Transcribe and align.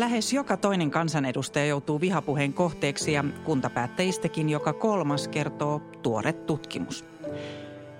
Lähes 0.00 0.32
joka 0.32 0.56
toinen 0.56 0.90
kansanedustaja 0.90 1.66
joutuu 1.66 2.00
vihapuheen 2.00 2.52
kohteeksi 2.52 3.12
ja 3.12 3.24
kuntapäättäjistäkin 3.44 4.48
joka 4.48 4.72
kolmas 4.72 5.28
kertoo 5.28 5.78
tuore 6.02 6.32
tutkimus. 6.32 7.04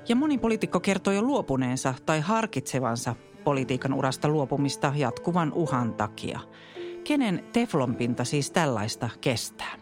Ja 0.08 0.16
moni 0.16 0.38
poliitikko 0.38 0.80
kertoo 0.80 1.12
jo 1.12 1.22
luopuneensa 1.22 1.94
tai 2.06 2.20
harkitsevansa 2.20 3.14
politiikan 3.44 3.94
urasta 3.94 4.28
luopumista 4.28 4.92
jatkuvan 4.96 5.52
uhan 5.52 5.94
takia. 5.94 6.40
Kenen 7.04 7.44
teflonpinta 7.52 8.24
siis 8.24 8.50
tällaista 8.50 9.10
kestää? 9.20 9.74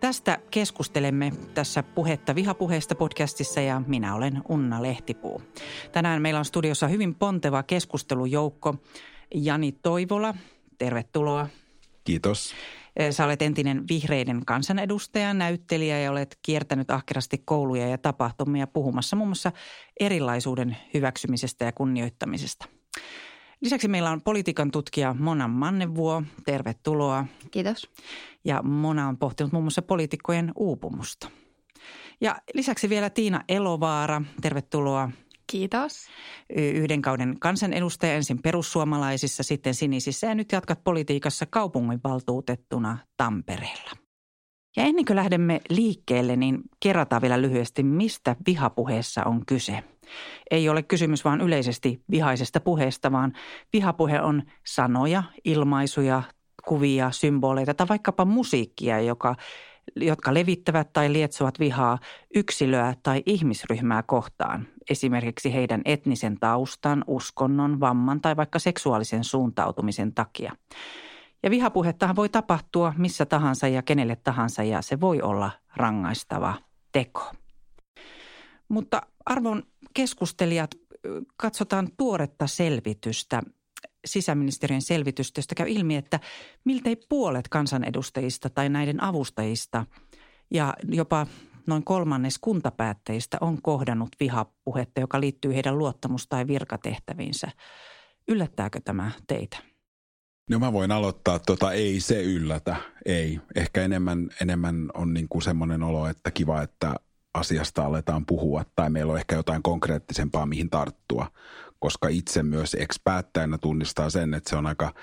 Tästä 0.00 0.38
keskustelemme 0.50 1.32
tässä 1.54 1.82
Puhetta 1.82 2.34
vihapuheesta 2.34 2.94
podcastissa 2.94 3.60
ja 3.60 3.82
minä 3.86 4.14
olen 4.14 4.42
Unna 4.48 4.82
Lehtipuu. 4.82 5.42
Tänään 5.92 6.22
meillä 6.22 6.38
on 6.38 6.44
studiossa 6.44 6.88
hyvin 6.88 7.14
ponteva 7.14 7.62
keskustelujoukko. 7.62 8.74
Jani 9.34 9.72
Toivola, 9.72 10.34
tervetuloa. 10.80 11.48
Kiitos. 12.04 12.54
Sä 13.10 13.24
olet 13.24 13.42
entinen 13.42 13.84
vihreiden 13.88 14.44
kansanedustaja, 14.46 15.34
näyttelijä 15.34 16.00
ja 16.00 16.10
olet 16.10 16.38
kiertänyt 16.42 16.90
ahkerasti 16.90 17.38
kouluja 17.44 17.88
ja 17.88 17.98
tapahtumia 17.98 18.66
puhumassa 18.66 19.16
muun 19.16 19.28
muassa 19.28 19.52
erilaisuuden 20.00 20.76
hyväksymisestä 20.94 21.64
ja 21.64 21.72
kunnioittamisesta. 21.72 22.66
Lisäksi 23.60 23.88
meillä 23.88 24.10
on 24.10 24.22
politiikan 24.22 24.70
tutkija 24.70 25.14
Mona 25.18 25.48
Mannevuo. 25.48 26.22
Tervetuloa. 26.44 27.26
Kiitos. 27.50 27.90
Ja 28.44 28.62
Mona 28.62 29.08
on 29.08 29.18
pohtinut 29.18 29.52
muun 29.52 29.64
muassa 29.64 29.82
poliitikkojen 29.82 30.52
uupumusta. 30.56 31.30
Ja 32.20 32.36
lisäksi 32.54 32.88
vielä 32.88 33.10
Tiina 33.10 33.44
Elovaara. 33.48 34.22
Tervetuloa. 34.40 35.10
Kiitos. 35.50 36.06
Yhden 36.56 37.02
kauden 37.02 37.36
kansanedustaja 37.40 38.14
ensin 38.14 38.42
perussuomalaisissa, 38.42 39.42
sitten 39.42 39.74
sinisissä 39.74 40.26
ja 40.26 40.34
nyt 40.34 40.52
jatkat 40.52 40.84
politiikassa 40.84 41.46
kaupunginvaltuutettuna 41.46 42.98
Tampereella. 43.16 43.90
Ja 44.76 44.82
ennen 44.84 45.04
kuin 45.04 45.16
lähdemme 45.16 45.60
liikkeelle, 45.68 46.36
niin 46.36 46.58
kerrataan 46.80 47.22
vielä 47.22 47.42
lyhyesti, 47.42 47.82
mistä 47.82 48.36
vihapuheessa 48.46 49.24
on 49.24 49.46
kyse. 49.46 49.84
Ei 50.50 50.68
ole 50.68 50.82
kysymys 50.82 51.24
vain 51.24 51.40
yleisesti 51.40 52.02
vihaisesta 52.10 52.60
puheesta, 52.60 53.12
vaan 53.12 53.32
vihapuhe 53.72 54.20
on 54.20 54.42
sanoja, 54.66 55.22
ilmaisuja, 55.44 56.22
kuvia, 56.64 57.10
symboleita 57.10 57.74
tai 57.74 57.88
vaikkapa 57.88 58.24
musiikkia, 58.24 59.00
joka, 59.00 59.36
jotka 59.96 60.34
levittävät 60.34 60.92
tai 60.92 61.12
lietsovat 61.12 61.58
vihaa 61.58 61.98
yksilöä 62.34 62.94
tai 63.02 63.22
ihmisryhmää 63.26 64.02
kohtaan, 64.02 64.68
esimerkiksi 64.90 65.54
heidän 65.54 65.82
etnisen 65.84 66.38
taustan, 66.40 67.04
uskonnon, 67.06 67.80
vamman 67.80 68.20
tai 68.20 68.36
vaikka 68.36 68.58
seksuaalisen 68.58 69.24
suuntautumisen 69.24 70.14
takia. 70.14 70.52
Ja 71.42 71.50
vihapuhettahan 71.50 72.16
voi 72.16 72.28
tapahtua 72.28 72.94
missä 72.96 73.26
tahansa 73.26 73.68
ja 73.68 73.82
kenelle 73.82 74.16
tahansa 74.16 74.62
ja 74.62 74.82
se 74.82 75.00
voi 75.00 75.22
olla 75.22 75.50
rangaistava 75.76 76.54
teko. 76.92 77.32
Mutta 78.68 79.02
arvon 79.26 79.62
keskustelijat, 79.94 80.70
katsotaan 81.36 81.88
tuoretta 81.96 82.46
selvitystä, 82.46 83.42
sisäministeriön 84.04 84.82
selvitystä, 84.82 85.42
käy 85.56 85.68
ilmi, 85.68 85.96
että 85.96 86.20
miltei 86.64 86.96
puolet 87.08 87.48
kansanedustajista 87.48 88.50
tai 88.50 88.68
näiden 88.68 89.02
avustajista 89.02 89.86
ja 90.50 90.74
jopa 90.88 91.26
noin 91.66 91.84
kolmannes 91.84 92.38
kuntapäättäjistä 92.38 93.38
on 93.40 93.62
kohdannut 93.62 94.08
vihapuhetta, 94.20 95.00
joka 95.00 95.20
liittyy 95.20 95.54
heidän 95.54 95.78
luottamus- 95.78 96.26
tai 96.28 96.46
virkatehtäviinsä. 96.46 97.48
Yllättääkö 98.28 98.80
tämä 98.84 99.10
teitä? 99.26 99.56
No 100.50 100.58
mä 100.58 100.72
voin 100.72 100.92
aloittaa, 100.92 101.38
tota, 101.38 101.72
ei 101.72 102.00
se 102.00 102.22
yllätä, 102.22 102.76
ei. 103.04 103.40
Ehkä 103.54 103.82
enemmän, 103.82 104.28
enemmän 104.40 104.90
on 104.94 105.14
niin 105.14 105.28
kuin 105.28 105.42
semmoinen 105.42 105.82
olo, 105.82 106.06
että 106.06 106.30
kiva, 106.30 106.62
että 106.62 106.94
asiasta 107.34 107.84
aletaan 107.84 108.26
puhua 108.26 108.64
tai 108.76 108.90
meillä 108.90 109.12
on 109.12 109.18
ehkä 109.18 109.36
jotain 109.36 109.62
konkreettisempaa, 109.62 110.46
mihin 110.46 110.70
tarttua, 110.70 111.26
koska 111.78 112.08
itse 112.08 112.42
myös 112.42 112.74
ex-päättäjänä 112.74 113.58
tunnistaa 113.58 114.10
sen, 114.10 114.34
että 114.34 114.50
se 114.50 114.56
on 114.56 114.66
aika 114.66 114.94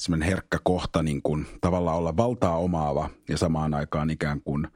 semmoinen 0.00 0.28
herkkä 0.28 0.58
kohta 0.64 1.02
niin 1.02 1.22
kuin 1.22 1.46
tavallaan 1.60 1.98
olla 1.98 2.16
valtaa 2.16 2.56
omaava 2.56 3.10
ja 3.28 3.38
samaan 3.38 3.74
aikaan 3.74 4.10
ikään 4.10 4.40
kuin 4.40 4.68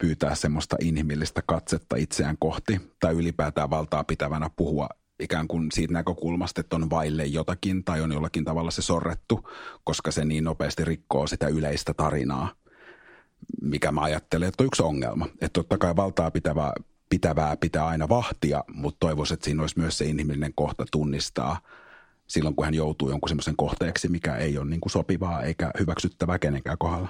pyytää 0.00 0.34
semmoista 0.34 0.76
inhimillistä 0.80 1.42
katsetta 1.46 1.96
itseään 1.96 2.36
kohti 2.38 2.80
tai 3.00 3.14
ylipäätään 3.14 3.70
valtaa 3.70 4.04
pitävänä 4.04 4.50
puhua 4.56 4.88
ikään 5.20 5.48
kuin 5.48 5.72
siitä 5.72 5.92
näkökulmasta, 5.92 6.60
että 6.60 6.76
on 6.76 6.90
vaille 6.90 7.24
jotakin 7.24 7.84
tai 7.84 8.00
on 8.00 8.12
jollakin 8.12 8.44
tavalla 8.44 8.70
se 8.70 8.82
sorrettu, 8.82 9.48
koska 9.84 10.10
se 10.10 10.24
niin 10.24 10.44
nopeasti 10.44 10.84
rikkoo 10.84 11.26
sitä 11.26 11.48
yleistä 11.48 11.94
tarinaa– 11.94 12.52
mikä 13.62 13.92
mä 13.92 14.00
ajattelen, 14.00 14.48
että 14.48 14.62
on 14.62 14.66
yksi 14.66 14.82
ongelma. 14.82 15.26
Että 15.26 15.48
totta 15.52 15.78
kai 15.78 15.96
valtaa 15.96 16.30
pitävää, 16.30 16.72
pitävää 17.08 17.56
pitää 17.56 17.86
aina 17.86 18.08
vahtia, 18.08 18.64
mutta 18.74 18.96
toivoisin, 19.00 19.34
että 19.34 19.44
siinä 19.44 19.62
olisi 19.62 19.78
myös 19.78 19.98
se 19.98 20.04
inhimillinen 20.04 20.54
kohta 20.54 20.84
tunnistaa 20.92 21.60
silloin, 22.26 22.56
kun 22.56 22.64
hän 22.64 22.74
joutuu 22.74 23.10
jonkun 23.10 23.28
semmoisen 23.28 23.56
kohteeksi, 23.56 24.08
mikä 24.08 24.36
ei 24.36 24.58
ole 24.58 24.70
niin 24.70 24.80
kuin 24.80 24.90
sopivaa 24.90 25.42
eikä 25.42 25.70
hyväksyttävää 25.80 26.38
kenenkään 26.38 26.78
kohdalla. 26.78 27.08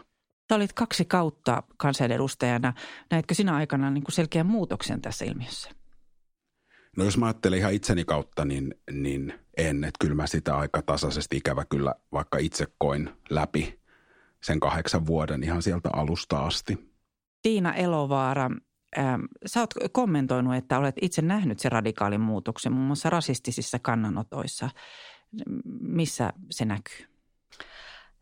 Sä 0.50 0.56
olit 0.56 0.72
kaksi 0.72 1.04
kautta 1.04 1.62
kansanedustajana. 1.76 2.72
Näetkö 3.10 3.34
sinä 3.34 3.54
aikana 3.54 3.90
niin 3.90 4.04
kuin 4.04 4.12
selkeän 4.12 4.46
muutoksen 4.46 5.00
tässä 5.00 5.24
ilmiössä? 5.24 5.70
No 6.96 7.04
jos 7.04 7.18
mä 7.18 7.26
ajattelen 7.26 7.58
ihan 7.58 7.72
itseni 7.72 8.04
kautta, 8.04 8.44
niin, 8.44 8.74
niin 8.92 9.34
en. 9.56 9.84
Että 9.84 9.96
kyllä 10.00 10.14
mä 10.14 10.26
sitä 10.26 10.56
aika 10.56 10.82
tasaisesti 10.82 11.36
ikävä 11.36 11.64
kyllä 11.64 11.94
vaikka 12.12 12.38
itse 12.38 12.66
koin 12.78 13.10
läpi 13.30 13.80
sen 14.42 14.60
kahdeksan 14.60 15.06
vuoden 15.06 15.42
ihan 15.42 15.62
sieltä 15.62 15.88
alusta 15.92 16.46
asti. 16.46 16.92
Tiina 17.42 17.74
Elovaara, 17.74 18.50
ähm, 18.98 19.20
sä 19.46 19.60
oot 19.60 19.74
kommentoinut, 19.92 20.54
että 20.54 20.78
olet 20.78 20.96
itse 21.02 21.22
nähnyt 21.22 21.58
sen 21.58 21.72
radikaalin 21.72 22.20
muutoksen 22.20 22.72
muun 22.72 22.86
muassa 22.86 23.10
rasistisissa 23.10 23.78
kannanotoissa. 23.78 24.70
Missä 25.80 26.32
se 26.50 26.64
näkyy? 26.64 27.09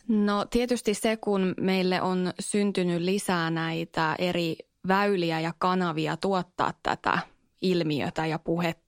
No 0.09 0.47
tietysti 0.51 0.95
se, 0.95 1.17
kun 1.17 1.55
meille 1.61 2.03
on 2.03 2.33
syntynyt 2.41 3.03
lisää 3.03 3.51
näitä 3.51 4.15
eri 4.19 4.57
väyliä 4.89 5.41
ja 5.41 5.53
kanavia 5.59 6.17
tuottaa 6.17 6.73
tätä 6.83 7.19
ilmiötä 7.63 8.27
ja 8.27 8.39
puhetta, 8.39 8.88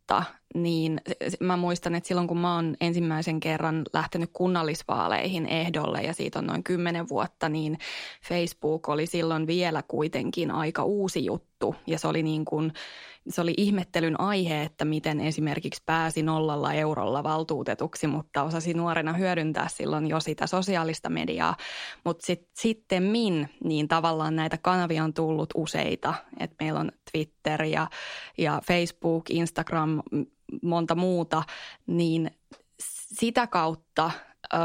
niin 0.55 1.01
mä 1.41 1.57
muistan, 1.57 1.95
että 1.95 2.09
silloin 2.09 2.29
kun 2.29 2.39
mä 2.39 2.55
oon 2.55 2.77
ensimmäisen 2.81 3.41
kerran 3.41 3.83
lähtenyt 3.93 4.31
kunnallisvaaleihin 4.33 5.47
ehdolle 5.47 6.03
ja 6.03 6.13
siitä 6.13 6.39
on 6.39 6.47
noin 6.47 6.65
kymmenen 6.65 7.09
vuotta, 7.09 7.49
niin 7.49 7.79
Facebook 8.29 8.89
oli 8.89 9.07
silloin 9.07 9.47
vielä 9.47 9.83
kuitenkin 9.89 10.51
aika 10.51 10.85
uusi 10.85 11.25
juttu 11.25 11.75
ja 11.87 11.99
se 11.99 12.09
oli 12.09 12.23
niin 12.23 12.45
kuin– 12.45 12.73
se 13.29 13.41
oli 13.41 13.55
ihmettelyn 13.57 14.21
aihe, 14.21 14.63
että 14.63 14.85
miten 14.85 15.21
esimerkiksi 15.21 15.83
pääsi 15.87 16.23
nollalla 16.23 16.75
eurolla 16.75 17.23
valtuutetuksi, 17.23 18.07
mutta 18.07 18.43
osasi 18.43 18.75
nuorena 18.75 19.13
hyödyntää 19.13 19.69
silloin 19.69 20.07
jo 20.07 20.21
sitä 20.21 20.47
sosiaalista 20.47 21.09
mediaa. 21.09 21.57
Mutta 22.05 22.27
sit, 22.27 22.49
sitten 22.55 23.03
min, 23.03 23.49
niin 23.65 23.89
tavallaan 23.89 24.37
näitä 24.37 24.59
kanavia 24.63 25.05
on 25.05 25.15
tullut 25.15 25.51
useita. 25.55 26.15
Et 26.41 26.51
meillä 26.61 26.81
on 26.81 26.93
Twitter 27.13 27.63
ja, 27.63 27.87
ja 28.39 28.61
Facebook, 28.67 29.31
Instagram, 29.31 30.00
monta 30.63 30.95
muuta, 30.95 31.43
niin 31.87 32.31
sitä 33.15 33.47
kautta 33.47 34.11
ö, 34.55 34.59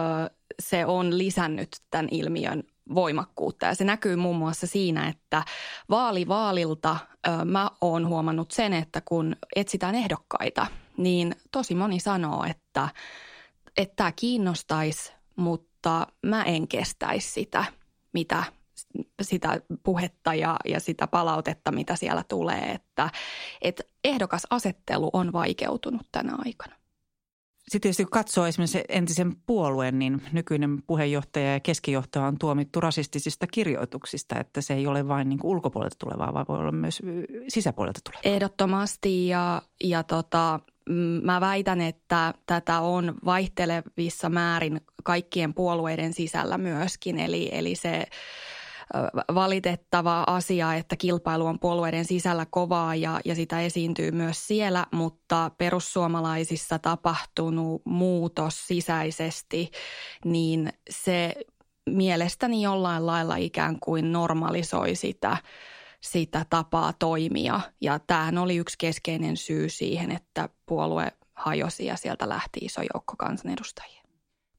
se 0.60 0.86
on 0.86 1.18
lisännyt 1.18 1.82
tämän 1.90 2.08
ilmiön 2.12 2.64
voimakkuutta. 2.96 3.66
Ja 3.66 3.76
se 3.76 3.84
näkyy 3.84 4.16
muun 4.16 4.36
muassa 4.36 4.68
siinä, 4.68 5.08
että 5.08 5.44
vaali 5.90 6.28
vaalilta 6.28 6.98
ö, 7.28 7.46
mä 7.46 7.72
oon 7.82 8.08
huomannut 8.08 8.52
sen, 8.52 8.74
että 8.74 9.02
kun 9.06 9.36
etsitään 9.56 9.96
ehdokkaita, 9.96 10.68
niin 10.98 11.36
tosi 11.52 11.76
moni 11.76 12.00
sanoo, 12.00 12.46
että 12.50 12.90
tämä 13.96 14.12
kiinnostaisi, 14.12 15.14
mutta 15.36 16.08
mä 16.26 16.44
en 16.44 16.68
kestäisi 16.68 17.32
sitä, 17.32 17.66
mitä 18.14 18.44
sitä 19.22 19.62
puhetta 19.84 20.34
ja, 20.34 20.58
ja 20.66 20.80
sitä 20.80 21.08
palautetta, 21.08 21.72
mitä 21.72 21.96
siellä 21.96 22.24
tulee, 22.28 22.72
että, 22.72 23.10
että 23.62 23.84
ehdokasasettelu 24.04 25.10
on 25.14 25.34
vaikeutunut 25.34 26.08
tänä 26.12 26.36
aikana. 26.46 26.76
Sitten 27.68 27.82
tietysti 27.82 28.04
kun 28.04 28.12
katsoo 28.12 28.46
esimerkiksi 28.46 28.84
entisen 28.90 29.36
puolueen, 29.46 30.00
niin 30.00 30.22
nykyinen 30.32 30.84
puheenjohtaja 30.88 31.54
ja 31.54 31.60
keskijohtaja 31.60 32.26
on 32.28 32.38
tuomittu 32.38 32.82
rasistisista 32.82 33.48
kirjoituksista, 33.48 34.40
että 34.40 34.62
se 34.62 34.74
ei 34.74 34.88
ole 34.88 35.08
vain 35.08 35.30
niin 35.30 35.40
kuin 35.40 35.52
ulkopuolelta 35.52 35.96
tulevaa, 36.00 36.34
vaan 36.34 36.46
voi 36.50 36.60
olla 36.60 36.72
myös 36.72 37.02
sisäpuolelta 37.48 38.00
tulevaa. 38.04 38.36
Ehdottomasti 38.36 39.28
ja, 39.28 39.62
ja 39.84 40.04
tota, 40.04 40.60
mä 41.24 41.42
väitän, 41.42 41.82
että 41.82 42.34
tätä 42.46 42.80
on 42.80 43.16
vaihtelevissa 43.26 44.30
määrin 44.30 44.82
kaikkien 45.04 45.54
puolueiden 45.54 46.14
sisällä 46.14 46.58
myöskin, 46.58 47.20
eli, 47.20 47.50
eli 47.52 47.76
se– 47.76 48.04
valitettava 49.36 50.24
asia, 50.28 50.74
että 50.74 50.96
kilpailu 50.96 51.46
on 51.46 51.60
puolueiden 51.60 52.06
sisällä 52.06 52.46
kovaa 52.50 52.96
ja, 52.96 53.20
ja 53.26 53.36
sitä 53.36 53.62
esiintyy 53.62 54.12
myös 54.12 54.48
siellä, 54.48 54.86
mutta 54.92 55.52
perussuomalaisissa 55.58 56.80
tapahtunut 56.80 57.82
muutos 57.86 58.68
sisäisesti, 58.68 59.72
niin 60.26 60.74
se 60.90 61.34
mielestäni 61.90 62.62
jollain 62.62 63.06
lailla 63.06 63.36
ikään 63.36 63.80
kuin 63.80 64.12
normalisoi 64.12 64.96
sitä, 64.96 65.38
sitä 66.02 66.46
tapaa 66.50 66.94
toimia. 66.94 67.60
Ja 67.82 68.00
tämähän 68.00 68.38
oli 68.38 68.56
yksi 68.56 68.76
keskeinen 68.78 69.38
syy 69.38 69.70
siihen, 69.70 70.12
että 70.12 70.50
puolue 70.66 71.12
hajosi 71.34 71.86
ja 71.86 71.96
sieltä 71.96 72.30
lähti 72.30 72.60
iso 72.60 72.82
joukko 72.94 73.14
kansanedustajia. 73.18 74.02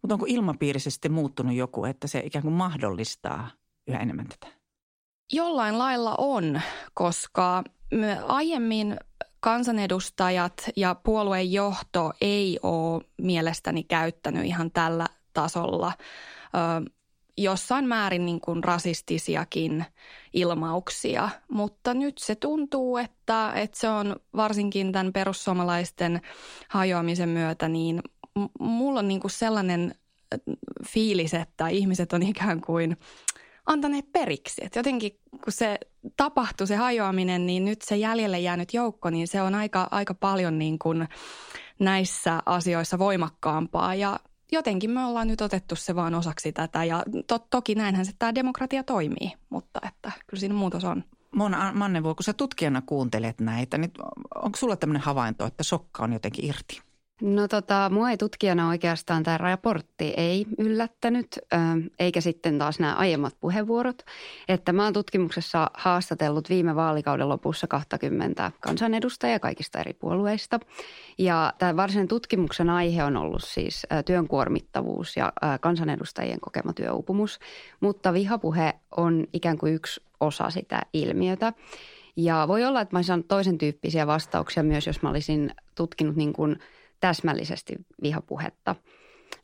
Mutta 0.02 0.14
onko 0.14 0.26
ilmapiirissä 0.28 0.90
muuttunut 1.08 1.54
joku, 1.54 1.84
että 1.84 2.06
se 2.06 2.18
ikään 2.24 2.42
kuin 2.42 2.54
mahdollistaa 2.54 3.50
yhä 3.86 3.98
enemmän 3.98 4.26
tätä? 4.28 4.54
Jollain 5.32 5.78
lailla 5.78 6.14
on, 6.18 6.60
koska 6.94 7.64
aiemmin 8.26 8.96
kansanedustajat 9.40 10.70
ja 10.76 10.94
puolueen 10.94 11.52
johto 11.52 12.12
ei 12.20 12.58
ole 12.62 13.02
mielestäni 13.22 13.82
käyttänyt 13.82 14.44
ihan 14.44 14.70
tällä 14.70 15.06
tasolla 15.32 15.92
ö, 15.98 16.90
jossain 17.38 17.88
määrin 17.88 18.26
niin 18.26 18.40
kuin 18.40 18.64
rasistisiakin 18.64 19.84
ilmauksia, 20.32 21.28
mutta 21.48 21.94
nyt 21.94 22.18
se 22.18 22.34
tuntuu, 22.34 22.96
että, 22.96 23.52
että 23.54 23.78
se 23.78 23.88
on 23.88 24.16
varsinkin 24.36 24.92
tämän 24.92 25.12
perussuomalaisten 25.12 26.20
hajoamisen 26.68 27.28
myötä, 27.28 27.68
niin 27.68 28.02
mulla 28.60 29.00
on 29.00 29.08
niin 29.08 29.20
kuin 29.20 29.30
sellainen 29.30 29.94
fiilis, 30.86 31.34
että 31.34 31.68
ihmiset 31.68 32.12
on 32.12 32.22
ikään 32.22 32.60
kuin 32.60 32.96
antaneet 33.66 34.12
periksi. 34.12 34.64
Et 34.64 34.76
jotenkin 34.76 35.12
kun 35.30 35.52
se 35.52 35.78
tapahtui 36.16 36.66
se 36.66 36.76
hajoaminen, 36.76 37.46
niin 37.46 37.64
nyt 37.64 37.82
se 37.82 37.96
jäljelle 37.96 38.40
jäänyt 38.40 38.74
joukko, 38.74 39.10
niin 39.10 39.28
se 39.28 39.42
on 39.42 39.54
aika, 39.54 39.88
aika 39.90 40.14
paljon 40.14 40.58
niin 40.58 40.78
kuin 40.78 41.08
näissä 41.78 42.42
asioissa 42.46 42.98
voimakkaampaa 42.98 43.94
ja 43.94 44.20
jotenkin 44.52 44.90
me 44.90 45.04
ollaan 45.04 45.28
nyt 45.28 45.40
otettu 45.40 45.76
se 45.76 45.94
vaan 45.94 46.14
osaksi 46.14 46.52
tätä 46.52 46.84
ja 46.84 47.02
to, 47.26 47.38
toki 47.38 47.74
näinhän 47.74 48.06
se 48.06 48.12
tämä 48.18 48.34
demokratia 48.34 48.82
toimii, 48.82 49.32
mutta 49.50 49.80
että 49.86 50.12
kyllä 50.26 50.40
siinä 50.40 50.54
muutos 50.54 50.84
on. 50.84 51.04
Mona 51.30 51.72
Mannevoi, 51.74 52.14
kun 52.14 52.24
sä 52.24 52.32
tutkijana 52.32 52.82
kuuntelet 52.86 53.40
näitä, 53.40 53.78
niin 53.78 53.92
onko 54.34 54.56
sulla 54.56 54.76
tämmöinen 54.76 55.02
havainto, 55.02 55.46
että 55.46 55.62
sokka 55.62 56.04
on 56.04 56.12
jotenkin 56.12 56.44
irti? 56.44 56.85
No 57.20 57.48
tota, 57.48 57.90
mua 57.92 58.10
ei 58.10 58.16
tutkijana 58.16 58.68
oikeastaan 58.68 59.22
tämä 59.22 59.38
raportti 59.38 60.14
ei 60.16 60.46
yllättänyt, 60.58 61.38
eikä 61.98 62.20
sitten 62.20 62.58
taas 62.58 62.80
nämä 62.80 62.94
aiemmat 62.94 63.36
puheenvuorot. 63.40 64.02
Että 64.48 64.72
mä 64.72 64.84
oon 64.84 64.92
tutkimuksessa 64.92 65.70
haastatellut 65.74 66.48
viime 66.48 66.74
vaalikauden 66.74 67.28
lopussa 67.28 67.66
20 67.66 68.52
kansanedustajaa 68.60 69.38
kaikista 69.38 69.80
eri 69.80 69.92
puolueista. 69.92 70.60
Ja 71.18 71.52
tämä 71.58 71.76
varsinainen 71.76 72.08
tutkimuksen 72.08 72.70
aihe 72.70 73.04
on 73.04 73.16
ollut 73.16 73.44
siis 73.44 73.86
työn 74.06 74.28
kuormittavuus 74.28 75.16
ja 75.16 75.32
kansanedustajien 75.60 76.40
kokema 76.40 76.72
työuupumus. 76.72 77.38
Mutta 77.80 78.12
vihapuhe 78.12 78.74
on 78.96 79.26
ikään 79.32 79.58
kuin 79.58 79.74
yksi 79.74 80.00
osa 80.20 80.50
sitä 80.50 80.82
ilmiötä. 80.92 81.52
Ja 82.16 82.44
voi 82.48 82.64
olla, 82.64 82.80
että 82.80 82.94
mä 82.94 82.98
olisin 82.98 83.06
saanut 83.08 83.28
toisen 83.28 83.58
tyyppisiä 83.58 84.06
vastauksia 84.06 84.62
myös, 84.62 84.86
jos 84.86 85.02
mä 85.02 85.10
olisin 85.10 85.54
tutkinut 85.74 86.16
niin 86.16 86.32
kuin– 86.32 86.56
täsmällisesti 87.00 87.74
vihapuhetta. 88.02 88.74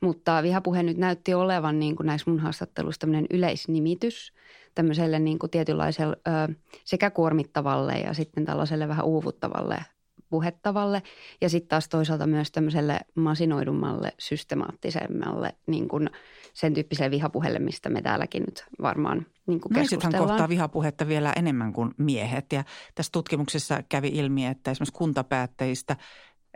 Mutta 0.01 0.43
vihapuhe 0.43 0.83
nyt 0.83 0.97
näytti 0.97 1.35
olevan 1.35 1.79
niin 1.79 1.97
kuin 1.97 2.07
näissä 2.07 2.31
mun 2.31 2.41
haastatteluissa 2.41 3.01
tämmöinen 3.01 3.27
yleisnimitys 3.31 4.33
tämmöiselle 4.75 5.19
niin 5.19 5.39
kuin 5.39 5.51
tietynlaiselle 5.51 6.17
ö, 6.29 6.55
sekä 6.85 7.11
kuormittavalle 7.11 7.93
ja 7.93 8.15
sitten 8.15 8.45
tällaiselle 8.45 8.89
vähän 8.89 9.05
uuvuttavalle 9.05 9.85
puhettavalle 10.33 11.03
ja 11.41 11.49
sitten 11.49 11.69
taas 11.69 11.89
toisaalta 11.89 12.27
myös 12.27 12.51
tämmöiselle 12.51 13.01
masinoidummalle, 13.15 14.13
systemaattisemmalle 14.19 15.55
niin 15.67 15.89
kuin 15.89 16.11
sen 16.53 16.75
tyyppiselle 16.75 17.11
vihapuheelle, 17.11 17.59
mistä 17.59 17.91
me 17.91 18.03
täälläkin 18.03 18.43
nyt 18.43 18.65
varmaan 18.83 19.27
niin 19.47 19.61
kuin 19.61 19.73
Naisethan 19.73 20.15
kohtaa 20.19 20.49
vihapuhetta 20.49 21.09
vielä 21.09 21.33
enemmän 21.37 21.73
kuin 21.73 21.91
miehet 21.99 22.53
ja 22.53 22.65
tässä 22.95 23.13
tutkimuksessa 23.13 23.83
kävi 23.89 24.09
ilmi, 24.09 24.47
että 24.47 24.71
esimerkiksi 24.71 24.99
kuntapäättäjistä 24.99 25.97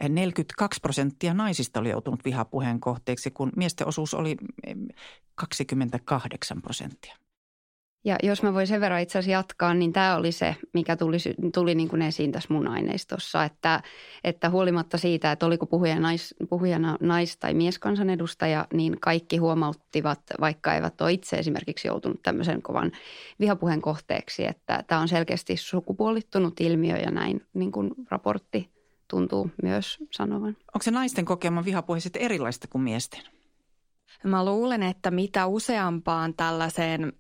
42 0.03 0.81
prosenttia 0.81 1.35
naisista 1.35 1.81
oli 1.81 1.91
joutunut 1.91 2.25
vihapuheen 2.25 2.81
kohteeksi, 2.81 3.31
kun 3.31 3.53
miesten 3.57 3.87
osuus 3.87 4.15
oli 4.15 4.37
28 5.35 6.63
prosenttia. 6.63 7.17
Ja 8.07 8.17
jos 8.23 8.43
mä 8.43 8.55
voin 8.55 8.67
sen 8.67 8.81
verran 8.81 9.01
itse 9.01 9.19
asiassa 9.19 9.39
jatkaa, 9.39 9.75
niin 9.75 9.93
tämä 9.93 10.17
oli 10.17 10.33
se, 10.33 10.57
mikä 10.73 10.97
tuli, 10.97 11.17
tuli 11.55 11.75
niin 11.75 11.89
kuin 11.89 12.03
esiin 12.03 12.33
tässä 12.33 12.55
mun 12.55 12.69
aineistossa, 12.69 13.45
että, 13.45 13.83
että 14.25 14.51
huolimatta 14.51 14.99
siitä, 14.99 15.33
että 15.33 15.47
oliko 15.47 15.67
puhuja 15.67 16.01
nais, 16.01 16.35
puhujana 16.49 16.97
nais- 17.01 17.37
tai 17.37 17.55
mieskansanedustaja, 17.55 18.67
niin 18.73 19.01
kaikki 19.01 19.37
huomauttivat, 19.37 20.21
vaikka 20.41 20.75
eivät 20.75 21.01
ole 21.01 21.13
itse 21.13 21.37
esimerkiksi 21.37 21.89
joutunut 21.89 22.23
tämmöisen 22.23 22.63
kovan 22.63 22.93
vihapuheen 23.41 23.83
kohteeksi, 23.83 24.47
että 24.47 24.85
tämä 24.87 25.01
on 25.01 25.09
selkeästi 25.09 25.57
sukupuolittunut 25.57 26.61
ilmiö 26.61 26.97
ja 26.97 27.11
näin 27.11 27.47
niin 27.55 27.73
kuin 27.73 27.95
raportti 28.11 28.76
tuntuu 29.09 29.51
myös 29.63 29.99
sanovan. 30.11 30.49
Onko 30.49 30.83
se 30.83 30.91
naisten 30.91 31.25
kokema 31.25 31.65
vihapuhe 31.65 32.01
sitten 32.01 32.23
erilaista 32.23 32.69
kuin 32.69 32.83
miesten? 32.83 33.21
Mä 34.25 34.45
luulen, 34.45 34.83
että 34.83 35.11
mitä 35.11 35.47
useampaan 35.47 36.35
tällaiseen 36.35 37.13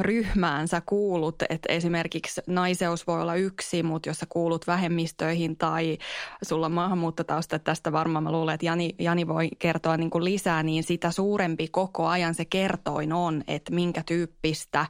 ryhmään 0.00 0.68
sä 0.68 0.82
kuulut, 0.86 1.42
että 1.48 1.72
esimerkiksi 1.72 2.40
naiseus 2.46 3.06
voi 3.06 3.20
olla 3.22 3.34
yksi, 3.34 3.82
mutta 3.82 4.08
jos 4.08 4.18
sä 4.18 4.26
kuulut 4.28 4.66
vähemmistöihin 4.66 5.56
tai 5.56 5.98
sulla 6.42 6.66
on 6.66 6.72
maahanmuuttotausta, 6.72 7.58
tästä 7.58 7.92
varmaan 7.92 8.24
mä 8.24 8.32
luulen, 8.32 8.54
että 8.54 8.66
Jani, 8.66 8.94
Jani 8.98 9.28
voi 9.28 9.48
kertoa 9.58 9.96
niin 9.96 10.10
kuin 10.10 10.24
lisää, 10.24 10.62
niin 10.62 10.84
sitä 10.84 11.10
suurempi 11.10 11.68
koko 11.68 12.06
ajan 12.06 12.34
se 12.34 12.44
kertoin 12.44 13.12
on, 13.12 13.42
että 13.48 13.74
minkä 13.74 14.02
tyyppistä 14.06 14.86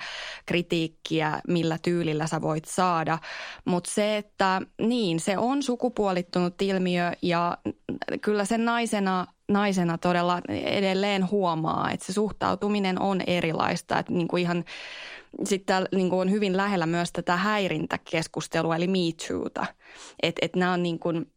kritiikkiä, 0.47 1.41
millä 1.49 1.79
tyylillä 1.83 2.27
sä 2.27 2.43
voit 2.43 2.65
saada. 2.65 3.19
Mutta 3.65 3.91
se, 3.91 4.17
että 4.17 4.62
niin, 4.81 5.21
se 5.21 5.39
on 5.39 5.62
sukupuolittunut 5.62 6.62
ilmiö 6.62 7.12
ja 7.23 7.58
kyllä 8.20 8.44
sen 8.44 8.65
naisena 8.65 9.27
naisena 9.48 9.98
todella 9.98 10.41
edelleen 10.48 11.31
huomaa, 11.31 11.91
että 11.91 12.06
se 12.06 12.13
suhtautuminen 12.13 13.01
on 13.01 13.20
erilaista. 13.27 13.98
Että 13.98 14.13
niin 14.13 14.29
kuin 14.29 14.43
ihan 14.43 14.65
sitten 15.44 15.86
niin 15.94 16.10
kuin 16.10 16.20
on 16.20 16.31
hyvin 16.31 16.56
lähellä 16.56 16.86
myös 16.86 17.13
tätä 17.13 17.36
häirintäkeskustelua, 17.36 18.77
eli 18.77 18.86
Me 18.86 18.98
Too'ta. 18.98 19.67
Että 20.22 20.39
et 20.43 20.56
nämä 20.56 20.72
on 20.72 20.82
niin 20.82 20.98
kuin, 20.98 21.32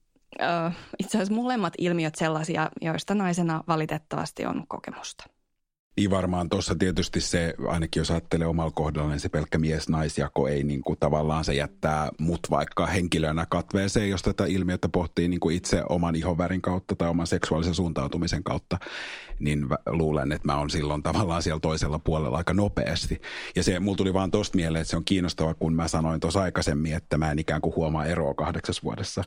itse 1.00 1.18
asiassa 1.18 1.34
molemmat 1.34 1.74
ilmiöt 1.78 2.16
sellaisia, 2.16 2.70
joista 2.82 3.16
naisena 3.16 3.64
valitettavasti 3.68 4.46
on 4.46 4.64
kokemusta. 4.68 5.24
Niin 5.98 6.12
varmaan 6.12 6.50
tuossa 6.50 6.75
tietysti 6.75 7.22
se, 7.22 7.54
ainakin 7.68 8.00
jos 8.00 8.12
ajattelee 8.12 8.48
omalla 8.48 8.72
kohdalla, 8.72 9.10
niin 9.10 9.20
se 9.20 9.30
pelkkä 9.30 9.58
mies-naisjako 9.58 10.48
ei 10.48 10.63
niin 10.63 10.82
kuin 10.82 11.00
tavallaan 11.00 11.46
se 11.46 11.54
jättää 11.54 12.10
mut 12.20 12.39
vaikka 12.50 12.86
henkilönä 12.86 13.46
katveeseen, 13.50 14.10
jos 14.10 14.22
tätä 14.22 14.46
ilmiötä 14.46 14.89
pohtii 14.89 15.27
niin 15.27 15.39
kuin 15.39 15.56
itse 15.56 15.84
oman 15.89 16.16
ihonvärin 16.16 16.62
kautta 16.62 16.96
tai 16.96 17.10
oman 17.10 17.27
seksuaalisen 17.27 17.74
suuntautumisen 17.74 18.44
kautta, 18.44 18.77
niin 19.39 19.68
luulen, 19.86 20.32
että 20.32 20.48
mä 20.48 20.58
oon 20.58 20.70
silloin 20.70 21.04
tavallaan 21.04 21.44
siellä 21.44 21.60
toisella 21.60 22.00
puolella 22.00 22.38
aika 22.38 22.54
nopeasti. 22.54 23.22
Ja 23.56 23.63
se, 23.63 23.80
mulla 23.80 23.98
tuli 23.98 24.13
vaan 24.13 24.32
tosta 24.32 24.56
mieleen, 24.56 24.82
että 24.82 24.92
se 24.92 24.98
on 24.98 25.06
kiinnostava, 25.06 25.54
kun 25.54 25.74
mä 25.74 25.88
sanoin 25.88 26.20
tuossa 26.20 26.42
aikaisemmin, 26.42 26.94
että 26.94 27.18
mä 27.18 27.32
en 27.32 27.39
ikään 27.39 27.62
kuin 27.62 27.75
huomaa 27.75 28.06
eroa 28.06 28.34
kahdeksas 28.34 28.84
vuodessa 28.84 29.24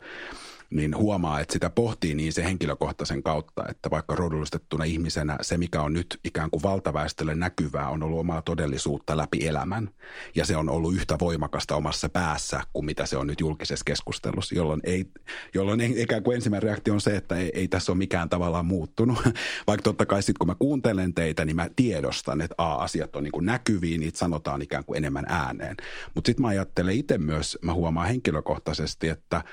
niin 0.70 0.96
huomaa, 0.96 1.40
että 1.40 1.52
sitä 1.52 1.70
pohtii 1.70 2.14
niin 2.14 2.32
se 2.32 2.44
henkilökohtaisen 2.44 3.22
kautta, 3.22 3.64
että 3.68 3.90
vaikka 3.90 4.14
rodullistettuna 4.14 4.84
ihmisenä 4.84 5.36
se, 5.40 5.58
mikä 5.58 5.82
on 5.82 5.92
nyt 5.92 6.20
ikään 6.24 6.50
kuin 6.50 6.62
valtaväestölle 6.62 7.34
näkyvää, 7.34 7.88
on 7.88 8.02
ollut 8.02 8.20
omaa 8.20 8.42
todellisuutta 8.42 9.16
läpi 9.16 9.46
elämän. 9.46 9.90
Ja 10.34 10.44
se 10.44 10.56
on 10.56 10.68
ollut 10.68 10.94
yhtä 10.94 11.16
voimakasta 11.20 11.76
omassa 11.76 12.08
päässä 12.08 12.60
kuin 12.72 12.84
mitä 12.84 13.06
se 13.06 13.16
on 13.16 13.26
nyt 13.26 13.40
julkisessa 13.40 13.84
keskustelussa, 13.84 14.54
jolloin, 14.54 14.80
ei, 14.84 15.04
jolloin 15.54 15.80
ikään 15.80 16.22
kuin 16.22 16.34
ensimmäinen 16.34 16.62
reaktio 16.62 16.94
on 16.94 17.00
se, 17.00 17.16
että 17.16 17.36
ei, 17.36 17.50
ei 17.54 17.68
tässä 17.68 17.92
ole 17.92 17.98
mikään 17.98 18.28
tavallaan 18.28 18.66
muuttunut. 18.66 19.18
Vaikka 19.66 19.82
totta 19.82 20.06
kai 20.06 20.22
sitten 20.22 20.38
kun 20.38 20.46
mä 20.46 20.54
kuuntelen 20.58 21.14
teitä, 21.14 21.44
niin 21.44 21.56
mä 21.56 21.68
tiedostan, 21.76 22.40
että 22.40 22.54
A, 22.58 22.74
asiat 22.74 23.16
on 23.16 23.22
niin 23.22 23.32
kuin 23.32 23.46
näkyviä, 23.46 23.98
niitä 23.98 24.18
sanotaan 24.18 24.62
ikään 24.62 24.84
kuin 24.84 24.96
enemmän 24.96 25.24
ääneen. 25.28 25.76
Mutta 26.14 26.28
sitten 26.28 26.42
mä 26.42 26.48
ajattelen 26.48 26.96
itse 26.96 27.18
myös, 27.18 27.58
mä 27.62 27.74
huomaan 27.74 28.08
henkilökohtaisesti, 28.08 29.08
että– 29.08 29.42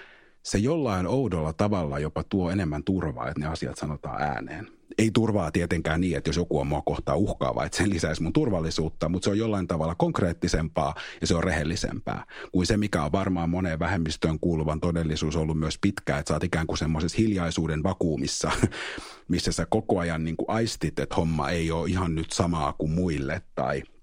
se 0.48 0.58
jollain 0.58 1.08
oudolla 1.08 1.54
tavalla 1.54 2.00
jopa 2.00 2.24
tuo 2.24 2.52
enemmän 2.52 2.84
turvaa, 2.84 3.28
että 3.28 3.40
ne 3.40 3.48
asiat 3.48 3.78
sanotaan 3.78 4.22
ääneen. 4.22 4.68
Ei 4.98 5.12
turvaa 5.12 5.52
tietenkään 5.52 6.02
niin, 6.02 6.18
että 6.18 6.30
jos 6.30 6.36
joku 6.36 6.60
on 6.60 6.68
mua 6.68 6.82
kohtaan 6.82 7.18
uhkaava, 7.18 7.66
että 7.66 7.78
se 7.78 7.90
lisäisi 7.90 8.24
mun 8.24 8.34
turvallisuutta, 8.34 9.10
mutta 9.10 9.26
se 9.26 9.30
on 9.30 9.38
jollain 9.38 9.68
tavalla 9.68 9.96
konkreettisempaa 9.96 10.96
ja 11.22 11.28
se 11.28 11.36
on 11.36 11.44
rehellisempää 11.44 12.26
kuin 12.52 12.66
se, 12.66 12.78
mikä 12.78 13.04
on 13.04 13.12
varmaan 13.12 13.50
moneen 13.50 13.80
vähemmistöön 13.80 14.40
kuuluvan 14.40 14.80
todellisuus 14.80 15.36
ollut 15.36 15.60
myös 15.60 15.78
pitkään, 15.82 16.20
että 16.20 16.28
sä 16.30 16.34
oot 16.34 16.44
ikään 16.44 16.68
kuin 16.68 16.78
semmoisessa 16.78 17.18
hiljaisuuden 17.18 17.84
vakuumissa, 17.84 18.52
missä 19.28 19.52
sä 19.52 19.66
koko 19.70 20.00
ajan 20.00 20.24
niin 20.24 20.38
kuin 20.38 20.50
aistit, 20.50 21.00
että 21.00 21.16
homma 21.16 21.50
ei 21.50 21.72
ole 21.72 21.90
ihan 21.90 22.16
nyt 22.16 22.32
samaa 22.32 22.74
kuin 22.74 22.92
muille 22.92 23.42
tai– 23.56 23.84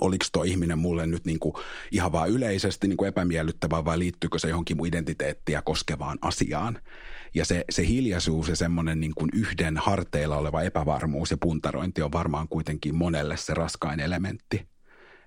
oliko 0.00 0.24
tuo 0.32 0.42
ihminen 0.42 0.78
mulle 0.78 1.06
nyt 1.06 1.24
niin 1.24 1.38
kuin 1.38 1.54
ihan 1.90 2.12
vaan 2.12 2.30
yleisesti 2.30 2.88
niin 2.88 2.96
kuin 2.96 3.08
epämiellyttävää 3.08 3.84
vai 3.84 3.98
liittyykö 3.98 4.38
se 4.38 4.48
johonkin 4.48 4.76
mun 4.76 4.86
identiteettiä 4.86 5.62
koskevaan 5.62 6.18
asiaan. 6.22 6.78
Ja 7.34 7.44
se, 7.44 7.64
se 7.70 7.86
hiljaisuus 7.86 8.48
ja 8.48 8.56
semmoinen 8.56 9.00
niin 9.00 9.14
kuin 9.14 9.30
yhden 9.34 9.76
harteilla 9.76 10.36
oleva 10.36 10.62
epävarmuus 10.62 11.30
ja 11.30 11.36
puntarointi 11.36 12.02
on 12.02 12.12
varmaan 12.12 12.48
kuitenkin 12.48 12.94
monelle 12.94 13.36
se 13.36 13.54
raskain 13.54 14.00
elementti 14.00 14.68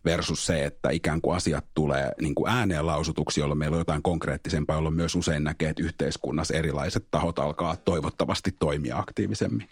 versus 0.06 0.46
se, 0.46 0.66
että 0.66 0.90
ikään 0.90 1.22
kuin 1.22 1.36
asiat 1.36 1.66
tulee 1.74 2.12
niin 2.22 2.36
kuin 2.36 2.52
ääneen 2.52 2.86
lausutuksi, 2.86 3.40
jolloin 3.40 3.58
meillä 3.58 3.76
on 3.76 3.82
jotain 3.82 4.04
konkreettisempaa, 4.04 4.76
jolloin 4.76 4.96
myös 4.96 5.16
usein 5.16 5.44
näkee, 5.44 5.70
että 5.70 5.84
yhteiskunnassa 5.84 6.54
erilaiset 6.54 7.08
tahot 7.12 7.40
alkaa 7.40 7.76
toivottavasti 7.76 8.52
toimia 8.60 8.98
aktiivisemmin. 8.98 9.68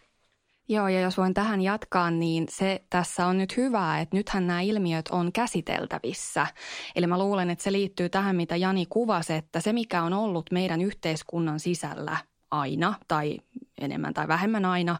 Joo, 0.71 0.87
ja 0.87 1.01
jos 1.01 1.17
voin 1.17 1.33
tähän 1.33 1.61
jatkaa, 1.61 2.11
niin 2.11 2.45
se 2.49 2.83
tässä 2.89 3.25
on 3.25 3.37
nyt 3.37 3.57
hyvää, 3.57 3.99
että 3.99 4.17
nythän 4.17 4.47
nämä 4.47 4.61
ilmiöt 4.61 5.07
on 5.07 5.31
käsiteltävissä. 5.31 6.47
Eli 6.95 7.07
mä 7.07 7.19
luulen, 7.19 7.49
että 7.49 7.63
se 7.63 7.71
liittyy 7.71 8.09
tähän, 8.09 8.35
mitä 8.35 8.55
Jani 8.55 8.85
kuvasi, 8.85 9.33
että 9.33 9.61
se 9.61 9.73
mikä 9.73 10.03
on 10.03 10.13
ollut 10.13 10.51
meidän 10.51 10.81
yhteiskunnan 10.81 11.59
sisällä 11.59 12.17
aina 12.51 12.93
tai 13.07 13.37
enemmän 13.81 14.13
tai 14.13 14.27
vähemmän 14.27 14.65
aina, 14.65 14.97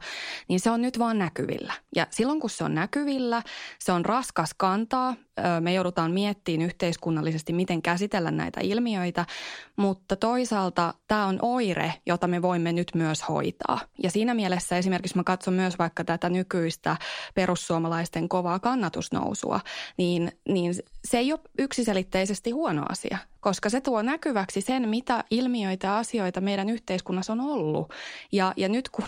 niin 0.47 0.59
se 0.59 0.71
on 0.71 0.81
nyt 0.81 0.99
vaan 0.99 1.19
näkyvillä. 1.19 1.73
Ja 1.95 2.07
silloin 2.09 2.39
kun 2.39 2.49
se 2.49 2.63
on 2.63 2.75
näkyvillä, 2.75 3.43
se 3.79 3.91
on 3.91 4.05
raskas 4.05 4.53
kantaa. 4.57 5.15
Me 5.59 5.73
joudutaan 5.73 6.11
miettimään 6.11 6.65
yhteiskunnallisesti, 6.65 7.53
miten 7.53 7.81
käsitellä 7.81 8.31
näitä 8.31 8.59
ilmiöitä, 8.63 9.25
mutta 9.75 10.15
toisaalta 10.15 10.93
tämä 11.07 11.25
on 11.25 11.39
oire, 11.41 11.93
jota 12.05 12.27
me 12.27 12.41
voimme 12.41 12.73
nyt 12.73 12.91
myös 12.95 13.29
hoitaa. 13.29 13.79
Ja 14.03 14.11
siinä 14.11 14.33
mielessä 14.33 14.77
esimerkiksi 14.77 15.17
mä 15.17 15.23
katson 15.23 15.53
myös 15.53 15.79
vaikka 15.79 16.03
tätä 16.03 16.29
nykyistä 16.29 16.97
perussuomalaisten 17.35 18.29
kovaa 18.29 18.59
kannatusnousua, 18.59 19.59
niin, 19.97 20.31
niin 20.49 20.73
se 21.05 21.17
ei 21.17 21.31
ole 21.31 21.39
yksiselitteisesti 21.57 22.51
huono 22.51 22.85
asia, 22.89 23.17
koska 23.39 23.69
se 23.69 23.81
tuo 23.81 24.01
näkyväksi 24.01 24.61
sen, 24.61 24.89
mitä 24.89 25.23
ilmiöitä 25.31 25.87
ja 25.87 25.97
asioita 25.97 26.41
meidän 26.41 26.69
yhteiskunnassa 26.69 27.33
on 27.33 27.41
ollut. 27.41 27.93
Ja, 28.31 28.53
ja 28.57 28.69
nyt 28.69 28.89
kun 28.89 29.05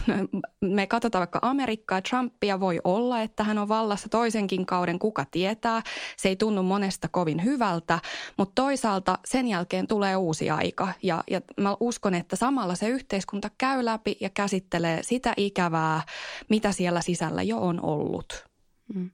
me 0.62 0.88
katsotaan 0.88 1.20
vaikka 1.20 1.40
Amerikkaa, 1.42 2.02
Trumpia 2.02 2.60
voi 2.60 2.80
olla, 2.84 3.22
että 3.22 3.44
hän 3.44 3.58
on 3.58 3.68
vallassa 3.68 4.10
toisenkin 4.10 4.66
kauden, 4.66 5.00
kuka 5.00 5.26
tietää. 5.32 5.82
Se 6.22 6.30
ei 6.30 6.36
tunnu 6.36 6.64
monesta 6.64 7.08
kovin 7.08 7.44
hyvältä, 7.44 8.00
mutta 8.38 8.62
toisaalta 8.62 9.20
sen 9.26 9.48
jälkeen 9.48 9.88
tulee 9.88 10.16
uusi 10.16 10.50
aika. 10.50 10.94
Ja, 11.04 11.24
ja 11.32 11.42
mä 11.58 11.78
uskon, 11.80 12.14
että 12.14 12.36
samalla 12.36 12.76
se 12.76 12.90
yhteiskunta 12.90 13.50
käy 13.58 13.86
läpi 13.86 14.18
ja 14.20 14.30
käsittelee 14.30 15.04
sitä 15.04 15.34
ikävää, 15.38 16.02
mitä 16.50 16.72
siellä 16.72 17.02
sisällä 17.02 17.44
jo 17.44 17.58
on 17.58 17.86
ollut. 17.86 18.46
Mm. 18.94 19.10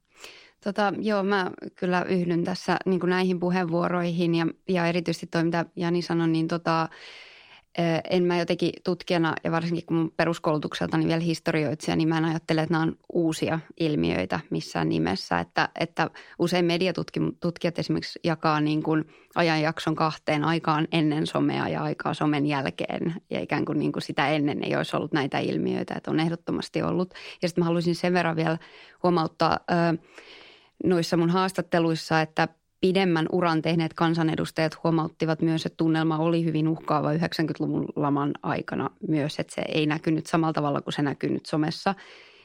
Tota, 0.64 0.94
joo, 1.02 1.24
mä 1.24 1.52
kyllä 1.76 2.04
yhdyn 2.04 2.44
tässä 2.44 2.78
niin 2.86 3.00
näihin 3.04 3.40
puheenvuoroihin 3.40 4.36
ja, 4.36 4.48
ja 4.70 4.88
erityisesti 4.88 5.28
toi, 5.28 5.44
mitä 5.44 5.66
Jani 5.76 6.02
sanoi, 6.02 6.28
niin 6.28 6.48
tota, 6.48 6.90
en 8.10 8.24
mä 8.24 8.38
jotenkin 8.38 8.72
tutkijana 8.84 9.34
ja 9.44 9.52
varsinkin 9.52 9.86
kun 9.86 9.98
mun 9.98 10.14
peruskoulutukselta 10.18 10.98
niin 10.98 11.08
vielä 11.08 11.22
historioitsija, 11.22 11.96
niin 11.96 12.10
mä 12.10 12.18
en 12.18 12.26
ajattele, 12.26 12.62
että 12.62 12.74
nämä 12.74 12.84
on 12.84 12.98
uusia 13.14 13.60
ilmiöitä 13.80 14.40
missään 14.50 14.90
nimessä. 14.90 15.40
Että, 15.40 15.70
että 15.80 16.10
usein 16.40 16.66
mediatutkijat 16.66 17.80
esimerkiksi 17.80 18.20
jakaa 18.24 18.62
niin 18.62 18.84
kuin 18.84 19.06
ajanjakson 19.36 19.96
kahteen 19.96 20.44
aikaan 20.44 20.88
ennen 20.92 21.28
somea 21.28 21.70
ja 21.70 21.84
aikaa 21.84 22.14
somen 22.14 22.46
jälkeen. 22.46 23.16
Ja 23.30 23.40
ikään 23.40 23.66
kuin, 23.66 23.80
niin 23.80 23.92
kuin 23.92 24.04
sitä 24.04 24.30
ennen 24.30 24.64
ei 24.64 24.76
olisi 24.76 24.98
ollut 24.98 25.14
näitä 25.14 25.40
ilmiöitä, 25.40 25.94
että 25.98 26.12
on 26.12 26.20
ehdottomasti 26.20 26.82
ollut. 26.82 27.14
Ja 27.42 27.50
sitten 27.50 27.62
mä 27.62 27.66
haluaisin 27.66 27.96
sen 27.96 28.14
verran 28.14 28.36
vielä 28.36 28.58
huomauttaa 29.04 29.60
noissa 30.84 31.18
mun 31.18 31.30
haastatteluissa, 31.30 32.22
että 32.22 32.48
pidemmän 32.82 33.26
uran 33.32 33.62
tehneet 33.62 33.94
kansanedustajat 33.94 34.84
huomauttivat 34.84 35.42
myös, 35.42 35.66
että 35.66 35.78
tunnelma 35.78 36.18
oli 36.18 36.46
hyvin 36.46 36.68
uhkaava 36.68 37.14
90-luvun 37.14 37.86
laman 37.96 38.32
aikana 38.44 38.90
myös, 39.08 39.40
että 39.40 39.56
se 39.56 39.62
ei 39.62 39.86
näkynyt 39.86 40.26
samalla 40.26 40.54
tavalla 40.54 40.82
kuin 40.82 40.94
se 40.94 41.02
näkyy 41.02 41.30
nyt 41.30 41.46
somessa. 41.46 41.96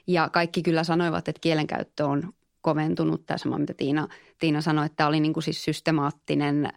Ja 0.06 0.28
kaikki 0.28 0.62
kyllä 0.62 0.84
sanoivat, 0.84 1.28
että 1.28 1.40
kielenkäyttö 1.40 2.06
on 2.06 2.32
koventunut. 2.60 3.26
Tämä 3.26 3.38
sama, 3.38 3.58
mitä 3.58 3.74
Tiina, 3.74 4.08
Tiina 4.38 4.60
sanoi, 4.60 4.86
että 4.86 4.96
tämä 4.96 5.08
oli 5.08 5.20
niin 5.20 5.32
kuin 5.32 5.44
siis 5.44 5.64
systemaattinen 5.64 6.68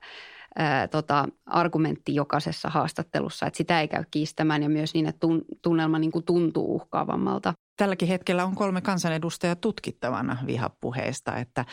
ää, 0.55 0.87
tota, 0.87 1.27
argumentti 1.45 2.15
jokaisessa 2.15 2.69
haastattelussa, 2.69 3.45
että 3.45 3.57
sitä 3.57 3.81
ei 3.81 3.87
käy 3.87 4.03
kiistämään 4.11 4.63
ja 4.63 4.69
myös 4.69 4.93
niin, 4.93 5.05
että 5.05 5.27
tunnelma 5.61 5.99
niin 5.99 6.11
kuin 6.11 6.25
tuntuu 6.25 6.75
uhkaavammalta. 6.75 7.53
Tälläkin 7.77 8.07
hetkellä 8.07 8.45
on 8.45 8.55
kolme 8.55 8.81
kansanedustajaa 8.81 9.55
tutkittavana 9.55 10.37
vihapuheesta, 10.45 11.37
että 11.37 11.65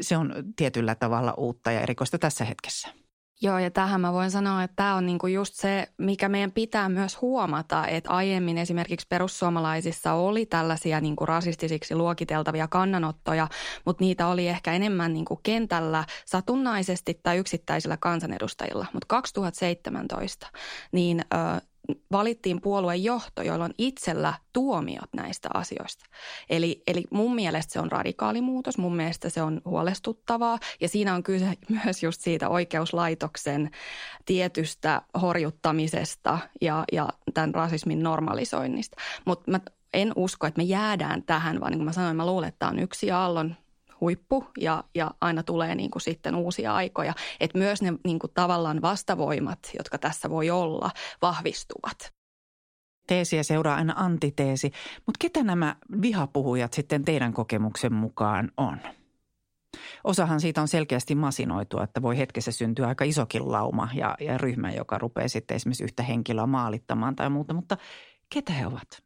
se 0.00 0.16
on 0.16 0.34
tietyllä 0.56 0.94
tavalla 0.94 1.34
uutta 1.36 1.72
ja 1.72 1.80
erikoista 1.80 2.18
tässä 2.18 2.44
hetkessä. 2.44 2.88
Joo, 3.42 3.58
ja 3.58 3.70
tähän 3.70 4.00
mä 4.00 4.12
voin 4.12 4.30
sanoa, 4.30 4.62
että 4.62 4.76
tämä 4.76 4.94
on 4.94 5.06
niinku 5.06 5.26
just 5.26 5.54
se, 5.54 5.88
mikä 5.98 6.28
meidän 6.28 6.52
pitää 6.52 6.88
myös 6.88 7.20
huomata, 7.20 7.86
että 7.86 8.10
aiemmin 8.10 8.58
esimerkiksi 8.58 9.06
perussuomalaisissa 9.08 10.12
oli 10.12 10.46
tällaisia 10.46 11.00
niinku 11.00 11.26
rasistisiksi 11.26 11.94
luokiteltavia 11.94 12.68
kannanottoja, 12.68 13.48
mutta 13.86 14.04
niitä 14.04 14.26
oli 14.26 14.48
ehkä 14.48 14.72
enemmän 14.72 15.12
niinku 15.12 15.40
kentällä 15.42 16.04
satunnaisesti 16.26 17.20
tai 17.22 17.38
yksittäisillä 17.38 17.96
kansanedustajilla. 17.96 18.86
Mutta 18.92 19.06
2017 19.08 20.46
niin 20.92 21.20
ö, 21.20 21.60
valittiin 22.12 22.60
puolueen 22.60 23.04
johto, 23.04 23.42
jolla 23.42 23.64
on 23.64 23.74
itsellä 23.78 24.34
tuomiot 24.52 25.12
näistä 25.12 25.48
asioista. 25.54 26.04
Eli, 26.50 26.82
eli 26.86 27.04
mun 27.10 27.34
mielestä 27.34 27.72
se 27.72 27.80
on 27.80 27.92
radikaali 27.92 28.40
muutos, 28.40 28.78
mun 28.78 28.96
mielestä 28.96 29.28
se 29.28 29.42
on 29.42 29.60
huolestuttavaa 29.64 30.58
ja 30.80 30.88
siinä 30.88 31.14
on 31.14 31.22
kyse 31.22 31.54
myös 31.84 32.02
just 32.02 32.20
siitä 32.20 32.48
oikeuslaitoksen 32.48 33.70
tietystä 34.24 35.02
horjuttamisesta 35.20 36.38
ja, 36.60 36.84
ja 36.92 37.08
tämän 37.34 37.54
rasismin 37.54 38.02
normalisoinnista. 38.02 38.96
Mutta 39.24 39.50
mä 39.50 39.60
en 39.92 40.12
usko, 40.16 40.46
että 40.46 40.58
me 40.58 40.64
jäädään 40.64 41.22
tähän, 41.22 41.60
vaan 41.60 41.70
niin 41.70 41.78
kuin 41.78 41.84
mä 41.84 41.92
sanoin, 41.92 42.16
mä 42.16 42.26
luulen, 42.26 42.48
että 42.48 42.58
tämä 42.58 42.70
on 42.70 42.78
yksi 42.78 43.10
aallon 43.10 43.56
huippu 44.00 44.44
ja, 44.58 44.84
ja 44.94 45.10
aina 45.20 45.42
tulee 45.42 45.74
niin 45.74 45.90
kuin 45.90 46.02
sitten 46.02 46.34
uusia 46.34 46.74
aikoja. 46.74 47.14
Että 47.40 47.58
myös 47.58 47.82
ne 47.82 47.92
niin 48.04 48.18
kuin 48.18 48.32
tavallaan 48.34 48.82
vastavoimat, 48.82 49.58
jotka 49.78 49.98
tässä 49.98 50.30
voi 50.30 50.50
olla, 50.50 50.90
vahvistuvat. 51.22 52.12
Teesiä 53.06 53.42
seuraa 53.42 53.76
aina 53.76 53.94
antiteesi, 53.96 54.70
mutta 55.06 55.18
ketä 55.18 55.42
nämä 55.42 55.76
vihapuhujat 56.02 56.72
sitten 56.72 57.04
teidän 57.04 57.32
kokemuksen 57.32 57.92
mukaan 57.92 58.50
on? 58.56 58.78
Osahan 60.04 60.40
siitä 60.40 60.60
on 60.60 60.68
selkeästi 60.68 61.14
masinoitua, 61.14 61.84
että 61.84 62.02
voi 62.02 62.18
hetkessä 62.18 62.52
syntyä 62.52 62.88
aika 62.88 63.04
isokin 63.04 63.52
lauma 63.52 63.88
ja, 63.94 64.16
ja 64.20 64.38
ryhmä, 64.38 64.70
joka 64.70 64.98
rupeaa 64.98 65.28
sitten 65.28 65.54
esimerkiksi 65.54 65.84
yhtä 65.84 66.02
henkilöä 66.02 66.46
maalittamaan 66.46 67.16
tai 67.16 67.30
muuta, 67.30 67.54
mutta 67.54 67.76
ketä 68.34 68.52
he 68.52 68.66
ovat? 68.66 69.02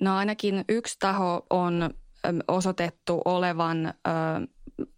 No 0.00 0.16
ainakin 0.16 0.64
yksi 0.68 0.96
taho 0.98 1.46
on 1.50 1.90
osoitettu 2.48 3.22
olevan, 3.24 3.94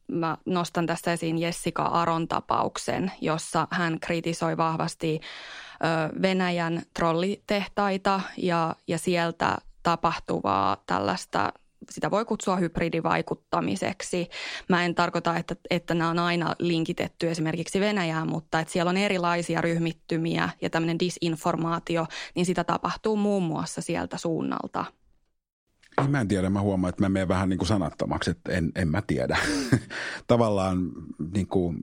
mä 0.09 0.37
nostan 0.47 0.87
tästä 0.87 1.13
esiin 1.13 1.39
Jessica 1.39 1.83
Aron 1.83 2.29
tapauksen, 2.29 3.13
jossa 3.21 3.69
hän 3.71 4.01
kritisoi 4.01 4.57
vahvasti 4.57 5.21
Venäjän 6.23 6.83
trollitehtaita 6.95 8.21
ja, 8.37 8.77
ja 8.89 8.99
sieltä 8.99 9.57
tapahtuvaa 9.83 10.77
tällaista 10.87 11.53
sitä 11.91 12.11
voi 12.11 12.25
kutsua 12.25 12.57
hybridivaikuttamiseksi. 12.57 14.29
Mä 14.69 14.85
en 14.85 14.95
tarkoita, 14.95 15.37
että, 15.37 15.57
että 15.71 15.95
nämä 15.95 16.11
on 16.11 16.19
aina 16.19 16.55
linkitetty 16.59 17.31
esimerkiksi 17.31 17.81
Venäjään, 17.81 18.29
mutta 18.29 18.61
että 18.61 18.73
siellä 18.73 18.91
on 18.91 18.97
erilaisia 18.97 19.61
ryhmittymiä 19.61 20.49
ja 20.61 20.71
tämmöinen 20.71 20.99
disinformaatio, 20.99 22.07
niin 22.35 22.47
sitä 22.47 22.65
tapahtuu 22.65 23.17
muun 23.17 23.43
muassa 23.43 23.81
sieltä 23.81 24.19
suunnalta– 24.19 24.85
niin 26.01 26.11
mä 26.11 26.21
en 26.21 26.29
tiedä, 26.29 26.51
mä 26.51 26.61
huomaan, 26.61 26.89
että 26.89 27.03
mä 27.03 27.09
menen 27.09 27.29
vähän 27.29 27.49
niin 27.49 27.59
kuin 27.59 27.69
sanattomaksi, 27.69 28.31
että 28.31 28.53
en, 28.53 28.73
en 28.75 28.89
mä 28.89 29.03
tiedä. 29.07 29.39
Tavallaan 30.27 30.93
niin 31.35 31.47
kuin, 31.47 31.77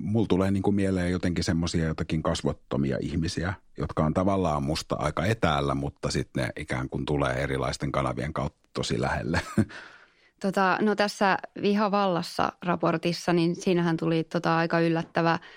mulla 0.00 0.26
tulee 0.26 0.50
niin 0.50 0.62
kuin 0.62 0.76
mieleen 0.76 1.12
jotenkin 1.12 1.44
semmoisia 1.44 1.84
jotakin 1.84 2.22
kasvottomia 2.22 2.98
ihmisiä, 3.00 3.54
jotka 3.78 4.04
on 4.04 4.14
tavallaan 4.14 4.62
musta 4.62 4.96
aika 4.98 5.24
etäällä, 5.24 5.74
mutta 5.74 6.10
sitten 6.10 6.44
ne 6.44 6.50
ikään 6.56 6.88
kuin 6.88 7.04
tulee 7.04 7.32
erilaisten 7.32 7.92
kanavien 7.92 8.32
kautta 8.32 8.68
tosi 8.72 9.00
lähelle. 9.00 9.40
Tota, 10.40 10.78
no 10.80 10.94
tässä 10.94 11.38
Vihavallassa 11.62 12.52
raportissa, 12.62 13.32
niin 13.32 13.56
siinähän 13.56 13.96
tuli 13.96 14.24
tota 14.24 14.56
aika 14.56 14.80
yllättävä– 14.80 15.38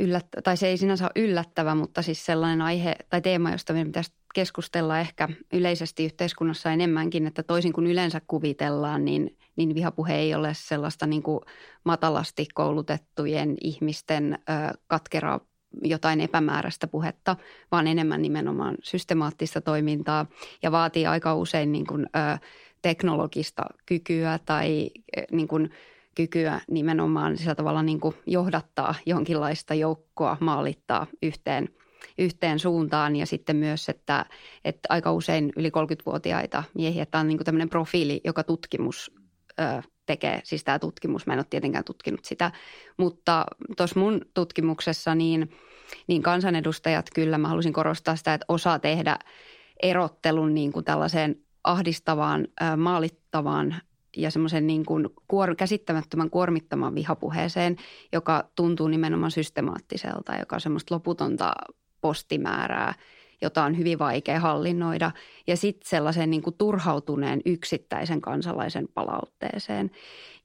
yllät, 0.00 0.26
tai 0.44 0.56
se 0.56 0.66
ei 0.66 0.76
sinänsä 0.76 1.04
ole 1.04 1.24
yllättävä, 1.24 1.74
mutta 1.74 2.02
siis 2.02 2.26
sellainen 2.26 2.62
aihe 2.62 2.96
tai 3.10 3.20
teema, 3.20 3.50
josta 3.50 3.72
meidän 3.72 3.88
pitäisi 3.88 4.12
keskustella 4.34 4.98
ehkä 4.98 5.28
yleisesti 5.52 6.04
yhteiskunnassa 6.04 6.72
enemmänkin, 6.72 7.26
että 7.26 7.42
toisin 7.42 7.72
kuin 7.72 7.86
yleensä 7.86 8.20
kuvitellaan, 8.26 9.04
niin, 9.04 9.36
niin 9.56 9.74
vihapuhe 9.74 10.14
ei 10.14 10.34
ole 10.34 10.52
sellaista 10.54 11.06
niin 11.06 11.22
kuin 11.22 11.40
matalasti 11.84 12.46
koulutettujen 12.54 13.56
ihmisten 13.60 14.34
ö, 14.34 14.78
katkeraa 14.86 15.40
jotain 15.82 16.20
epämääräistä 16.20 16.86
puhetta, 16.86 17.36
vaan 17.72 17.86
enemmän 17.86 18.22
nimenomaan 18.22 18.76
systemaattista 18.82 19.60
toimintaa 19.60 20.26
ja 20.62 20.72
vaatii 20.72 21.06
aika 21.06 21.34
usein 21.34 21.72
niin 21.72 21.86
kuin, 21.86 22.06
ö, 22.06 22.38
teknologista 22.82 23.62
kykyä 23.86 24.38
tai 24.46 24.90
niin 25.30 25.48
kuin, 25.48 25.70
kykyä 26.14 26.60
nimenomaan 26.70 27.36
sillä 27.36 27.54
tavalla 27.54 27.82
niin 27.82 28.00
kuin 28.00 28.14
johdattaa 28.26 28.94
jonkinlaista 29.06 29.74
joukkoa, 29.74 30.36
maalittaa 30.40 31.06
yhteen, 31.22 31.68
yhteen 32.20 32.58
suuntaan 32.58 33.16
ja 33.16 33.26
sitten 33.26 33.56
myös, 33.56 33.88
että, 33.88 34.26
että 34.64 34.86
aika 34.88 35.12
usein 35.12 35.52
yli 35.56 35.68
30-vuotiaita 35.68 36.62
miehiä, 36.74 37.06
tämä 37.06 37.20
on 37.20 37.28
niin 37.28 37.44
tämmöinen 37.44 37.68
profiili, 37.68 38.20
joka 38.24 38.44
tutkimus 38.44 39.12
ö, 39.60 39.82
tekee, 40.06 40.40
siis 40.44 40.64
tämä 40.64 40.78
tutkimus, 40.78 41.26
mä 41.26 41.32
en 41.32 41.38
ole 41.38 41.46
tietenkään 41.50 41.84
tutkinut 41.84 42.24
sitä, 42.24 42.52
mutta 42.96 43.46
tuossa 43.76 44.00
mun 44.00 44.20
tutkimuksessa 44.34 45.14
niin, 45.14 45.50
niin 46.06 46.22
kansanedustajat 46.22 47.06
kyllä, 47.14 47.38
mä 47.38 47.48
halusin 47.48 47.72
korostaa 47.72 48.16
sitä, 48.16 48.34
että 48.34 48.44
osaa 48.48 48.78
tehdä 48.78 49.18
erottelun 49.82 50.54
niin 50.54 50.72
kuin 50.72 50.84
tällaiseen 50.84 51.36
ahdistavaan, 51.64 52.48
maalittavaan 52.76 53.76
ja 54.16 54.30
semmoisen 54.30 54.66
niin 54.66 54.86
kuin 54.86 55.08
kuor- 55.28 55.54
käsittämättömän 55.56 56.30
kuormittaman 56.30 56.94
vihapuheeseen, 56.94 57.76
joka 58.12 58.50
tuntuu 58.54 58.88
nimenomaan 58.88 59.30
systemaattiselta, 59.30 60.36
joka 60.36 60.56
on 60.56 60.60
semmoista 60.60 60.94
loputonta 60.94 61.52
postimäärää– 62.00 62.94
jota 63.42 63.64
on 63.64 63.78
hyvin 63.78 63.98
vaikea 63.98 64.40
hallinnoida, 64.40 65.10
ja 65.46 65.56
sitten 65.56 65.88
sellaisen 65.88 66.30
niin 66.30 66.42
kuin 66.42 66.56
turhautuneen 66.58 67.40
yksittäisen 67.46 68.20
kansalaisen 68.20 68.88
palautteeseen. 68.94 69.90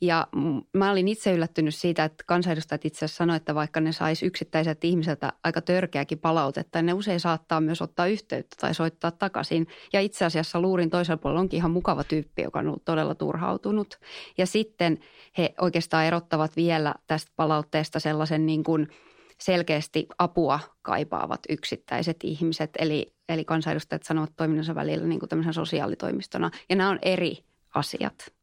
Ja 0.01 0.27
mä 0.73 0.91
olin 0.91 1.07
itse 1.07 1.33
yllättynyt 1.33 1.75
siitä, 1.75 2.03
että 2.03 2.23
kansanedustajat 2.27 2.85
itse 2.85 3.05
asiassa 3.05 3.17
sanoivat, 3.17 3.41
että 3.41 3.55
vaikka 3.55 3.79
ne 3.79 3.91
sais 3.91 4.23
yksittäiset 4.23 4.83
ihmiseltä 4.83 5.33
aika 5.43 5.61
törkeäkin 5.61 6.19
palautetta, 6.19 6.81
ne 6.81 6.93
usein 6.93 7.19
saattaa 7.19 7.61
myös 7.61 7.81
ottaa 7.81 8.07
yhteyttä 8.07 8.55
tai 8.61 8.73
soittaa 8.73 9.11
takaisin. 9.11 9.67
Ja 9.93 10.01
itse 10.01 10.25
asiassa 10.25 10.61
luurin 10.61 10.89
toisella 10.89 11.17
puolella 11.17 11.41
onkin 11.41 11.57
ihan 11.57 11.71
mukava 11.71 12.03
tyyppi, 12.03 12.41
joka 12.41 12.59
on 12.59 12.67
ollut 12.67 12.85
todella 12.85 13.15
turhautunut. 13.15 13.99
Ja 14.37 14.45
sitten 14.45 14.99
he 15.37 15.53
oikeastaan 15.61 16.05
erottavat 16.05 16.55
vielä 16.55 16.95
tästä 17.07 17.31
palautteesta 17.35 17.99
sellaisen 17.99 18.45
niin 18.45 18.63
kuin– 18.63 18.87
selkeästi 19.41 20.07
apua 20.19 20.59
kaipaavat 20.81 21.39
yksittäiset 21.49 22.17
ihmiset, 22.23 22.69
eli, 22.79 23.15
eli 23.29 23.45
kansanedustajat 23.45 24.03
sanovat 24.03 24.31
toiminnansa 24.35 24.75
välillä 24.75 25.07
niin 25.07 25.19
kuin 25.19 25.53
sosiaalitoimistona. 25.53 26.51
Ja 26.69 26.75
nämä 26.75 26.89
on 26.89 26.99
eri 27.01 27.37
asiat 27.75 28.33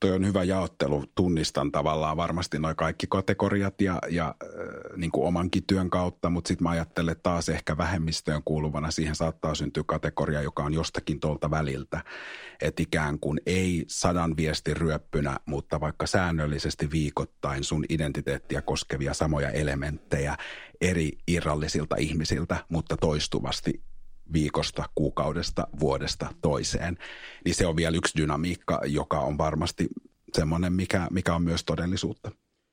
toi 0.00 0.10
on 0.10 0.26
hyvä 0.26 0.44
jaottelu. 0.44 1.04
Tunnistan 1.14 1.72
tavallaan 1.72 2.16
varmasti 2.16 2.58
noin 2.58 2.76
kaikki 2.76 3.06
kategoriat 3.06 3.80
ja, 3.80 3.98
ja 4.10 4.34
äh, 4.42 4.48
niin 4.96 5.10
kuin 5.10 5.26
omankin 5.26 5.64
työn 5.66 5.90
kautta, 5.90 6.30
mutta 6.30 6.48
sitten 6.48 6.62
mä 6.62 6.70
ajattelen 6.70 7.12
että 7.12 7.22
taas 7.22 7.48
ehkä 7.48 7.76
vähemmistöön 7.76 8.42
kuuluvana 8.44 8.90
siihen 8.90 9.14
saattaa 9.14 9.54
syntyä 9.54 9.82
kategoria, 9.86 10.42
joka 10.42 10.62
on 10.62 10.74
jostakin 10.74 11.20
tuolta 11.20 11.50
väliltä. 11.50 12.04
Että 12.62 12.82
ikään 12.82 13.18
kuin 13.20 13.40
ei 13.46 13.84
sadan 13.86 14.36
viestin 14.36 14.76
ryöppynä, 14.76 15.36
mutta 15.46 15.80
vaikka 15.80 16.06
säännöllisesti 16.06 16.90
viikoittain 16.90 17.64
sun 17.64 17.84
identiteettiä 17.88 18.62
koskevia 18.62 19.14
samoja 19.14 19.50
elementtejä 19.50 20.36
eri 20.80 21.12
irrallisilta 21.28 21.96
ihmisiltä, 21.96 22.56
mutta 22.68 22.96
toistuvasti 22.96 23.82
viikosta, 24.32 24.84
kuukaudesta, 24.94 25.66
vuodesta 25.80 26.26
toiseen. 26.40 26.98
Niin 27.44 27.54
se 27.54 27.66
on 27.66 27.76
vielä 27.76 27.96
yksi 27.96 28.18
dynamiikka, 28.18 28.80
joka 28.86 29.20
on 29.20 29.38
varmasti 29.38 29.88
semmoinen, 30.34 30.72
mikä, 30.72 31.08
mikä 31.10 31.34
on 31.34 31.42
myös 31.42 31.64
todellisuutta. 31.64 32.30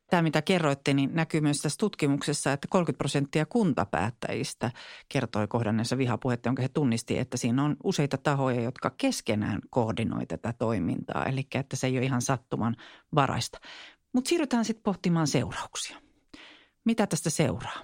Tämä, 0.09 0.21
mitä 0.21 0.41
kerroitte, 0.41 0.93
niin 0.93 1.09
näkyy 1.13 1.41
myös 1.41 1.57
tässä 1.57 1.77
tutkimuksessa, 1.79 2.53
että 2.53 2.67
30 2.69 2.97
prosenttia 2.97 3.45
kuntapäättäjistä 3.45 4.71
kertoi 5.09 5.47
kohdanneensa 5.47 5.97
vihapuhetta, 5.97 6.47
jonka 6.47 6.61
he 6.61 6.69
tunnisti, 6.69 7.17
että 7.17 7.37
siinä 7.37 7.63
on 7.63 7.75
useita 7.83 8.17
tahoja, 8.17 8.61
jotka 8.61 8.89
keskenään 8.97 9.59
koordinoi 9.69 10.25
tätä 10.25 10.53
toimintaa. 10.53 11.25
Eli 11.25 11.47
että 11.55 11.75
se 11.75 11.87
ei 11.87 11.97
ole 11.97 12.05
ihan 12.05 12.21
sattuman 12.21 12.75
varaista. 13.15 13.59
Mutta 14.13 14.29
siirrytään 14.29 14.65
sitten 14.65 14.83
pohtimaan 14.83 15.27
seurauksia. 15.27 16.04
Mitä 16.85 17.07
tästä 17.07 17.29
seuraa? 17.29 17.81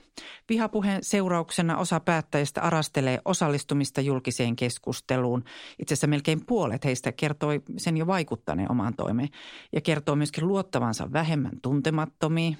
Vihapuheen 0.49 1.03
seurauksena 1.03 1.77
osa 1.77 1.99
päättäjistä 1.99 2.61
arastelee 2.61 3.19
osallistumista 3.25 4.01
julkiseen 4.01 4.55
keskusteluun. 4.55 5.43
Itse 5.79 5.93
asiassa 5.93 6.07
melkein 6.07 6.45
puolet 6.45 6.85
heistä 6.85 7.11
kertoi 7.11 7.61
sen 7.77 7.97
jo 7.97 8.07
vaikuttaneen 8.07 8.71
omaan 8.71 8.93
toimeen 8.93 9.29
ja 9.73 9.81
kertoo 9.81 10.15
myöskin 10.15 10.47
luottavansa 10.47 11.13
vähemmän 11.13 11.61
tuntemattomiin. 11.61 12.57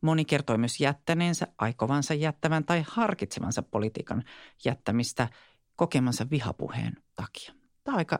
Moni 0.00 0.24
kertoi 0.24 0.58
myös 0.58 0.80
jättäneensä, 0.80 1.46
aikovansa 1.58 2.14
jättävän 2.14 2.64
tai 2.64 2.84
harkitsevansa 2.88 3.62
politiikan 3.62 4.24
jättämistä 4.64 5.28
kokemansa 5.76 6.30
vihapuheen 6.30 6.96
takia. 7.16 7.54
Tämä 7.84 7.94
on 7.94 7.98
aika 7.98 8.18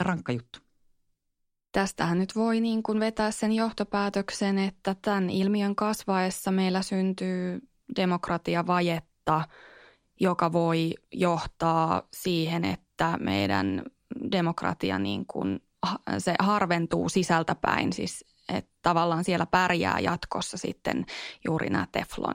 rankka 0.00 0.32
juttu. 0.32 0.63
Tästähän 1.74 2.18
nyt 2.18 2.36
voi 2.36 2.60
niin 2.60 2.82
kuin 2.82 3.00
vetää 3.00 3.30
sen 3.30 3.52
johtopäätöksen, 3.52 4.58
että 4.58 4.96
tämän 5.02 5.30
ilmiön 5.30 5.76
kasvaessa 5.76 6.50
meillä 6.50 6.82
syntyy 6.82 7.68
demokratiavajetta, 7.96 9.44
joka 10.20 10.52
voi 10.52 10.94
johtaa 11.12 12.02
siihen, 12.12 12.64
että 12.64 13.18
meidän 13.20 13.82
demokratia 14.32 14.98
niin 14.98 15.26
kuin, 15.26 15.62
se 16.18 16.34
harventuu 16.38 17.08
sisältäpäin, 17.08 17.92
siis 17.92 18.24
että 18.48 18.70
tavallaan 18.82 19.24
siellä 19.24 19.46
pärjää 19.46 20.00
jatkossa 20.00 20.58
sitten 20.58 21.06
juuri 21.44 21.70
nämä 21.70 21.86
teflon 21.92 22.34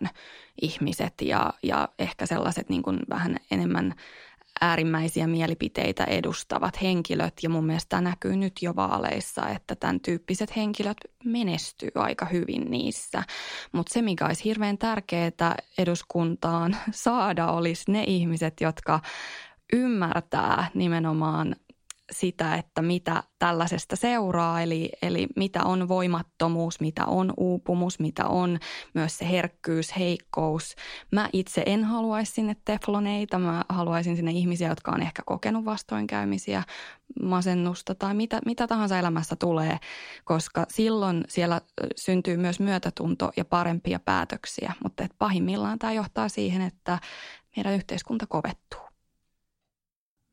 ihmiset 0.62 1.14
ja, 1.22 1.54
ja 1.64 1.90
ehkä 2.00 2.26
sellaiset 2.26 2.70
niin 2.70 2.84
kuin 2.84 3.00
vähän 3.10 3.38
enemmän 3.52 3.96
äärimmäisiä 4.62 5.28
mielipiteitä 5.28 6.04
edustavat 6.04 6.82
henkilöt 6.82 7.34
ja 7.44 7.50
mun 7.50 7.66
mielestä 7.66 7.90
tämä 7.90 8.02
näkyy 8.02 8.36
nyt 8.36 8.54
jo 8.62 8.76
vaaleissa, 8.76 9.50
että 9.50 9.76
tämän 9.76 10.00
tyyppiset 10.00 10.56
henkilöt 10.56 10.98
menestyy 11.26 11.92
aika 11.96 12.26
hyvin 12.26 12.72
niissä. 12.72 13.24
Mutta 13.72 13.94
se, 13.94 14.02
mikä 14.02 14.26
olisi 14.26 14.44
hirveän 14.44 14.78
tärkeää 14.78 15.56
eduskuntaan 15.78 16.78
saada, 16.92 17.48
olisi 17.52 17.92
ne 17.92 18.04
ihmiset, 18.08 18.62
jotka 18.62 19.00
ymmärtää 19.74 20.68
nimenomaan 20.74 21.56
sitä, 22.12 22.56
että 22.56 22.82
mitä 22.82 23.24
tällaisesta 23.40 23.96
seuraa, 23.96 24.62
eli, 24.62 24.90
eli 25.02 25.28
mitä 25.36 25.64
on 25.64 25.88
voimattomuus, 25.88 26.80
mitä 26.80 27.06
on 27.06 27.34
uupumus, 27.38 28.00
mitä 28.00 28.28
on 28.28 28.60
myös 28.94 29.18
se 29.18 29.30
herkkyys, 29.30 29.98
heikkous. 29.98 30.76
Mä 31.12 31.30
itse 31.34 31.64
en 31.66 31.84
haluaisi 31.84 32.32
sinne 32.32 32.56
tefloneita, 32.66 33.40
mä 33.40 33.66
haluaisin 33.70 34.16
sinne 34.16 34.32
ihmisiä, 34.32 34.70
jotka 34.70 34.92
on 34.92 35.02
ehkä 35.02 35.22
kokenut 35.26 35.66
vastoinkäymisiä, 35.66 36.64
masennusta 37.22 37.96
tai 37.96 38.14
mitä, 38.14 38.40
mitä 38.46 38.68
tahansa 38.68 39.00
elämässä 39.00 39.36
tulee, 39.36 39.78
koska 40.24 40.66
silloin 40.70 41.24
siellä 41.28 41.62
syntyy 41.96 42.38
myös 42.38 42.60
myötätunto 42.60 43.32
ja 43.38 43.46
parempia 43.46 44.00
päätöksiä, 44.00 44.74
mutta 44.84 45.04
et 45.04 45.12
pahimmillaan 45.18 45.80
tämä 45.80 45.94
johtaa 45.94 46.30
siihen, 46.30 46.62
että 46.62 47.00
meidän 47.56 47.74
yhteiskunta 47.74 48.26
kovettuu. 48.28 48.89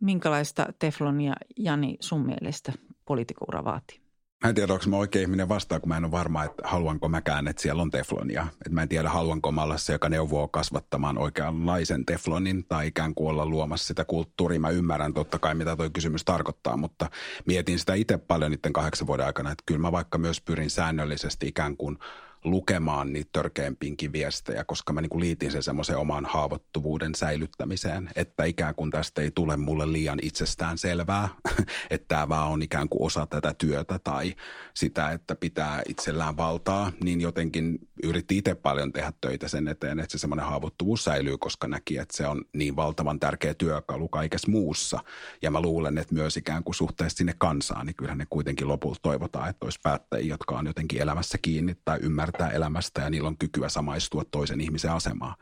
Minkälaista 0.01 0.67
teflonia 0.79 1.35
Jani 1.57 1.97
sun 2.01 2.27
mielestä 2.27 2.73
poliitikuura 3.05 3.65
vaatii? 3.65 4.07
Mä 4.45 4.49
en 4.49 4.55
tiedä, 4.55 4.73
onko 4.73 4.85
mä 4.89 4.97
oikein 4.97 5.23
ihminen 5.23 5.49
vastaan, 5.49 5.81
kun 5.81 5.89
mä 5.89 5.97
en 5.97 6.05
ole 6.05 6.13
varma, 6.13 6.45
että 6.45 6.69
haluanko 6.69 7.09
mäkään, 7.09 7.49
että 7.49 7.63
siellä 7.63 7.83
on 7.83 7.91
teflonia. 7.91 8.47
Et 8.67 8.73
mä 8.73 8.83
en 8.83 8.89
tiedä, 8.89 9.09
haluanko 9.09 9.53
mä 9.53 9.63
olla 9.63 9.79
se, 9.79 9.93
joka 9.93 10.09
neuvoo 10.09 10.49
kasvattamaan 10.49 11.19
oikeanlaisen 11.19 12.07
teflonin 12.07 12.65
tai 12.69 12.87
ikään 12.87 13.15
kuin 13.15 13.29
olla 13.29 13.47
luomassa 13.47 13.87
sitä 13.87 14.05
kulttuuria. 14.05 14.61
Mä 14.61 14.71
ymmärrän 14.71 15.15
totta 15.15 15.39
kai, 15.39 15.55
mitä 15.55 15.77
toi 15.77 15.91
kysymys 15.91 16.25
tarkoittaa, 16.25 16.77
mutta 16.77 17.11
mietin 17.47 17.79
sitä 17.79 17.95
itse 17.95 18.19
paljon 18.19 18.51
niiden 18.51 18.73
kahdeksan 18.73 19.07
vuoden 19.07 19.27
aikana, 19.27 19.51
että 19.51 19.63
kyllä 19.67 19.81
mä 19.81 19.93
vaikka 19.93 20.19
myös 20.19 20.41
pyrin 20.41 20.71
säännöllisesti 20.71 21.49
ikään 21.49 21.77
kuin– 21.77 21.99
lukemaan 22.47 23.13
niitä 23.13 23.31
törkeämpiinkin 23.33 24.13
viestejä, 24.13 24.65
koska 24.65 24.93
mä 24.93 25.01
niin 25.01 25.21
liitin 25.21 25.51
sen 25.51 25.63
semmoisen 25.63 25.97
oman 25.97 26.25
haavoittuvuuden 26.25 27.15
säilyttämiseen, 27.15 28.11
että 28.17 28.45
ikään 28.45 28.75
kuin 28.75 28.91
tästä 28.91 29.23
ei 29.23 29.31
tule 29.31 29.57
mulle 29.57 29.93
liian 29.93 30.19
itsestään 30.23 30.79
selvää, 30.79 31.29
että 31.91 32.09
tämä 32.09 32.29
vaan 32.29 32.49
on 32.49 32.63
ikään 32.63 32.89
kuin 32.89 33.03
osa 33.03 33.27
tätä 33.27 33.55
työtä 33.59 33.99
tai 33.99 34.35
sitä, 34.75 35.11
että 35.11 35.35
pitää 35.35 35.83
itsellään 35.89 36.37
valtaa, 36.37 36.93
niin 37.05 37.21
jotenkin 37.21 37.79
yritti 38.03 38.39
itse 38.39 38.55
paljon 38.55 38.93
tehdä 38.93 39.13
töitä 39.21 39.49
sen 39.49 39.69
eteen, 39.69 40.01
että 40.01 40.13
se 40.13 40.19
semmoinen 40.19 40.47
haavoittuvuus 40.47 41.05
säilyy, 41.05 41.39
koska 41.39 41.69
näki, 41.69 41.99
että 41.99 42.17
se 42.17 42.27
on 42.27 42.45
niin 42.53 42.77
valtavan 42.77 43.21
tärkeä 43.21 43.55
työkalu 43.55 44.09
kaikessa 44.09 44.51
muussa. 44.51 44.99
Ja 45.43 45.51
mä 45.51 45.61
luulen, 45.61 45.99
että 45.99 46.15
myös 46.15 46.37
ikään 46.37 46.65
kuin 46.65 46.75
suhteessa 46.75 47.17
sinne 47.17 47.35
kansaan, 47.39 47.87
niin 47.87 47.97
kyllähän 47.97 48.19
ne 48.19 48.27
kuitenkin 48.31 48.69
lopulta 48.69 49.01
toivotaan, 49.03 49.51
että 49.51 49.67
olisi 49.67 49.81
päättäjiä, 49.83 50.29
jotka 50.29 50.59
on 50.59 50.67
jotenkin 50.67 51.03
elämässä 51.03 51.39
kiinni 51.39 51.77
tai 51.85 51.99
ymmärtää 52.03 52.36
elämästä 52.45 53.01
ja 53.01 53.11
niillä 53.11 53.29
on 53.29 53.39
kykyä 53.39 53.69
samaistua 53.69 54.25
toisen 54.31 54.61
ihmisen 54.61 54.93
asemaan. 54.93 55.35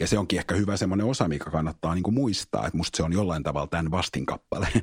Ja 0.00 0.06
se 0.06 0.18
onkin 0.18 0.38
ehkä 0.38 0.54
hyvä 0.54 0.76
semmoinen 0.76 1.06
osa, 1.06 1.28
mikä 1.28 1.50
kannattaa 1.50 1.94
niin 1.94 2.02
kuin 2.02 2.14
muistaa, 2.14 2.66
että 2.66 2.76
musta 2.76 2.96
se 2.96 3.02
on 3.02 3.12
jollain 3.12 3.42
tavalla 3.42 3.66
tämän 3.66 3.90
vastinkappale. 3.90 4.68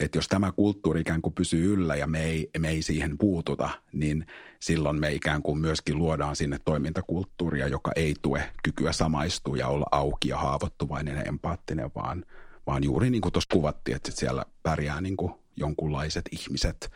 että 0.00 0.18
jos 0.18 0.28
tämä 0.28 0.52
kulttuuri 0.52 1.00
ikään 1.00 1.22
kuin 1.22 1.34
pysyy 1.34 1.74
yllä 1.74 1.96
ja 1.96 2.06
me 2.06 2.24
ei, 2.24 2.50
me 2.58 2.68
ei 2.68 2.82
siihen 2.82 3.18
puututa, 3.18 3.70
niin 3.92 4.26
silloin 4.60 5.00
me 5.00 5.12
ikään 5.12 5.42
kuin 5.42 5.58
myöskin 5.58 5.98
luodaan 5.98 6.36
sinne 6.36 6.58
toimintakulttuuria, 6.64 7.68
joka 7.68 7.92
ei 7.96 8.14
tue 8.22 8.50
kykyä 8.62 8.92
samaistua 8.92 9.56
ja 9.56 9.68
olla 9.68 9.86
auki 9.90 10.28
ja 10.28 10.38
haavoittuvainen 10.38 11.16
ja 11.16 11.22
empaattinen, 11.22 11.90
vaan, 11.94 12.24
vaan 12.66 12.84
juuri 12.84 13.10
niin 13.10 13.22
kuin 13.22 13.32
tuossa 13.32 13.54
kuvattiin, 13.54 13.96
että 13.96 14.10
siellä 14.10 14.44
pärjää 14.62 15.00
niin 15.00 15.16
kuin 15.16 15.32
jonkunlaiset 15.58 16.24
ihmiset. 16.32 16.90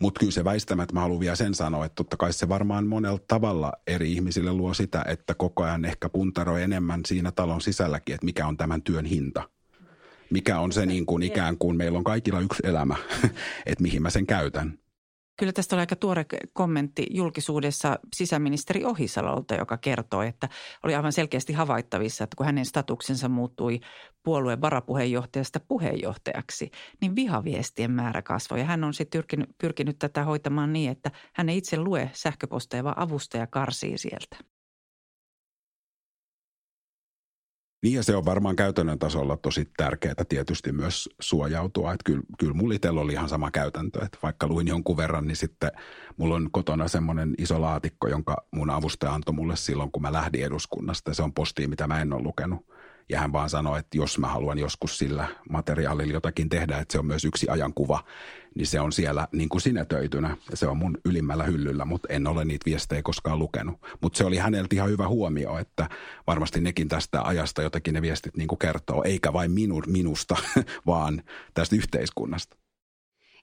Mutta 0.00 0.18
kyllä 0.18 0.32
se 0.32 0.44
väistämättä, 0.44 0.94
mä 0.94 1.00
haluan 1.00 1.20
vielä 1.20 1.36
sen 1.36 1.54
sanoa, 1.54 1.84
että 1.84 1.94
totta 1.96 2.16
kai 2.16 2.32
se 2.32 2.48
varmaan 2.48 2.86
monella 2.86 3.18
tavalla 3.28 3.72
eri 3.86 4.12
ihmisille 4.12 4.52
luo 4.52 4.74
sitä, 4.74 5.04
että 5.08 5.34
koko 5.34 5.62
ajan 5.62 5.84
ehkä 5.84 6.08
puntaroi 6.08 6.62
enemmän 6.62 7.00
siinä 7.06 7.32
talon 7.32 7.60
sisälläkin, 7.60 8.14
että 8.14 8.24
mikä 8.24 8.46
on 8.46 8.56
tämän 8.56 8.82
työn 8.82 9.04
hinta. 9.04 9.48
Mikä 10.30 10.58
on 10.58 10.72
se 10.72 10.86
niin 10.86 11.06
kuin 11.06 11.22
ikään 11.22 11.58
kuin 11.58 11.76
meillä 11.76 11.98
on 11.98 12.04
kaikilla 12.04 12.40
yksi 12.40 12.62
elämä, 12.64 12.96
että 13.66 13.82
mihin 13.82 14.02
mä 14.02 14.10
sen 14.10 14.26
käytän. 14.26 14.81
Kyllä 15.38 15.52
tästä 15.52 15.76
oli 15.76 15.80
aika 15.80 15.96
tuore 15.96 16.26
kommentti 16.52 17.06
julkisuudessa 17.10 17.98
sisäministeri 18.14 18.84
Ohisalolta, 18.84 19.54
joka 19.54 19.78
kertoi, 19.78 20.28
että 20.28 20.48
oli 20.82 20.94
aivan 20.94 21.12
selkeästi 21.12 21.52
havaittavissa, 21.52 22.24
että 22.24 22.36
kun 22.36 22.46
hänen 22.46 22.66
statuksensa 22.66 23.28
muuttui 23.28 23.80
puolueen 24.22 24.60
varapuheenjohtajasta 24.60 25.60
puheenjohtajaksi, 25.60 26.70
niin 27.00 27.16
vihaviestien 27.16 27.90
määrä 27.90 28.22
kasvoi. 28.22 28.58
Ja 28.58 28.64
hän 28.64 28.84
on 28.84 28.94
sitten 28.94 29.18
pyrkinyt, 29.18 29.50
pyrkinyt 29.58 29.98
tätä 29.98 30.24
hoitamaan 30.24 30.72
niin, 30.72 30.90
että 30.90 31.10
hän 31.34 31.48
ei 31.48 31.56
itse 31.58 31.76
lue 31.76 32.10
sähköposteja, 32.12 32.84
vaan 32.84 32.98
avustaja 32.98 33.46
karsii 33.46 33.98
sieltä. 33.98 34.51
Niin 37.82 37.94
ja 37.94 38.02
se 38.02 38.16
on 38.16 38.24
varmaan 38.24 38.56
käytännön 38.56 38.98
tasolla 38.98 39.36
tosi 39.36 39.70
tärkeää 39.76 40.24
tietysti 40.28 40.72
myös 40.72 41.08
suojautua. 41.20 41.92
Että 41.92 42.04
kyllä, 42.04 42.22
kyllä 42.38 42.54
mulla 42.54 42.74
itsellä 42.74 43.00
oli 43.00 43.12
ihan 43.12 43.28
sama 43.28 43.50
käytäntö, 43.50 44.04
että 44.04 44.18
vaikka 44.22 44.46
luin 44.46 44.68
jonkun 44.68 44.96
verran, 44.96 45.26
niin 45.26 45.36
sitten 45.36 45.72
mulla 46.16 46.34
on 46.34 46.48
kotona 46.52 46.88
semmoinen 46.88 47.34
iso 47.38 47.60
laatikko, 47.60 48.08
jonka 48.08 48.36
mun 48.50 48.70
avustaja 48.70 49.14
antoi 49.14 49.34
mulle 49.34 49.56
silloin, 49.56 49.92
kun 49.92 50.02
mä 50.02 50.12
lähdin 50.12 50.44
eduskunnasta. 50.44 51.14
Se 51.14 51.22
on 51.22 51.32
postia, 51.32 51.68
mitä 51.68 51.86
mä 51.86 52.00
en 52.00 52.12
ole 52.12 52.22
lukenut. 52.22 52.66
Ja 53.08 53.20
hän 53.20 53.32
vaan 53.32 53.50
sanoi, 53.50 53.78
että 53.78 53.96
jos 53.96 54.18
mä 54.18 54.28
haluan 54.28 54.58
joskus 54.58 54.98
sillä 54.98 55.28
materiaalilla 55.50 56.12
jotakin 56.12 56.48
tehdä, 56.48 56.78
että 56.78 56.92
se 56.92 56.98
on 56.98 57.06
myös 57.06 57.24
yksi 57.24 57.48
ajankuva, 57.48 58.04
niin 58.54 58.66
se 58.66 58.80
on 58.80 58.92
siellä 58.92 59.28
niin 59.32 59.48
kuin 59.48 59.60
sinetöitynä. 59.60 60.36
Se 60.54 60.66
on 60.66 60.76
mun 60.76 60.98
ylimmällä 61.04 61.44
hyllyllä, 61.44 61.84
mutta 61.84 62.08
en 62.10 62.26
ole 62.26 62.44
niitä 62.44 62.64
viestejä 62.66 63.02
koskaan 63.02 63.38
lukenut. 63.38 63.80
Mutta 64.00 64.16
se 64.16 64.24
oli 64.24 64.36
häneltä 64.36 64.74
ihan 64.74 64.88
hyvä 64.90 65.08
huomio, 65.08 65.58
että 65.58 65.88
varmasti 66.26 66.60
nekin 66.60 66.88
tästä 66.88 67.22
ajasta 67.22 67.62
jotakin 67.62 67.94
ne 67.94 68.02
viestit 68.02 68.36
niin 68.36 68.48
kuin 68.48 68.58
kertoo, 68.58 69.02
eikä 69.04 69.32
vain 69.32 69.50
minu, 69.50 69.82
minusta, 69.86 70.36
vaan 70.86 71.22
tästä 71.54 71.76
yhteiskunnasta. 71.76 72.61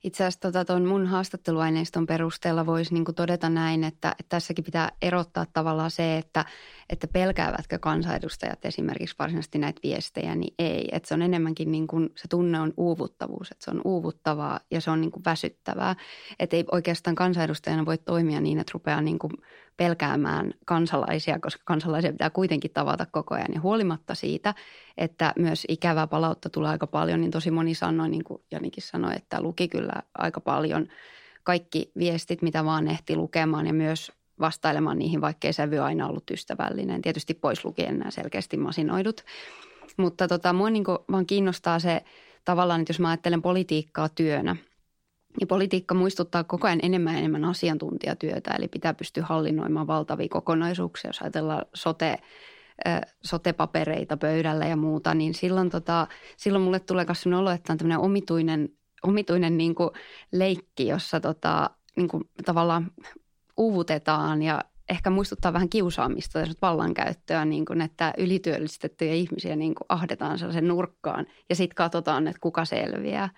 Itse 0.03 0.23
asiassa 0.23 0.39
tota, 0.39 0.65
tuon 0.65 0.85
mun 0.85 1.05
haastatteluaineiston 1.05 2.05
perusteella 2.07 2.65
voisi 2.65 2.93
niin 2.93 3.05
todeta 3.15 3.49
näin, 3.49 3.83
että, 3.83 4.09
että 4.09 4.29
tässäkin 4.29 4.63
pitää 4.63 4.91
erottaa 5.01 5.45
tavallaan 5.53 5.91
se, 5.91 6.17
että, 6.17 6.45
että 6.89 7.07
pelkäävätkö 7.07 7.79
kansanedustajat 7.79 8.65
esimerkiksi 8.65 9.15
varsinaisesti 9.19 9.57
näitä 9.57 9.79
viestejä, 9.83 10.35
niin 10.35 10.53
ei. 10.59 10.89
Että 10.91 11.07
se 11.07 11.13
on 11.13 11.21
enemmänkin 11.21 11.71
niin 11.71 11.88
kuin, 11.88 12.09
se 12.15 12.27
tunne 12.27 12.59
on 12.59 12.73
uuvuttavuus, 12.77 13.51
että 13.51 13.65
se 13.65 13.71
on 13.71 13.81
uuvuttavaa 13.85 14.59
ja 14.71 14.81
se 14.81 14.91
on 14.91 15.01
niin 15.01 15.12
kuin 15.12 15.25
väsyttävää. 15.25 15.95
Että 16.39 16.55
ei 16.55 16.65
oikeastaan 16.71 17.15
kansanedustajana 17.15 17.85
voi 17.85 17.97
toimia 17.97 18.41
niin, 18.41 18.59
että 18.59 18.71
rupeaa 18.73 19.01
niin 19.01 19.19
kuin 19.19 19.33
pelkäämään 19.80 20.54
kansalaisia, 20.65 21.39
koska 21.39 21.62
kansalaisia 21.65 22.12
pitää 22.12 22.30
kuitenkin 22.30 22.72
tavata 22.72 23.06
koko 23.12 23.36
ajan. 23.36 23.54
Ja 23.54 23.62
huolimatta 23.62 24.15
siitä, 24.15 24.54
että 24.98 25.34
myös 25.38 25.65
ikävää 25.68 26.08
palautta 26.08 26.50
tulee 26.50 26.70
aika 26.72 26.88
paljon, 26.88 27.22
niin 27.22 27.32
tosi 27.32 27.52
moni 27.52 27.76
sanoi, 27.76 28.10
niin 28.10 28.24
kuin 28.24 28.42
Janikin 28.52 28.84
sanoi, 28.84 29.12
että 29.15 29.42
luki 29.42 29.68
kyllä 29.68 29.94
aika 30.18 30.42
paljon 30.42 30.88
kaikki 31.44 31.92
viestit, 31.98 32.42
mitä 32.42 32.65
vaan 32.65 32.88
ehti 32.88 33.15
lukemaan 33.15 33.68
ja 33.68 33.74
myös 33.74 34.12
vastailemaan 34.39 35.00
niihin, 35.00 35.22
vaikkei 35.22 35.54
sävy 35.54 35.80
aina 35.80 36.08
ollut 36.08 36.32
ystävällinen. 36.32 37.02
Tietysti 37.02 37.34
pois 37.34 37.65
lukien 37.65 38.00
nämä 38.00 38.12
selkeästi 38.12 38.58
masinoidut. 38.58 39.26
Mutta 39.98 40.28
tota, 40.28 40.54
mua 40.54 40.70
niin 40.70 40.84
vaan 41.12 41.26
kiinnostaa 41.26 41.80
se 41.80 42.02
tavallaan, 42.46 42.82
että 42.82 42.92
jos 42.92 43.00
mä 43.00 43.10
ajattelen 43.10 43.42
politiikkaa 43.42 44.10
työnä– 44.10 44.56
ja 45.39 45.48
politiikka 45.48 45.96
muistuttaa 45.96 46.44
koko 46.44 46.68
ajan 46.68 46.80
enemmän 46.84 47.13
ja 47.13 47.20
enemmän 47.20 47.46
asiantuntijatyötä, 47.46 48.52
eli 48.52 48.68
pitää 48.68 48.94
pystyä 48.94 49.26
hallinnoimaan 49.26 49.88
valtavia 49.88 50.28
kokonaisuuksia. 50.30 51.10
Jos 51.10 51.22
ajatellaan 51.22 51.65
sote, 51.74 52.18
sote-papereita 53.24 54.18
pöydällä 54.18 54.65
ja 54.65 54.76
muuta, 54.76 55.13
niin 55.13 55.34
silloin, 55.34 55.70
tota, 55.70 56.08
silloin 56.38 56.63
mulle 56.63 56.80
tulee 56.80 57.06
myös 57.06 57.28
olo, 57.28 57.52
että 57.52 57.74
on 57.74 57.78
tämmöinen 57.78 58.00
omituinen, 58.00 58.70
omituinen 59.04 59.58
niin 59.58 59.76
kuin 59.76 59.89
leikki, 60.32 60.88
jossa 60.88 61.20
tota, 61.20 61.70
niin 61.96 62.08
kuin 62.08 62.24
tavallaan 62.46 62.92
uuvutetaan 63.58 64.42
ja 64.42 64.62
ehkä 64.89 65.10
muistuttaa 65.10 65.54
vähän 65.54 65.69
kiusaamista 65.69 66.39
tai 66.39 66.54
vallankäyttöä, 66.62 67.45
niin 67.45 67.65
kuin, 67.65 67.82
että 67.82 68.13
ylityöllistettyjä 68.17 69.13
ihmisiä 69.13 69.56
niin 69.56 69.75
kuin 69.75 69.86
ahdetaan 69.89 70.39
sellaisen 70.39 70.67
nurkkaan 70.67 71.25
ja 71.49 71.56
sitten 71.56 71.75
katsotaan, 71.75 72.28
että 72.28 72.39
kuka 72.41 72.65
selviää. 72.65 73.30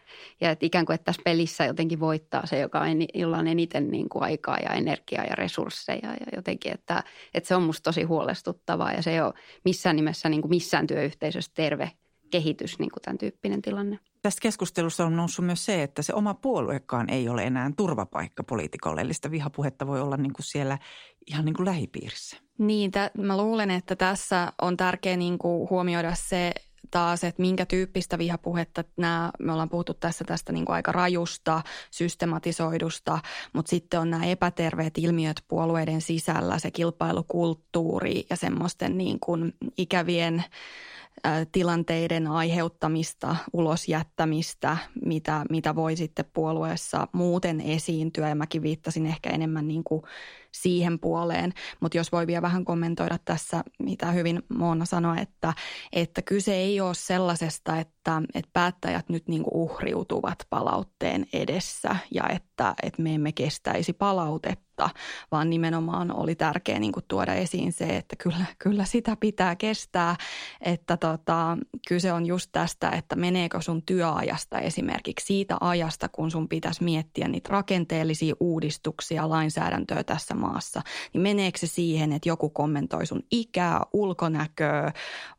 Ja 0.42 0.52
että 0.52 0.66
ikään 0.66 0.86
kuin, 0.86 0.96
että 0.96 1.06
tässä 1.06 1.22
pelissä 1.26 1.66
jotenkin 1.66 2.00
voittaa 2.00 2.46
se, 2.46 2.60
joka 2.60 2.80
on, 2.80 2.88
jolla 3.14 3.38
on 3.38 3.48
eniten 3.48 3.92
niin 3.92 4.10
kuin 4.10 4.24
aikaa 4.24 4.58
ja 4.58 4.70
energiaa 4.74 5.24
ja 5.24 5.36
resursseja 5.36 6.10
ja 6.10 6.28
jotenkin, 6.36 6.74
että, 6.74 7.04
että 7.34 7.48
se 7.48 7.56
on 7.56 7.64
musta 7.64 7.84
tosi 7.84 8.04
huolestuttavaa 8.04 8.92
ja 8.92 9.02
se 9.02 9.12
ei 9.12 9.22
ole 9.22 9.34
missään 9.66 9.96
nimessä 9.96 10.30
niin 10.30 10.42
kuin 10.42 10.50
missään 10.50 10.88
työyhteisössä 10.88 11.52
terve 11.56 11.92
kehitys, 12.32 12.80
niin 12.80 12.92
kuin 12.92 13.02
tämän 13.02 13.18
tyyppinen 13.18 13.62
tilanne. 13.62 14.00
Tästä 14.22 14.42
keskustelussa 14.42 15.06
on 15.06 15.16
noussut 15.16 15.46
myös 15.46 15.66
se, 15.66 15.84
että 15.84 16.02
se 16.02 16.14
oma 16.14 16.34
puoluekaan 16.34 17.10
ei 17.10 17.30
ole 17.30 17.44
enää 17.44 17.72
turvapaikka 17.78 18.44
poliitikolle. 18.44 19.02
Eli 19.02 19.14
sitä 19.14 19.32
vihapuhetta 19.32 19.88
voi 19.88 20.02
olla 20.02 20.18
niin 20.18 20.34
kuin 20.34 20.46
siellä 20.46 20.78
ihan 21.28 21.46
niin 21.46 21.56
kuin 21.56 21.66
lähipiirissä. 21.66 22.38
Niin, 22.58 22.92
t- 22.92 23.18
mä 23.18 23.38
luulen, 23.38 23.72
että 23.72 23.96
tässä 23.96 24.54
on 24.62 24.78
tärkeää 24.78 25.18
niin 25.18 25.38
kuin 25.38 25.70
huomioida 25.70 26.16
se 26.16 26.52
taas, 26.92 27.24
että 27.24 27.42
minkä 27.42 27.66
tyyppistä 27.66 28.18
vihapuhetta 28.18 28.84
nämä, 28.98 29.32
me 29.40 29.52
ollaan 29.52 29.70
puhuttu 29.70 29.94
tässä 29.94 30.24
tästä 30.24 30.52
niin 30.54 30.66
kuin 30.66 30.76
aika 30.76 30.92
rajusta, 30.92 31.62
systematisoidusta, 31.92 33.20
mutta 33.54 33.70
sitten 33.70 34.00
on 34.00 34.10
nämä 34.10 34.26
epäterveet 34.26 34.98
ilmiöt 34.98 35.44
puolueiden 35.48 36.02
sisällä, 36.02 36.60
se 36.60 36.72
kilpailukulttuuri 36.72 38.26
ja 38.30 38.36
semmoisten 38.36 38.98
niin 38.98 39.20
kuin 39.20 39.54
ikävien 39.78 40.44
tilanteiden 41.52 42.28
aiheuttamista, 42.28 43.36
ulosjättämistä, 43.54 44.78
mitä, 45.06 45.46
mitä 45.50 45.76
voi 45.76 45.96
sitten 45.96 46.26
puolueessa 46.34 47.08
muuten 47.14 47.62
esiintyä. 47.62 48.30
Ja 48.30 48.36
mäkin 48.36 48.62
viittasin 48.62 49.06
ehkä 49.06 49.30
enemmän 49.30 49.68
niin 49.68 49.84
kuin 49.84 50.02
siihen 50.52 51.00
puoleen. 51.00 51.54
Mutta 51.80 51.98
jos 51.98 52.12
voi 52.12 52.28
vielä 52.28 52.42
vähän 52.42 52.66
kommentoida 52.66 53.18
tässä, 53.26 53.64
mitä 53.80 54.12
hyvin 54.12 54.44
Moona 54.58 54.86
sanoi, 54.86 55.22
että, 55.22 55.54
että 55.94 56.22
kyse 56.22 56.54
ei 56.54 56.82
ole 56.82 56.94
sellaisesta, 56.94 57.80
että, 57.80 58.22
että 58.34 58.50
päättäjät 58.54 59.10
nyt 59.10 59.28
niin 59.28 59.44
kuin 59.44 59.54
uhriutuvat 59.54 60.48
palautteen 60.50 61.26
edessä 61.34 61.96
ja 62.12 62.24
että, 62.30 62.74
että 62.84 63.02
me 63.02 63.16
emme 63.16 63.32
kestäisi 63.32 63.94
palautetta, 63.94 64.71
vaan 65.32 65.50
nimenomaan 65.50 66.12
oli 66.16 66.36
tärkeää 66.36 66.80
niin 66.80 66.92
kuin 66.92 67.06
tuoda 67.08 67.34
esiin 67.34 67.74
se, 67.74 67.86
että 67.86 68.16
kyllä, 68.16 68.46
kyllä 68.60 68.86
sitä 68.86 69.18
pitää 69.20 69.56
kestää, 69.56 70.16
että 70.62 70.98
tota, 70.98 71.58
kyse 71.88 72.14
on 72.14 72.26
just 72.26 72.50
tästä, 72.52 72.90
että 72.90 73.16
meneekö 73.16 73.62
sun 73.62 73.82
työajasta 73.82 74.60
esimerkiksi 74.60 75.26
siitä 75.26 75.58
ajasta, 75.62 76.10
kun 76.10 76.32
sun 76.32 76.50
pitäisi 76.50 76.84
miettiä 76.84 77.28
niitä 77.28 77.50
rakenteellisia 77.52 78.36
uudistuksia, 78.40 79.30
lainsäädäntöä 79.30 80.04
tässä 80.04 80.36
maassa, 80.36 80.82
niin 81.14 81.22
meneekö 81.22 81.60
se 81.60 81.68
siihen, 81.68 82.14
että 82.14 82.30
joku 82.30 82.50
kommentoi 82.50 83.06
sun 83.06 83.24
ikää, 83.32 83.82
ulkonäköä, 83.94 84.92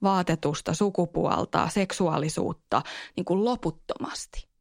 vaatetusta, 0.02 0.74
sukupuolta, 0.74 1.68
seksuaalisuutta 1.68 2.82
niin 3.16 3.24
kuin 3.24 3.44
loputtomasti? 3.44 4.51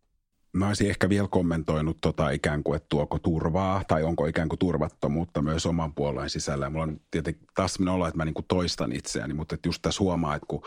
Mä 0.54 0.68
olisin 0.68 0.90
ehkä 0.90 1.10
vielä 1.10 1.28
kommentoinut 1.28 1.98
tota 2.02 2.30
ikään 2.30 2.64
kuin, 2.64 2.76
että 2.76 2.90
tuoko 2.90 3.20
turvaa 3.20 3.84
tai 3.88 4.04
onko 4.04 4.26
ikään 4.26 4.50
kuin 4.50 4.60
turvattomuutta 4.60 5.42
myös 5.42 5.66
oman 5.66 5.94
puolueen 5.94 6.30
sisällä. 6.30 6.66
Ja 6.66 6.70
mulla 6.70 6.84
on 6.84 7.02
tietenkin 7.12 7.48
taas 7.56 7.74
sellainen 7.74 7.96
olo, 7.96 8.08
että 8.08 8.18
mä 8.18 8.26
niin 8.26 8.34
kuin 8.34 8.46
toistan 8.48 8.92
itseäni, 8.92 9.34
mutta 9.34 9.56
että 9.56 9.68
just 9.68 9.82
tässä 9.82 10.04
huomaa, 10.04 10.36
että 10.36 10.46
kun 10.48 10.64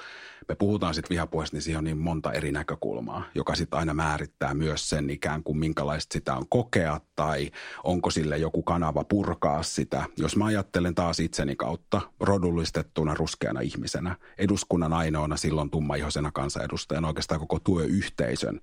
me 0.49 0.55
puhutaan 0.55 0.95
sitten 0.95 1.15
vihapuheesta, 1.15 1.57
niin 1.57 1.63
siihen 1.63 1.79
on 1.79 1.85
niin 1.85 1.99
monta 1.99 2.33
eri 2.33 2.53
näkökulmaa, 2.53 3.25
joka 3.35 3.55
sitten 3.55 3.79
aina 3.79 3.95
määrittää 3.95 4.55
myös 4.55 4.89
sen 4.89 5.11
ikään 5.11 5.43
kuin 5.43 5.59
minkälaista 5.59 6.13
sitä 6.13 6.35
on 6.35 6.49
kokea 6.49 7.01
tai 7.17 7.51
onko 7.85 8.11
sille 8.11 8.39
joku 8.39 8.63
kanava 8.63 9.05
purkaa 9.05 9.63
sitä. 9.63 10.05
Jos 10.17 10.37
mä 10.37 10.45
ajattelen 10.45 10.95
taas 10.95 11.21
itseni 11.21 11.57
kautta 11.57 12.01
rodullistettuna 12.21 13.15
ruskeana 13.15 13.61
ihmisenä, 13.61 14.17
eduskunnan 14.39 14.93
ainoana 14.93 15.37
silloin 15.37 15.71
tummaihoisena 15.71 16.31
kansanedustajana, 16.33 17.09
oikeastaan 17.09 17.41
koko 17.41 17.59
työyhteisön 17.59 18.61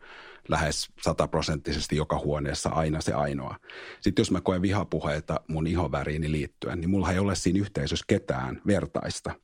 lähes 0.47 0.89
sataprosenttisesti 1.01 1.95
joka 1.95 2.19
huoneessa 2.19 2.69
aina 2.69 3.01
se 3.01 3.13
ainoa. 3.13 3.55
Sitten 4.01 4.21
jos 4.21 4.31
mä 4.31 4.41
koen 4.41 4.61
vihapuheita 4.61 5.41
mun 5.47 5.67
ihoväriini 5.67 6.31
liittyen, 6.31 6.79
niin 6.79 6.89
mulla 6.89 7.11
ei 7.11 7.19
ole 7.19 7.35
siinä 7.35 7.59
yhteisössä 7.59 8.05
ketään 8.07 8.61
vertaista– 8.67 9.35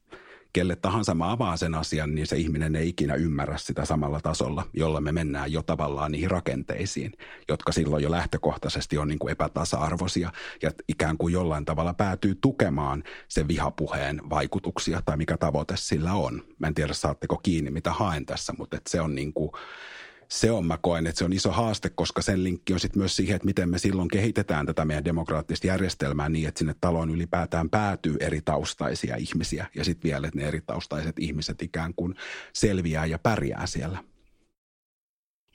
kelle 0.58 0.76
tahansa 0.76 1.16
mä 1.16 1.32
avaan 1.32 1.58
sen 1.58 1.76
asian, 1.76 2.16
niin 2.16 2.28
se 2.28 2.38
ihminen 2.38 2.76
ei 2.76 2.90
ikinä 2.90 3.14
ymmärrä 3.16 3.58
sitä 3.58 3.86
samalla 3.86 4.20
tasolla, 4.22 4.68
jolla 4.74 5.02
me 5.02 5.12
mennään 5.12 5.52
jo 5.52 5.64
tavallaan 5.64 6.12
niihin 6.12 6.32
rakenteisiin, 6.32 7.14
jotka 7.48 7.72
silloin 7.72 8.04
jo 8.04 8.12
lähtökohtaisesti 8.12 8.98
on 8.98 9.08
niin 9.08 9.20
kuin 9.20 9.32
epätasa-arvoisia 9.32 10.32
ja 10.62 10.72
ikään 10.88 11.18
kuin 11.18 11.34
jollain 11.34 11.66
tavalla 11.66 11.94
päätyy 11.94 12.36
tukemaan 12.36 13.04
sen 13.28 13.48
vihapuheen 13.48 14.22
vaikutuksia 14.30 15.02
tai 15.06 15.18
mikä 15.18 15.38
tavoite 15.38 15.74
sillä 15.78 16.14
on. 16.14 16.44
Mä 16.60 16.68
en 16.68 16.74
tiedä, 16.74 16.94
saatteko 16.94 17.38
kiinni, 17.38 17.72
mitä 17.72 17.92
haen 17.92 18.26
tässä, 18.26 18.54
mutta 18.58 18.78
se 18.90 19.02
on 19.02 19.16
niin 19.16 19.34
kuin 19.34 19.52
se 20.30 20.52
on, 20.52 20.66
mä 20.66 20.78
koen, 20.82 21.08
että 21.08 21.20
se 21.20 21.26
on 21.26 21.34
iso 21.34 21.52
haaste, 21.52 21.90
koska 21.90 22.22
sen 22.22 22.44
linkki 22.44 22.74
on 22.74 22.80
sitten 22.80 23.00
myös 23.00 23.16
siihen, 23.16 23.36
että 23.36 23.46
miten 23.46 23.70
me 23.70 23.80
silloin 23.80 24.08
kehitetään 24.08 24.66
tätä 24.66 24.86
meidän 24.86 25.06
demokraattista 25.06 25.68
järjestelmää 25.68 26.30
niin, 26.30 26.48
että 26.48 26.60
sinne 26.60 26.76
taloon 26.82 27.10
ylipäätään 27.10 27.70
päätyy 27.70 28.18
eri 28.20 28.42
taustaisia 28.42 29.16
ihmisiä 29.16 29.66
ja 29.76 29.84
sitten 29.84 30.10
vielä, 30.10 30.28
että 30.28 30.40
ne 30.40 30.48
eri 30.48 30.62
taustaiset 30.62 31.20
ihmiset 31.20 31.62
ikään 31.62 31.94
kuin 31.96 32.16
selviää 32.54 33.06
ja 33.06 33.20
pärjää 33.20 33.68
siellä. 33.68 34.04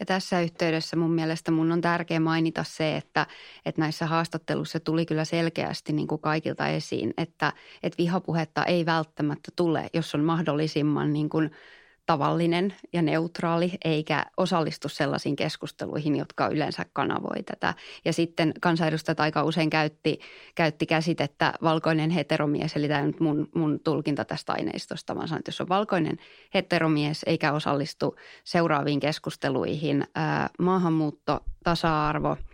Ja 0.00 0.06
tässä 0.06 0.40
yhteydessä 0.40 0.96
mun 0.96 1.10
mielestä 1.10 1.50
mun 1.50 1.72
on 1.72 1.80
tärkeää 1.80 2.20
mainita 2.20 2.64
se, 2.64 2.96
että, 2.96 3.26
että 3.66 3.80
näissä 3.80 4.06
haastatteluissa 4.06 4.80
tuli 4.80 5.06
kyllä 5.06 5.24
selkeästi 5.24 5.92
niin 5.92 6.08
kuin 6.08 6.20
kaikilta 6.20 6.68
esiin, 6.68 7.14
että, 7.16 7.52
että 7.82 7.98
vihapuhetta 7.98 8.64
ei 8.64 8.86
välttämättä 8.86 9.52
tule, 9.56 9.90
jos 9.94 10.14
on 10.14 10.24
mahdollisimman 10.24 11.12
niin 11.12 11.28
kuin– 11.28 11.50
tavallinen 12.06 12.74
ja 12.92 13.02
neutraali, 13.02 13.72
eikä 13.84 14.24
osallistu 14.36 14.88
sellaisiin 14.88 15.36
keskusteluihin, 15.36 16.16
jotka 16.16 16.48
yleensä 16.48 16.84
kanavoi 16.92 17.42
tätä. 17.42 17.74
Ja 18.04 18.12
sitten 18.12 18.52
kansanedustajat 18.60 19.20
aika 19.20 19.44
usein 19.44 19.70
käytti, 19.70 20.18
käytti 20.54 20.86
käsitettä 20.86 21.52
valkoinen 21.62 22.10
heteromies, 22.10 22.76
eli 22.76 22.88
tämä 22.88 23.02
nyt 23.02 23.20
mun, 23.20 23.48
mun 23.54 23.80
tulkinta 23.84 24.24
tästä 24.24 24.52
aineistosta, 24.52 25.16
vaan 25.16 25.28
sanoin, 25.28 25.38
että 25.38 25.48
jos 25.48 25.60
on 25.60 25.68
valkoinen 25.68 26.16
heteromies 26.54 27.22
eikä 27.26 27.52
osallistu 27.52 28.16
seuraaviin 28.44 29.00
keskusteluihin, 29.00 30.04
ää, 30.14 30.50
maahanmuutto, 30.58 31.40
tasa-arvo– 31.64 32.36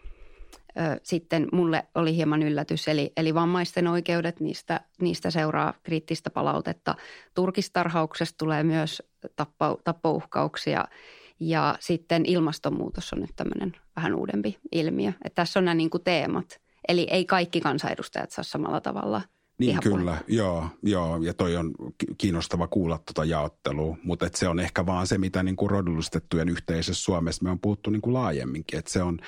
sitten 1.02 1.48
mulle 1.52 1.87
oli 1.94 2.16
hieman 2.16 2.42
yllätys, 2.42 2.88
eli, 2.88 3.12
eli 3.16 3.35
vammaisten 3.35 3.88
oikeudet, 3.88 4.40
niistä, 4.40 4.81
niistä 5.00 5.31
seuraa 5.31 5.74
kriittistä 5.83 6.31
palautetta. 6.31 6.94
Turkistarhauksesta 7.35 8.38
tulee 8.38 8.62
myös 8.62 9.02
tappo, 9.37 9.81
tappouhkauksia 9.85 10.85
ja 11.40 11.76
sitten 11.81 12.26
ilmastonmuutos 12.26 13.12
on 13.12 13.20
nyt 13.20 13.37
tämmöinen 13.37 13.76
vähän 13.96 14.14
uudempi 14.14 14.59
ilmiö. 14.72 15.09
Että 15.09 15.35
tässä 15.35 15.59
on 15.59 15.64
nämä 15.64 15.74
niin 15.74 15.90
kuin 15.90 16.04
teemat, 16.04 16.61
eli 16.88 17.07
ei 17.11 17.24
kaikki 17.24 17.61
kansanedustajat 17.61 18.31
saa 18.31 18.44
samalla 18.44 18.81
tavalla– 18.81 19.22
niin 19.59 19.70
Ihan 19.70 19.83
kyllä, 19.83 20.16
joo, 20.28 20.66
joo, 20.83 21.16
ja 21.22 21.35
toi 21.35 21.57
on 21.57 21.74
kiinnostava 22.18 22.66
kuulla 22.66 22.98
tuota 22.98 23.24
jaottelua, 23.24 23.96
mutta 24.02 24.28
se 24.35 24.48
on 24.48 24.61
ehkä 24.61 24.87
vaan 24.87 25.07
se, 25.07 25.18
mitä 25.18 25.42
niin 25.42 25.57
kuin 25.57 25.70
rodullistettujen 25.70 26.48
yhteisössä 26.48 27.04
Suomessa 27.04 27.44
me 27.44 27.50
on 27.50 27.59
puhuttu 27.59 27.90
niin 27.90 28.02
kuin 28.02 28.14
laajemminkin, 28.14 28.78
että 28.78 28.92
se 28.92 29.02
on 29.02 29.18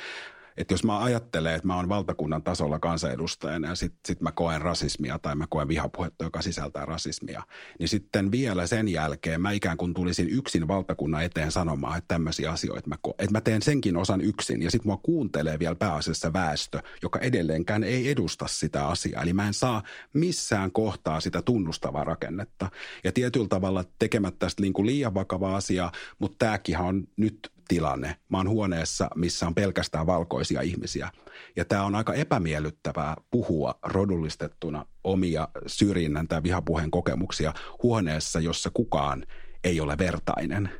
että 0.61 0.75
jos 0.75 0.85
mä 0.85 0.99
ajattelen, 0.99 1.55
että 1.55 1.66
mä 1.66 1.77
oon 1.77 1.88
valtakunnan 1.88 2.42
tasolla 2.42 2.79
kansanedustajana 2.79 3.68
ja 3.68 3.75
sitten 3.75 4.01
sit 4.07 4.20
mä 4.20 4.33
koen 4.33 4.61
rasismia 4.61 5.18
tai 5.18 5.35
mä 5.35 5.46
koen 5.49 5.68
vihapuhetta, 5.68 6.25
joka 6.25 6.42
sisältää 6.42 6.85
rasismia, 6.85 7.42
niin 7.79 7.88
sitten 7.88 8.33
vielä 8.33 8.66
sen 8.66 8.88
jälkeen 8.88 9.40
mä 9.40 9.51
ikään 9.51 9.77
kuin 9.77 9.94
tulisin 9.94 10.29
yksin 10.31 10.68
valtakunnan 10.68 11.25
eteen 11.25 11.53
sanomaan, 11.53 11.99
että 11.99 12.09
tämmöisiä 12.09 12.51
asioita 12.51 12.88
mä 12.88 12.96
koen. 13.03 13.14
Että 13.18 13.33
mä 13.33 13.40
teen 13.40 13.62
senkin 13.62 13.96
osan 13.96 14.20
yksin 14.20 14.62
ja 14.62 14.70
sitten 14.70 14.88
mua 14.88 15.01
kuuntelee 15.03 15.59
vielä 15.59 15.75
pääasiassa 15.75 16.33
väestö, 16.33 16.83
joka 17.03 17.18
edelleenkään 17.18 17.85
ei 17.85 18.11
edusta 18.11 18.46
sitä 18.49 18.87
asiaa. 18.87 19.23
Eli 19.23 19.33
mä 19.33 19.46
en 19.46 19.55
saa 19.55 19.83
missään 20.12 20.73
kohtaa 20.73 21.20
sitä 21.20 21.42
tunnustavaa 21.42 22.05
rakennetta. 22.05 22.70
Ja 23.05 23.12
tietyllä 23.12 23.49
tavalla 23.49 23.85
tekemättä 23.99 24.38
tästä 24.38 24.62
niin 24.62 24.73
kuin 24.73 24.87
liian 24.87 25.14
vakava 25.14 25.57
asia, 25.57 25.92
mutta 26.18 26.37
tämäkin 26.38 26.79
on 26.79 27.09
nyt 27.16 27.51
tilanne. 27.70 28.16
Mä 28.28 28.37
oon 28.37 28.48
huoneessa, 28.48 29.11
missä 29.14 29.46
on 29.46 29.54
pelkästään 29.54 30.06
valkoisia 30.06 30.61
ihmisiä. 30.61 31.11
Ja 31.56 31.64
tämä 31.64 31.85
on 31.85 31.94
aika 31.94 32.14
epämiellyttävää 32.14 33.16
puhua 33.30 33.74
rodullistettuna 33.83 34.87
omia 35.04 35.48
syrjinnän 35.66 36.28
tai 36.28 36.42
vihapuheen 36.42 36.90
kokemuksia 36.90 37.54
huoneessa, 37.83 38.40
jossa 38.40 38.70
kukaan 38.74 39.26
ei 39.64 39.80
ole 39.80 39.98
vertainen. 39.98 40.70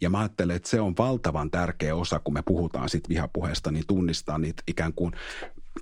Ja 0.00 0.10
mä 0.10 0.18
ajattelen, 0.18 0.56
että 0.56 0.68
se 0.68 0.80
on 0.80 0.94
valtavan 0.98 1.50
tärkeä 1.50 1.94
osa, 1.94 2.20
kun 2.24 2.34
me 2.34 2.42
puhutaan 2.42 2.88
siitä 2.88 3.08
vihapuheesta, 3.08 3.70
niin 3.70 3.84
tunnistaa 3.86 4.38
niitä 4.38 4.62
ikään 4.66 4.92
kuin 4.92 5.12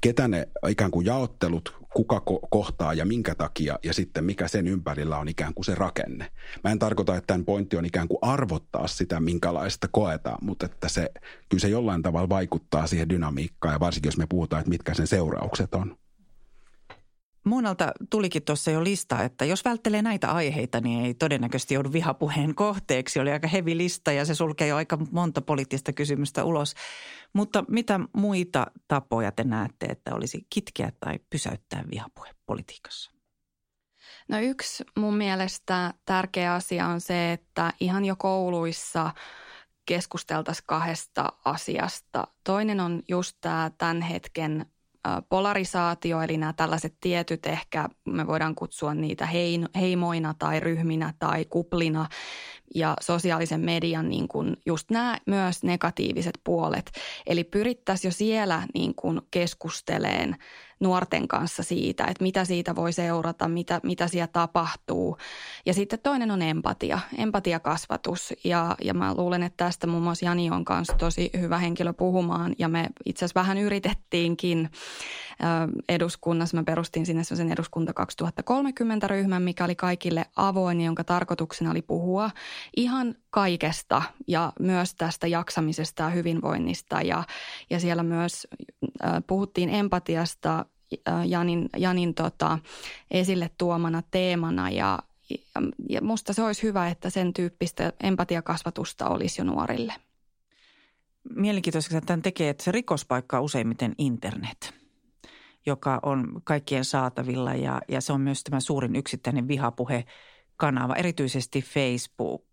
ketä 0.00 0.28
ne 0.28 0.48
ikään 0.68 0.90
kuin 0.90 1.06
jaottelut, 1.06 1.76
kuka 1.94 2.18
ko- 2.30 2.48
kohtaa 2.50 2.94
ja 2.94 3.04
minkä 3.04 3.34
takia 3.34 3.78
ja 3.84 3.94
sitten 3.94 4.24
mikä 4.24 4.48
sen 4.48 4.68
ympärillä 4.68 5.18
on 5.18 5.28
ikään 5.28 5.54
kuin 5.54 5.64
se 5.64 5.74
rakenne. 5.74 6.30
Mä 6.64 6.70
en 6.70 6.78
tarkoita, 6.78 7.16
että 7.16 7.26
tämän 7.26 7.44
pointti 7.44 7.76
on 7.76 7.84
ikään 7.84 8.08
kuin 8.08 8.18
arvottaa 8.22 8.86
sitä, 8.86 9.20
minkälaista 9.20 9.88
koetaan, 9.90 10.38
mutta 10.40 10.66
että 10.66 10.88
se, 10.88 11.10
kyllä 11.48 11.60
se 11.60 11.68
jollain 11.68 12.02
tavalla 12.02 12.28
vaikuttaa 12.28 12.86
siihen 12.86 13.08
dynamiikkaan 13.08 13.74
ja 13.74 13.80
varsinkin 13.80 14.08
jos 14.08 14.18
me 14.18 14.26
puhutaan, 14.28 14.60
että 14.60 14.70
mitkä 14.70 14.94
sen 14.94 15.06
seuraukset 15.06 15.74
on. 15.74 15.96
Muunalta 17.48 17.92
tulikin 18.10 18.42
tuossa 18.42 18.70
jo 18.70 18.84
lista, 18.84 19.22
että 19.22 19.44
jos 19.44 19.64
välttelee 19.64 20.02
näitä 20.02 20.32
aiheita, 20.32 20.80
niin 20.80 21.04
ei 21.04 21.14
todennäköisesti 21.14 21.74
joudu 21.74 21.92
vihapuheen 21.92 22.54
kohteeksi. 22.54 23.20
Oli 23.20 23.32
aika 23.32 23.48
hevi 23.48 23.76
lista 23.76 24.12
ja 24.12 24.24
se 24.24 24.34
sulkee 24.34 24.68
jo 24.68 24.76
aika 24.76 24.98
monta 25.10 25.42
poliittista 25.42 25.92
kysymystä 25.92 26.44
ulos. 26.44 26.74
Mutta 27.32 27.64
mitä 27.68 28.00
muita 28.12 28.66
tapoja 28.88 29.32
te 29.32 29.44
näette, 29.44 29.86
että 29.86 30.14
olisi 30.14 30.46
kitkeä 30.50 30.92
tai 31.00 31.18
pysäyttää 31.30 31.84
vihapuhe 31.90 32.30
politiikassa? 32.46 33.10
No 34.28 34.38
yksi 34.38 34.84
mun 34.98 35.16
mielestä 35.16 35.94
tärkeä 36.04 36.54
asia 36.54 36.86
on 36.86 37.00
se, 37.00 37.32
että 37.32 37.72
ihan 37.80 38.04
jo 38.04 38.16
kouluissa 38.16 39.12
keskusteltaisiin 39.86 40.66
kahdesta 40.66 41.32
asiasta. 41.44 42.26
Toinen 42.44 42.80
on 42.80 43.02
just 43.08 43.36
tämä 43.40 43.70
tämän 43.78 44.02
hetken 44.02 44.66
polarisaatio, 45.28 46.22
eli 46.22 46.36
nämä 46.36 46.52
tällaiset 46.52 46.94
tietyt 47.00 47.46
ehkä, 47.46 47.88
me 48.04 48.26
voidaan 48.26 48.54
kutsua 48.54 48.94
niitä 48.94 49.28
heimoina 49.80 50.34
tai 50.38 50.60
ryhminä 50.60 51.14
tai 51.18 51.44
kuplina 51.44 52.08
ja 52.74 52.96
sosiaalisen 53.00 53.60
median 53.60 54.08
niin 54.08 54.28
kuin 54.28 54.56
just 54.66 54.90
nämä 54.90 55.18
myös 55.26 55.62
negatiiviset 55.62 56.38
puolet. 56.44 56.92
Eli 57.26 57.44
pyrittäisiin 57.44 58.08
jo 58.08 58.12
siellä 58.12 58.62
niin 58.74 58.94
kuin 58.94 59.20
keskusteleen 59.30 60.36
nuorten 60.80 61.28
kanssa 61.28 61.62
siitä, 61.62 62.04
että 62.04 62.24
mitä 62.24 62.44
siitä 62.44 62.76
voi 62.76 62.92
seurata, 62.92 63.48
mitä, 63.48 63.80
mitä 63.82 64.08
siellä 64.08 64.26
tapahtuu. 64.26 65.16
Ja 65.66 65.74
sitten 65.74 65.98
toinen 65.98 66.30
on 66.30 66.42
empatia, 66.42 66.98
empatiakasvatus. 67.18 68.34
Ja, 68.44 68.76
ja 68.82 68.94
mä 68.94 69.14
luulen, 69.14 69.42
että 69.42 69.64
tästä 69.64 69.86
muun 69.86 70.02
muassa 70.02 70.24
Jani 70.24 70.50
on 70.50 70.64
kanssa 70.64 70.92
tosi 70.92 71.30
hyvä 71.40 71.58
henkilö 71.58 71.92
puhumaan. 71.92 72.54
Ja 72.58 72.68
me 72.68 72.88
itse 73.04 73.24
asiassa 73.24 73.40
vähän 73.40 73.58
yritettiinkin 73.58 74.70
eduskunnassa. 75.88 76.56
Mä 76.56 76.62
perustin 76.62 77.06
sinne 77.06 77.24
sellaisen 77.24 77.52
eduskunta 77.52 77.92
2030-ryhmän, 78.00 79.42
mikä 79.42 79.64
oli 79.64 79.74
kaikille 79.74 80.26
avoin, 80.36 80.80
jonka 80.80 81.04
tarkoituksena 81.04 81.70
oli 81.70 81.82
puhua 81.82 82.30
ihan 82.76 83.14
kaikesta 83.30 84.02
ja 84.26 84.52
myös 84.60 84.94
tästä 84.94 85.26
jaksamisesta 85.26 86.02
ja 86.02 86.08
hyvinvoinnista. 86.08 87.02
Ja, 87.02 87.24
ja 87.70 87.80
siellä 87.80 88.02
myös 88.02 88.46
puhuttiin 89.26 89.70
empatiasta 89.70 90.64
Janin, 91.26 91.68
Janin 91.76 92.14
tota, 92.14 92.58
esille 93.10 93.50
tuomana 93.58 94.02
teemana 94.10 94.70
ja, 94.70 94.98
ja 95.88 96.02
musta 96.02 96.32
se 96.32 96.42
olisi 96.42 96.62
hyvä, 96.62 96.88
että 96.88 97.10
sen 97.10 97.32
tyyppistä 97.32 97.92
empatiakasvatusta 98.02 99.08
olisi 99.08 99.40
jo 99.40 99.44
nuorille. 99.44 99.94
Mielenkiintoista 101.34 102.00
tämän 102.00 102.22
tekee, 102.22 102.48
että 102.48 102.64
se 102.64 102.72
rikospaikka 102.72 103.38
on 103.38 103.44
useimmiten 103.44 103.94
internet, 103.98 104.74
joka 105.66 106.00
on 106.02 106.40
kaikkien 106.44 106.84
saatavilla 106.84 107.54
ja, 107.54 107.80
ja 107.88 108.00
se 108.00 108.12
on 108.12 108.20
myös 108.20 108.44
tämä 108.44 108.60
suurin 108.60 108.96
yksittäinen 108.96 109.48
vihapuhekanava, 109.48 110.94
erityisesti 110.94 111.62
Facebook. 111.62 112.47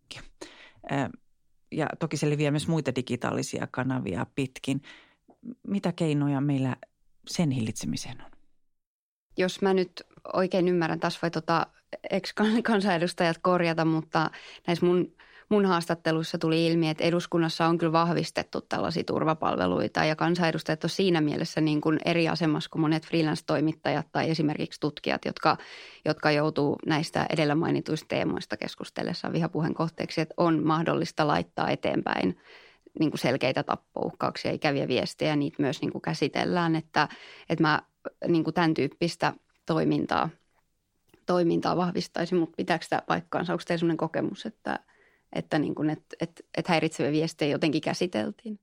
Ja 1.71 1.87
toki 1.99 2.17
se 2.17 2.29
leviää 2.29 2.51
myös 2.51 2.67
muita 2.67 2.95
digitaalisia 2.95 3.67
kanavia 3.71 4.25
pitkin. 4.35 4.81
Mitä 5.67 5.91
keinoja 5.91 6.41
meillä 6.41 6.75
sen 7.27 7.51
hillitsemiseen 7.51 8.21
on? 8.21 8.31
Jos 9.37 9.61
mä 9.61 9.73
nyt 9.73 10.03
oikein 10.33 10.67
ymmärrän, 10.67 10.99
taas 10.99 11.21
voi 11.21 11.31
tota 11.31 11.67
ex-kansanedustajat 12.09 13.37
korjata, 13.41 13.85
mutta 13.85 14.31
näissä 14.67 14.85
mun, 14.85 15.15
mun 15.49 15.65
haastatteluissa 15.65 16.37
tuli 16.37 16.67
ilmi, 16.67 16.89
että 16.89 17.03
eduskunnassa 17.03 17.65
on 17.65 17.77
kyllä 17.77 17.91
vahvistettu 17.91 18.61
tällaisia 18.61 19.03
turvapalveluita 19.03 20.05
ja 20.05 20.15
kansanedustajat 20.15 20.83
on 20.83 20.89
siinä 20.89 21.21
mielessä 21.21 21.61
niin 21.61 21.81
kuin 21.81 21.99
eri 22.05 22.27
asemassa 22.27 22.69
kuin 22.69 22.81
monet 22.81 23.07
freelance-toimittajat 23.07 24.07
tai 24.11 24.29
esimerkiksi 24.29 24.79
tutkijat, 24.79 25.25
jotka, 25.25 25.57
jotka 26.05 26.31
joutuu 26.31 26.75
näistä 26.85 27.25
edellä 27.29 27.55
mainituista 27.55 28.07
teemoista 28.07 28.57
keskustellessa 28.57 29.33
vihapuheen 29.33 29.73
kohteeksi, 29.73 30.21
että 30.21 30.33
on 30.37 30.63
mahdollista 30.63 31.27
laittaa 31.27 31.69
eteenpäin– 31.69 32.37
niin 32.99 33.11
kuin 33.11 33.19
selkeitä 33.19 33.63
tappouhkauksia, 33.63 34.51
ikäviä 34.51 34.87
viestejä, 34.87 35.35
niitä 35.35 35.61
myös 35.61 35.81
niin 35.81 35.91
kuin 35.91 36.01
käsitellään, 36.01 36.75
että, 36.75 37.07
että 37.49 37.61
mä 37.61 37.81
niin 38.27 38.43
kuin 38.43 38.53
tämän 38.53 38.73
tyyppistä 38.73 39.33
toimintaa, 39.65 40.29
toimintaa 41.25 41.77
vahvistaisin, 41.77 42.37
mutta 42.37 42.55
pitääkö 42.57 42.85
tämä 42.89 43.01
paikkaansa? 43.07 43.53
Onko 43.53 43.63
teillä 43.67 43.79
sellainen 43.79 43.97
kokemus, 43.97 44.45
että, 44.45 44.79
että, 45.35 45.59
niin 45.59 45.75
kuin, 45.75 45.89
että, 45.89 46.15
että, 46.19 46.43
että 46.57 46.71
häiritseviä 46.71 47.11
viestejä 47.11 47.51
jotenkin 47.51 47.81
käsiteltiin? 47.81 48.59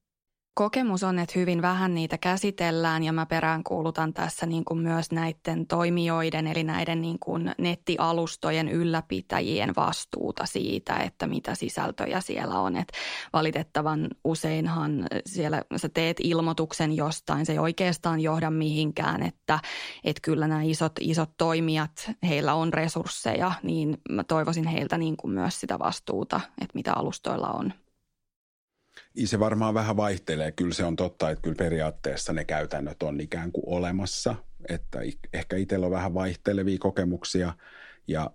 Kokemus 0.54 1.02
on, 1.02 1.18
että 1.18 1.38
hyvin 1.38 1.62
vähän 1.62 1.94
niitä 1.94 2.18
käsitellään 2.18 3.04
ja 3.04 3.12
mä 3.12 3.26
peräänkuulutan 3.26 4.12
tässä 4.12 4.46
niin 4.46 4.64
kuin 4.64 4.80
myös 4.80 5.12
näiden 5.12 5.66
toimijoiden 5.66 6.46
eli 6.46 6.64
näiden 6.64 7.00
niin 7.00 7.18
kuin 7.18 7.54
nettialustojen 7.58 8.68
ylläpitäjien 8.68 9.72
vastuuta 9.76 10.46
siitä, 10.46 10.96
että 10.96 11.26
mitä 11.26 11.54
sisältöjä 11.54 12.20
siellä 12.20 12.60
on. 12.60 12.76
Et 12.76 12.92
valitettavan 13.32 14.08
useinhan 14.24 15.06
siellä 15.26 15.62
sä 15.76 15.88
teet 15.88 16.16
ilmoituksen 16.20 16.96
jostain, 16.96 17.46
se 17.46 17.52
ei 17.52 17.58
oikeastaan 17.58 18.20
johda 18.20 18.50
mihinkään, 18.50 19.22
että, 19.22 19.58
että 20.04 20.20
kyllä 20.22 20.48
nämä 20.48 20.62
isot, 20.62 20.92
isot 21.00 21.30
toimijat, 21.36 22.10
heillä 22.28 22.54
on 22.54 22.72
resursseja, 22.72 23.52
niin 23.62 23.98
mä 24.10 24.24
toivoisin 24.24 24.66
heiltä 24.66 24.98
niin 24.98 25.16
kuin 25.16 25.34
myös 25.34 25.60
sitä 25.60 25.78
vastuuta, 25.78 26.40
että 26.60 26.74
mitä 26.74 26.92
alustoilla 26.92 27.48
on. 27.48 27.72
Se 29.24 29.40
varmaan 29.40 29.74
vähän 29.74 29.96
vaihtelee. 29.96 30.52
Kyllä 30.52 30.74
se 30.74 30.84
on 30.84 30.96
totta, 30.96 31.30
että 31.30 31.42
kyllä 31.42 31.56
periaatteessa 31.56 32.32
ne 32.32 32.44
käytännöt 32.44 33.02
on 33.02 33.20
ikään 33.20 33.52
kuin 33.52 33.64
olemassa. 33.66 34.34
Että 34.68 34.98
ehkä 35.32 35.56
itsellä 35.56 35.86
on 35.86 35.92
vähän 35.92 36.14
vaihtelevia 36.14 36.78
kokemuksia 36.78 37.52
ja 38.08 38.30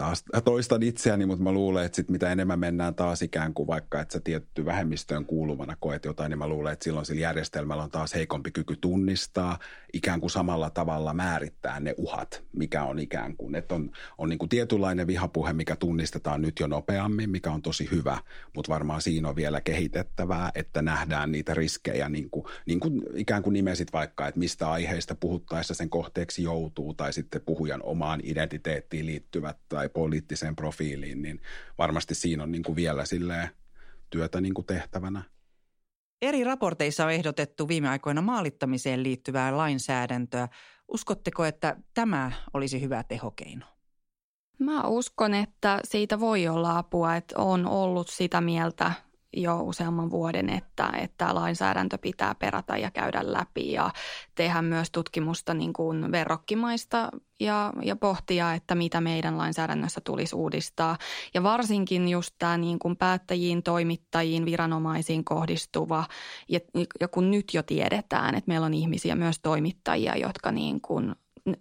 taas 0.00 0.24
toistan 0.44 0.82
itseäni, 0.82 1.26
mutta 1.26 1.44
mä 1.44 1.52
luulen, 1.52 1.84
että 1.84 1.96
sit 1.96 2.10
mitä 2.10 2.32
enemmän 2.32 2.58
mennään 2.58 2.94
taas 2.94 3.22
ikään 3.22 3.54
kuin 3.54 3.66
vaikka, 3.66 4.00
että 4.00 4.12
sä 4.12 4.20
tietty 4.20 4.64
vähemmistöön 4.64 5.26
kuuluvana 5.26 5.76
koet 5.80 6.04
jotain, 6.04 6.30
niin 6.30 6.38
mä 6.38 6.48
luulen, 6.48 6.72
että 6.72 6.84
silloin 6.84 7.06
sillä 7.06 7.20
järjestelmällä 7.20 7.82
on 7.82 7.90
taas 7.90 8.14
heikompi 8.14 8.50
kyky 8.50 8.76
tunnistaa, 8.76 9.58
ikään 9.92 10.20
kuin 10.20 10.30
samalla 10.30 10.70
tavalla 10.70 11.14
määrittää 11.14 11.80
ne 11.80 11.94
uhat, 11.96 12.44
mikä 12.52 12.82
on 12.82 12.98
ikään 12.98 13.36
kuin, 13.36 13.54
että 13.54 13.74
on, 13.74 13.90
on 14.18 14.28
niin 14.28 14.38
kuin 14.38 14.48
tietynlainen 14.48 15.06
vihapuhe, 15.06 15.52
mikä 15.52 15.76
tunnistetaan 15.76 16.42
nyt 16.42 16.60
jo 16.60 16.66
nopeammin, 16.66 17.30
mikä 17.30 17.50
on 17.52 17.62
tosi 17.62 17.88
hyvä, 17.90 18.18
mutta 18.54 18.72
varmaan 18.72 19.02
siinä 19.02 19.28
on 19.28 19.36
vielä 19.36 19.60
kehitettävää, 19.60 20.50
että 20.54 20.82
nähdään 20.82 21.32
niitä 21.32 21.54
riskejä, 21.54 22.08
niin 22.08 22.30
kuin, 22.30 22.44
niin 22.66 22.80
kuin 22.80 23.02
ikään 23.14 23.42
kuin 23.42 23.54
nimesit 23.54 23.92
vaikka, 23.92 24.28
että 24.28 24.40
mistä 24.40 24.70
aiheista 24.70 25.14
puhuttaessa 25.14 25.74
sen 25.74 25.90
kohteeksi 25.90 26.42
joutuu, 26.42 26.94
tai 26.94 27.12
sitten 27.12 27.40
puhujan 27.40 27.82
omaan 27.82 28.20
identiteettiin 28.22 29.06
liittyvät 29.06 29.56
tai 29.68 29.89
poliittiseen 29.90 30.56
profiiliin, 30.56 31.22
niin 31.22 31.40
varmasti 31.78 32.14
siinä 32.14 32.42
on 32.42 32.52
niin 32.52 32.62
kuin 32.62 32.76
vielä 32.76 33.04
työtä 34.10 34.40
niin 34.40 34.54
kuin 34.54 34.66
tehtävänä. 34.66 35.22
Eri 36.22 36.44
raporteissa 36.44 37.04
on 37.04 37.12
ehdotettu 37.12 37.68
viime 37.68 37.88
aikoina 37.88 38.22
maalittamiseen 38.22 39.02
liittyvää 39.02 39.56
lainsäädäntöä. 39.56 40.48
Uskotteko, 40.88 41.44
että 41.44 41.76
tämä 41.94 42.32
olisi 42.54 42.80
hyvä 42.80 43.02
tehokeino? 43.02 43.66
Mä 44.58 44.82
uskon, 44.82 45.34
että 45.34 45.80
siitä 45.84 46.20
voi 46.20 46.48
olla 46.48 46.78
apua, 46.78 47.16
että 47.16 47.34
on 47.38 47.66
ollut 47.66 48.08
sitä 48.08 48.40
mieltä 48.40 48.92
jo 49.36 49.60
useamman 49.60 50.10
vuoden, 50.10 50.50
että, 50.50 50.92
että 51.02 51.34
lainsäädäntö 51.34 51.98
pitää 51.98 52.34
perata 52.34 52.76
ja 52.76 52.90
käydä 52.90 53.20
läpi 53.22 53.72
ja 53.72 53.90
tehdä 54.34 54.62
myös 54.62 54.90
tutkimusta 54.90 55.54
niin 55.54 55.72
kuin 55.72 56.12
verrokkimaista 56.12 57.08
ja, 57.40 57.72
ja 57.82 57.96
pohtia, 57.96 58.54
että 58.54 58.74
mitä 58.74 59.00
meidän 59.00 59.38
lainsäädännössä 59.38 60.00
tulisi 60.04 60.36
uudistaa. 60.36 60.98
Ja 61.34 61.42
varsinkin 61.42 62.08
just 62.08 62.34
tämä 62.38 62.58
niin 62.58 62.78
kuin 62.78 62.96
päättäjiin, 62.96 63.62
toimittajiin, 63.62 64.44
viranomaisiin 64.44 65.24
kohdistuva, 65.24 66.04
ja, 66.48 66.60
ja 67.00 67.08
kun 67.08 67.30
nyt 67.30 67.54
jo 67.54 67.62
tiedetään, 67.62 68.34
että 68.34 68.48
meillä 68.48 68.66
on 68.66 68.74
ihmisiä, 68.74 69.14
myös 69.14 69.40
toimittajia, 69.42 70.16
jotka 70.16 70.52
niin 70.52 70.80
kuin 70.80 71.14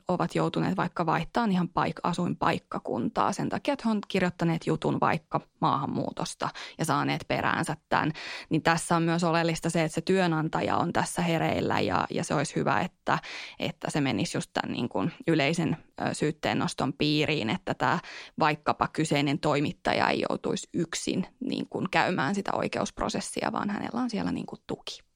ovat 0.08 0.36
joutuneet 0.36 0.78
vaikka 0.78 1.06
vaihtamaan 1.06 1.52
ihan 1.52 1.70
paik- 1.70 2.00
asuinpaikkakuntaa 2.04 3.34
sen 3.34 3.50
takia, 3.50 3.74
että 3.74 3.84
he 3.88 3.92
ovat 3.92 4.06
kirjoittaneet 4.08 4.68
jutun 4.68 5.00
vaikka 5.00 5.42
maahanmuutosta 5.62 6.50
ja 6.78 6.86
saaneet 6.86 7.26
peräänsä 7.28 7.78
tämän. 7.90 8.12
Niin 8.50 8.62
tässä 8.62 8.96
on 8.96 9.04
myös 9.04 9.24
oleellista 9.24 9.70
se, 9.70 9.84
että 9.84 9.96
se 9.96 10.02
työnantaja 10.02 10.78
on 10.78 10.94
tässä 10.94 11.22
hereillä 11.22 11.80
ja, 11.80 12.08
ja 12.10 12.24
se 12.24 12.36
olisi 12.36 12.56
hyvä, 12.56 12.82
että, 12.82 13.20
että 13.60 13.92
se 13.92 14.02
menisi 14.02 14.38
just 14.38 14.50
tämän 14.54 14.74
niin 14.74 14.90
kuin 14.90 15.12
yleisen 15.28 15.78
syytteennoston 16.14 16.94
piiriin, 16.94 17.50
että 17.50 17.74
tämä 17.74 18.00
vaikkapa 18.40 18.88
kyseinen 18.88 19.40
toimittaja 19.40 20.10
ei 20.10 20.26
joutuisi 20.30 20.70
yksin 20.74 21.26
niin 21.40 21.68
kuin 21.70 21.88
käymään 21.92 22.36
sitä 22.36 22.52
oikeusprosessia, 22.54 23.52
vaan 23.52 23.70
hänellä 23.70 24.02
on 24.02 24.10
siellä 24.10 24.32
niin 24.32 24.46
kuin 24.46 24.62
tuki. 24.68 25.09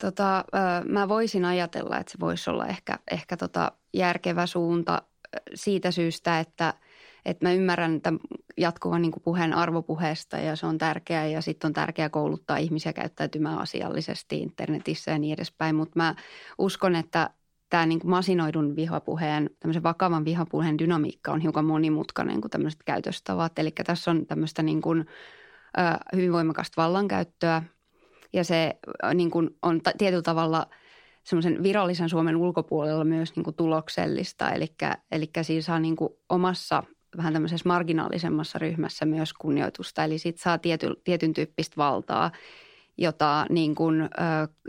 Tota, 0.00 0.44
mä 0.88 1.08
voisin 1.08 1.44
ajatella, 1.44 1.98
että 1.98 2.12
se 2.12 2.20
voisi 2.20 2.50
olla 2.50 2.66
ehkä, 2.66 2.98
ehkä 3.10 3.36
tota 3.36 3.72
järkevä 3.94 4.46
suunta 4.46 5.02
siitä 5.54 5.90
syystä, 5.90 6.40
että, 6.40 6.74
että 7.24 7.46
mä 7.46 7.52
ymmärrän 7.52 8.00
tämän 8.00 8.20
jatkuvan 8.56 9.02
niin 9.02 9.12
puheen 9.24 9.54
arvopuheesta 9.54 10.36
ja 10.36 10.56
se 10.56 10.66
on 10.66 10.78
tärkeää 10.78 11.26
ja 11.26 11.40
sitten 11.40 11.68
on 11.68 11.72
tärkeää 11.72 12.08
kouluttaa 12.08 12.56
ihmisiä 12.56 12.92
käyttäytymään 12.92 13.58
asiallisesti 13.58 14.38
internetissä 14.38 15.10
ja 15.10 15.18
niin 15.18 15.34
edespäin. 15.34 15.76
Mutta 15.76 15.98
mä 15.98 16.14
uskon, 16.58 16.96
että 16.96 17.30
tämä 17.70 17.86
niin 17.86 18.00
masinoidun 18.04 18.76
vihapuheen, 18.76 19.50
tämmöisen 19.60 19.82
vakavan 19.82 20.24
vihapuheen 20.24 20.78
dynamiikka 20.78 21.32
on 21.32 21.40
hiukan 21.40 21.64
monimutkainen 21.64 22.40
kuin 22.40 22.50
tämmöiset 22.50 22.82
käytöstavat. 22.84 23.58
Eli 23.58 23.70
tässä 23.70 24.10
on 24.10 24.26
tämmöistä 24.26 24.62
niin 24.62 24.82
kuin, 24.82 25.06
hyvin 26.12 26.32
voimakasta 26.32 26.82
vallankäyttöä– 26.82 27.62
ja 28.32 28.44
se 28.44 28.78
niin 29.14 29.30
kuin 29.30 29.50
on 29.62 29.80
t- 29.80 29.98
tietyllä 29.98 30.22
tavalla 30.22 30.66
semmoisen 31.24 31.62
virallisen 31.62 32.08
Suomen 32.08 32.36
ulkopuolella 32.36 33.04
myös 33.04 33.36
niin 33.36 33.44
kuin 33.44 33.56
tuloksellista. 33.56 34.50
Eli, 34.50 35.30
siinä 35.42 35.62
saa 35.62 35.78
niin 35.78 35.96
kuin 35.96 36.10
omassa 36.28 36.82
vähän 37.16 37.32
tämmöisessä 37.32 37.68
marginaalisemmassa 37.68 38.58
ryhmässä 38.58 39.04
myös 39.04 39.32
kunnioitusta. 39.32 40.04
Eli 40.04 40.18
sitten 40.18 40.42
saa 40.42 40.58
tiety, 40.58 41.00
tietyn 41.04 41.32
tyyppistä 41.32 41.76
valtaa, 41.76 42.30
jota 42.98 43.46
niin 43.50 43.74
kuin, 43.74 44.08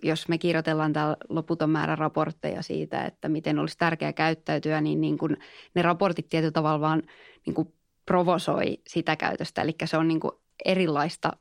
jos 0.03 0.27
me 0.27 0.37
kirjoitellaan 0.37 0.93
täällä 0.93 1.17
loputon 1.29 1.69
määrä 1.69 1.95
raportteja 1.95 2.61
siitä, 2.61 3.05
että 3.05 3.29
miten 3.29 3.59
olisi 3.59 3.77
tärkeää 3.77 4.13
käyttäytyä, 4.13 4.81
niin, 4.81 5.01
niin 5.01 5.17
kuin 5.17 5.37
ne 5.75 5.81
raportit 5.81 6.29
tietyllä 6.29 6.51
tavalla 6.51 6.81
vaan 6.81 7.03
niin 7.45 7.53
kuin 7.53 7.73
provosoi 8.05 8.77
sitä 8.87 9.15
käytöstä. 9.15 9.61
Eli 9.61 9.75
se 9.85 9.97
on 9.97 10.07
niin 10.07 10.19
kuin 10.19 10.31
erilaista 10.65 11.31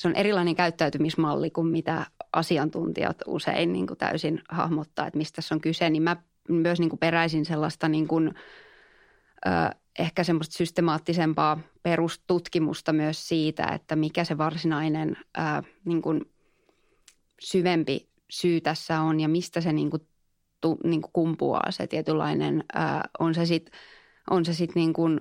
se 0.00 0.08
on 0.08 0.16
erilainen 0.16 0.54
käyttäytymismalli 0.54 1.50
kuin 1.50 1.66
mitä 1.66 2.06
asiantuntijat 2.32 3.16
usein 3.26 3.72
niin 3.72 3.86
kuin 3.86 3.98
täysin 3.98 4.42
hahmottaa, 4.48 5.06
että 5.06 5.18
mistä 5.18 5.36
tässä 5.36 5.54
on 5.54 5.60
kyse. 5.60 5.90
Niin 5.90 6.02
mä 6.02 6.16
myös 6.48 6.80
niin 6.80 6.88
kuin 6.90 6.98
peräisin 7.00 7.44
sellaista 7.44 7.88
niin 7.88 8.08
kuin, 8.08 8.34
ö, 9.46 9.50
ehkä 9.98 10.24
semmoista 10.24 10.56
systemaattisempaa 10.56 11.58
perustutkimusta 11.82 12.92
myös 12.92 13.28
siitä, 13.28 13.64
että 13.64 13.96
mikä 13.96 14.24
se 14.24 14.38
varsinainen 14.38 15.16
ö, 15.38 15.40
niin 15.84 16.02
kuin 16.02 16.20
syvempi 17.40 18.08
syy 18.30 18.60
tässä 18.60 19.00
on 19.00 19.20
ja 19.20 19.28
mistä 19.28 19.60
se 19.60 19.72
niin 19.72 19.90
kuin, 19.90 20.06
tu, 20.60 20.78
niin 20.84 21.02
kuin 21.02 21.12
kumpuaa 21.12 21.70
se 21.70 21.86
tietynlainen, 21.86 22.64
ö, 22.76 22.78
on 23.18 23.34
se 23.34 23.46
sitten 23.46 23.80
on 24.30 24.44
se 24.44 24.54
sit 24.54 24.74
niin 24.74 24.92
kuin 24.92 25.20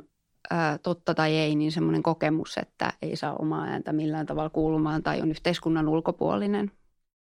totta 0.83 1.13
tai 1.13 1.35
ei, 1.35 1.55
niin 1.55 1.71
semmoinen 1.71 2.03
kokemus, 2.03 2.57
että 2.57 2.93
ei 3.01 3.15
saa 3.15 3.35
omaa 3.35 3.63
ääntä 3.63 3.93
millään 3.93 4.25
tavalla 4.25 4.49
kuulumaan 4.49 5.03
tai 5.03 5.21
on 5.21 5.29
yhteiskunnan 5.29 5.87
ulkopuolinen. 5.87 6.71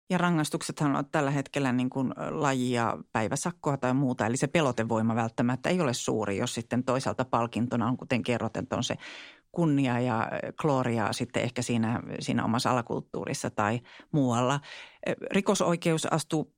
Ja 0.10 0.18
rangaistuksethan 0.18 0.96
on 0.96 1.06
tällä 1.12 1.32
hetkellä 1.32 1.72
niin 1.72 1.90
kuin 1.90 2.14
lajia 2.30 2.98
päiväsakkoa 3.12 3.78
tai 3.78 3.94
muuta, 3.94 4.26
eli 4.26 4.38
se 4.38 4.48
pelotevoima 4.48 5.16
välttämättä 5.16 5.70
ei 5.70 5.82
ole 5.82 5.94
suuri, 5.94 6.38
jos 6.38 6.54
sitten 6.54 6.84
toisaalta 6.84 7.26
palkintona 7.26 7.88
on, 7.88 7.98
kuten 7.98 8.24
kerrot, 8.24 8.58
että 8.58 8.76
on 8.76 8.84
se 8.84 8.96
kunnia 9.52 10.00
ja 10.00 10.28
klooria 10.62 11.14
sitten 11.14 11.44
ehkä 11.44 11.62
siinä, 11.62 12.02
siinä 12.20 12.46
omassa 12.46 12.72
alakulttuurissa 12.72 13.50
tai 13.50 13.80
muualla. 14.12 14.60
Rikosoikeus 15.32 16.14
astuu 16.14 16.54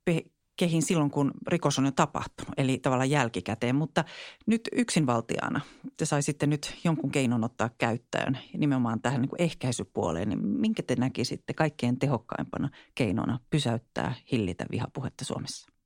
kehin 0.57 0.81
silloin, 0.81 1.11
kun 1.11 1.31
rikos 1.47 1.79
on 1.79 1.85
jo 1.85 1.91
tapahtunut, 1.91 2.53
eli 2.57 2.79
tavallaan 2.79 3.09
jälkikäteen. 3.09 3.75
Mutta 3.75 4.03
nyt 4.45 4.61
yksinvaltiaana 4.71 5.61
te 5.97 6.05
saisitte 6.05 6.47
nyt 6.47 6.75
jonkun 6.83 7.11
keinon 7.11 7.43
ottaa 7.43 7.69
käyttöön 7.77 8.37
nimenomaan 8.57 9.01
tähän 9.01 9.21
niin 9.21 9.29
kuin 9.29 9.41
ehkäisypuoleen. 9.41 10.29
Niin 10.29 10.47
minkä 10.47 10.83
te 10.83 10.95
näkisitte 10.95 11.53
kaikkein 11.53 11.99
tehokkaimpana 11.99 12.69
keinona 12.95 13.39
pysäyttää, 13.49 14.15
hillitä 14.31 14.65
vihapuhetta 14.71 15.25
Suomessa? 15.25 15.76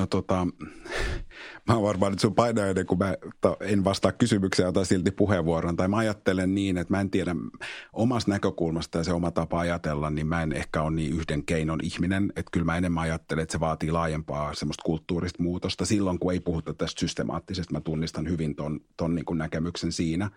No 0.00 0.06
tota, 0.06 0.46
mä 1.68 1.74
oon 1.74 1.82
varmaan 1.82 2.12
nyt 2.12 2.20
sun 2.20 2.34
painajainen, 2.34 2.86
kun 2.86 2.98
mä 2.98 3.14
en 3.60 3.84
vastaa 3.84 4.12
kysymykseen, 4.12 4.68
otan 4.68 4.86
silti 4.86 5.10
puheenvuoron. 5.10 5.76
Tai 5.76 5.88
mä 5.88 5.96
ajattelen 5.96 6.54
niin, 6.54 6.78
että 6.78 6.94
mä 6.94 7.00
en 7.00 7.10
tiedä 7.10 7.36
omasta 7.92 8.30
näkökulmasta 8.30 8.98
ja 8.98 9.04
se 9.04 9.12
oma 9.12 9.30
tapa 9.30 9.60
ajatella, 9.60 10.10
niin 10.10 10.26
mä 10.26 10.42
en 10.42 10.52
ehkä 10.52 10.82
ole 10.82 10.90
niin 10.90 11.12
yhden 11.12 11.44
keinon 11.44 11.80
ihminen. 11.82 12.32
Että 12.36 12.50
kyllä 12.52 12.66
mä 12.66 12.76
enemmän 12.76 13.02
ajattelen, 13.02 13.42
että 13.42 13.52
se 13.52 13.60
vaatii 13.60 13.90
laajempaa 13.90 14.54
semmoista 14.54 14.82
kulttuurista 14.84 15.42
muutosta. 15.42 15.84
Silloin, 15.84 16.18
kun 16.18 16.32
ei 16.32 16.40
puhuta 16.40 16.74
tästä 16.74 17.00
systemaattisesti, 17.00 17.74
mä 17.74 17.80
tunnistan 17.80 18.28
hyvin 18.28 18.56
ton, 18.56 18.80
ton 18.96 19.14
niin 19.14 19.24
kuin 19.24 19.38
näkemyksen 19.38 19.92
siinä. 19.92 20.30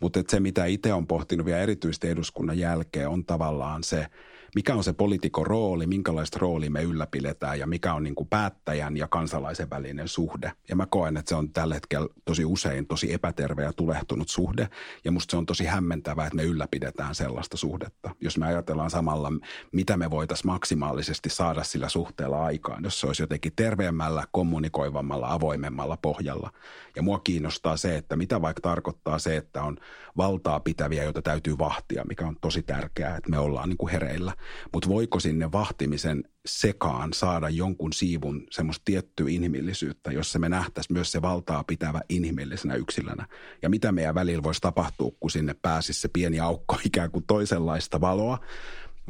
Mutta 0.00 0.22
se, 0.28 0.40
mitä 0.40 0.64
itse 0.64 0.92
on 0.92 1.06
pohtinut 1.06 1.46
vielä 1.46 1.60
erityisesti 1.60 2.08
eduskunnan 2.08 2.58
jälkeen, 2.58 3.08
on 3.08 3.24
tavallaan 3.24 3.84
se– 3.84 4.06
mikä 4.54 4.74
on 4.74 4.84
se 4.84 4.92
poliitikon 4.92 5.46
rooli, 5.46 5.86
minkälaista 5.86 6.38
roolia 6.38 6.70
me 6.70 6.82
ylläpidetään 6.82 7.58
ja 7.58 7.66
mikä 7.66 7.94
on 7.94 8.02
niin 8.02 8.14
kuin 8.14 8.28
päättäjän 8.28 8.96
ja 8.96 9.08
kansalaisen 9.08 9.70
välinen 9.70 10.08
suhde. 10.08 10.52
Ja 10.68 10.76
mä 10.76 10.86
koen, 10.86 11.16
että 11.16 11.28
se 11.28 11.34
on 11.34 11.52
tällä 11.52 11.74
hetkellä 11.74 12.08
tosi 12.24 12.44
usein 12.44 12.86
tosi 12.86 13.12
epäterve 13.12 13.62
ja 13.62 13.72
tulehtunut 13.72 14.28
suhde. 14.28 14.68
Ja 15.04 15.12
musta 15.12 15.30
se 15.30 15.36
on 15.36 15.46
tosi 15.46 15.64
hämmentävää, 15.64 16.26
että 16.26 16.36
me 16.36 16.42
ylläpidetään 16.42 17.14
sellaista 17.14 17.56
suhdetta. 17.56 18.10
Jos 18.20 18.38
me 18.38 18.46
ajatellaan 18.46 18.90
samalla, 18.90 19.32
mitä 19.72 19.96
me 19.96 20.10
voitaisiin 20.10 20.46
maksimaalisesti 20.46 21.30
saada 21.30 21.64
sillä 21.64 21.88
suhteella 21.88 22.44
aikaan, 22.44 22.84
jos 22.84 23.00
se 23.00 23.06
olisi 23.06 23.22
jotenkin 23.22 23.52
terveemmällä, 23.56 24.24
kommunikoivammalla, 24.32 25.32
avoimemmalla 25.32 25.96
pohjalla. 25.96 26.50
Ja 26.96 27.02
mua 27.02 27.18
kiinnostaa 27.18 27.76
se, 27.76 27.96
että 27.96 28.16
mitä 28.16 28.42
vaikka 28.42 28.60
tarkoittaa 28.60 29.18
se, 29.18 29.36
että 29.36 29.62
on 29.62 29.76
valtaa 30.16 30.60
pitäviä, 30.60 31.04
joita 31.04 31.22
täytyy 31.22 31.58
vahtia, 31.58 32.04
mikä 32.08 32.26
on 32.26 32.36
tosi 32.40 32.62
tärkeää, 32.62 33.16
että 33.16 33.30
me 33.30 33.38
ollaan 33.38 33.68
niin 33.68 33.76
kuin 33.76 33.92
hereillä. 33.92 34.32
Mutta 34.72 34.88
voiko 34.88 35.20
sinne 35.20 35.52
vahtimisen 35.52 36.24
sekaan 36.46 37.12
saada 37.12 37.48
jonkun 37.48 37.92
siivun 37.92 38.46
semmoista 38.50 38.82
tiettyä 38.84 39.26
inhimillisyyttä, 39.28 40.12
jossa 40.12 40.38
me 40.38 40.48
nähtäisiin 40.48 40.94
myös 40.94 41.12
se 41.12 41.22
valtaa 41.22 41.64
pitävä 41.64 42.00
inhimillisenä 42.08 42.74
yksilönä. 42.74 43.26
Ja 43.62 43.70
mitä 43.70 43.92
meidän 43.92 44.14
välillä 44.14 44.42
voisi 44.42 44.60
tapahtua, 44.60 45.12
kun 45.20 45.30
sinne 45.30 45.54
pääsisi 45.62 46.00
se 46.00 46.08
pieni 46.12 46.40
aukko 46.40 46.78
ikään 46.86 47.10
kuin 47.10 47.24
toisenlaista 47.26 48.00
valoa. 48.00 48.38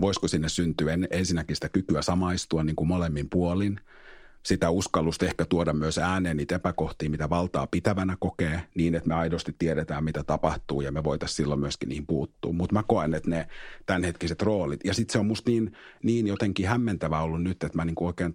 Voisiko 0.01 0.28
sinne 0.28 0.49
syntyä 0.49 0.99
ensinnäkin 1.11 1.57
sitä 1.57 1.68
kykyä 1.68 2.03
samaistua 2.03 2.64
niin 2.64 2.76
kuin 2.76 2.89
molemmin 2.89 3.30
puolin– 3.30 3.80
sitä 4.43 4.70
uskallusta 4.70 5.26
ehkä 5.26 5.45
tuoda 5.45 5.72
myös 5.72 5.99
ääneen 5.99 6.36
niitä 6.36 6.55
epäkohtia, 6.55 7.11
mitä 7.11 7.30
valtaa 7.30 7.66
pitävänä 7.66 8.16
kokee, 8.20 8.62
niin 8.74 8.95
että 8.95 9.09
me 9.09 9.14
aidosti 9.14 9.55
tiedetään, 9.59 10.05
mitä 10.05 10.24
tapahtuu 10.24 10.80
ja 10.80 10.93
me 10.93 11.05
voitaisiin 11.05 11.36
silloin 11.36 11.61
myöskin 11.61 11.88
niihin 11.88 12.07
puuttua. 12.07 12.53
Mutta 12.53 12.74
mä 12.74 12.82
koen, 12.82 13.14
että 13.14 13.30
ne 13.30 13.49
tämänhetkiset 13.86 14.43
roolit, 14.43 14.80
ja 14.84 14.95
sitten 14.95 15.12
se 15.12 15.18
on 15.18 15.26
musta 15.26 15.51
niin, 15.51 15.72
niin 16.03 16.26
jotenkin 16.26 16.68
hämmentävä 16.68 17.20
ollut 17.20 17.43
nyt, 17.43 17.64
että 17.64 17.78
mä 17.78 17.84
niin 17.84 17.95
oikein 18.01 18.34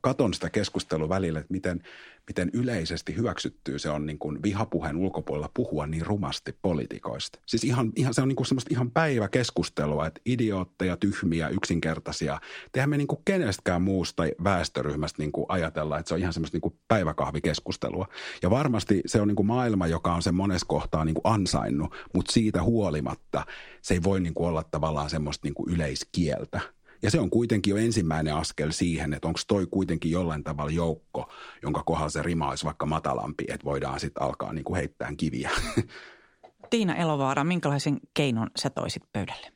katon 0.00 0.34
sitä 0.34 0.50
keskustelua 0.50 1.08
välillä, 1.08 1.40
että 1.40 1.52
miten, 1.52 1.82
miten 2.28 2.50
yleisesti 2.52 3.16
hyväksyttyä 3.16 3.78
se 3.78 3.90
on 3.90 4.06
niin 4.06 4.18
kuin 4.18 4.42
vihapuheen 4.42 4.96
ulkopuolella 4.96 5.50
puhua 5.54 5.86
niin 5.86 6.06
rumasti 6.06 6.58
politikoista. 6.62 7.38
Siis 7.46 7.64
ihan, 7.64 7.92
ihan, 7.96 8.14
se 8.14 8.22
on 8.22 8.28
niin 8.28 8.36
kuin 8.36 8.46
semmoista 8.46 8.68
ihan 8.72 8.90
päiväkeskustelua, 8.90 10.06
että 10.06 10.20
idiootteja, 10.26 10.96
tyhmiä, 10.96 11.48
yksinkertaisia. 11.48 12.40
Tehän 12.72 12.90
me 12.90 12.96
niin 12.96 13.08
kuin 13.08 13.22
kenestäkään 13.24 13.82
muusta 13.82 14.22
väestöryhmästä 14.44 15.22
niin 15.22 15.32
kuin 15.32 15.46
ajatella, 15.48 15.98
että 15.98 16.08
se 16.08 16.14
on 16.14 16.20
ihan 16.20 16.32
semmoista 16.32 16.54
niin 16.54 16.62
kuin 16.62 16.78
päiväkahvikeskustelua. 16.88 18.08
Ja 18.42 18.50
varmasti 18.50 19.00
se 19.06 19.20
on 19.20 19.28
niin 19.28 19.36
kuin 19.36 19.46
maailma, 19.46 19.86
joka 19.86 20.14
on 20.14 20.22
sen 20.22 20.34
monessa 20.34 20.66
kohtaa 20.68 21.04
niin 21.04 21.14
kuin 21.14 21.32
ansainnut, 21.34 21.94
mutta 22.14 22.32
siitä 22.32 22.62
huolimatta 22.62 23.46
se 23.82 23.94
ei 23.94 24.02
voi 24.02 24.20
niin 24.20 24.34
kuin 24.34 24.48
olla 24.48 24.64
tavallaan 24.64 25.10
semmoista 25.10 25.46
niin 25.46 25.54
kuin 25.54 25.74
yleiskieltä– 25.74 26.60
ja 27.02 27.10
se 27.10 27.20
on 27.20 27.30
kuitenkin 27.30 27.70
jo 27.70 27.76
ensimmäinen 27.76 28.34
askel 28.34 28.70
siihen, 28.70 29.14
että 29.14 29.28
onko 29.28 29.40
toi 29.48 29.66
kuitenkin 29.70 30.10
jollain 30.10 30.44
tavalla 30.44 30.70
joukko, 30.70 31.32
jonka 31.62 31.82
kohdalla 31.82 32.10
se 32.10 32.22
rima 32.22 32.48
olisi 32.48 32.64
vaikka 32.64 32.86
matalampi, 32.86 33.44
että 33.48 33.64
voidaan 33.64 34.00
sitten 34.00 34.22
alkaa 34.22 34.52
niin 34.52 34.64
kuin 34.64 34.76
heittää 34.76 35.12
kiviä. 35.16 35.50
Tiina 36.70 36.96
Elovaara, 36.96 37.44
minkälaisen 37.44 38.00
keinon 38.14 38.50
sä 38.56 38.70
toisit 38.70 39.02
pöydälle? 39.12 39.52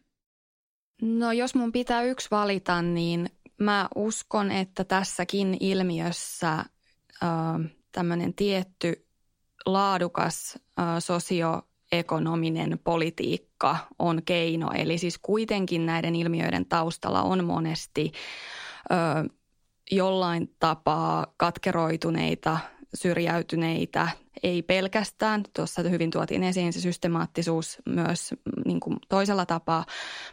No 1.03 1.33
jos 1.33 1.55
mun 1.55 1.73
pitää 1.73 2.03
yksi 2.03 2.29
valita, 2.31 2.83
niin 2.83 3.31
mä 3.61 3.89
uskon, 3.95 4.51
että 4.51 4.85
tässäkin 4.85 5.57
ilmiössä 5.61 6.53
äh, 6.53 6.69
tämmöinen 7.93 8.35
tietty 8.35 9.07
laadukas 9.67 10.59
äh, 10.81 10.87
sosio 10.99 11.63
ekonominen 11.93 12.79
politiikka 12.85 13.77
on 13.99 14.23
keino. 14.25 14.71
Eli 14.75 14.99
siis 14.99 15.19
kuitenkin 15.19 15.87
näiden 15.87 16.17
ilmiöiden 16.17 16.67
taustalla 16.67 17.23
on 17.23 17.45
monesti 17.45 18.13
ö, 18.93 19.29
jollain 19.91 20.55
tapaa 20.59 21.27
katkeroituneita, 21.37 22.59
syrjäytyneitä, 22.95 24.09
ei 24.43 24.63
pelkästään. 24.63 25.43
Tuossa 25.57 25.83
hyvin 25.83 26.11
tuotiin 26.11 26.43
esiin 26.45 26.73
se 26.73 26.81
systemaattisuus 26.81 27.79
myös 27.87 28.35
niin 28.65 28.81
kuin 28.81 28.97
toisella 29.09 29.47
tapaa, 29.47 29.87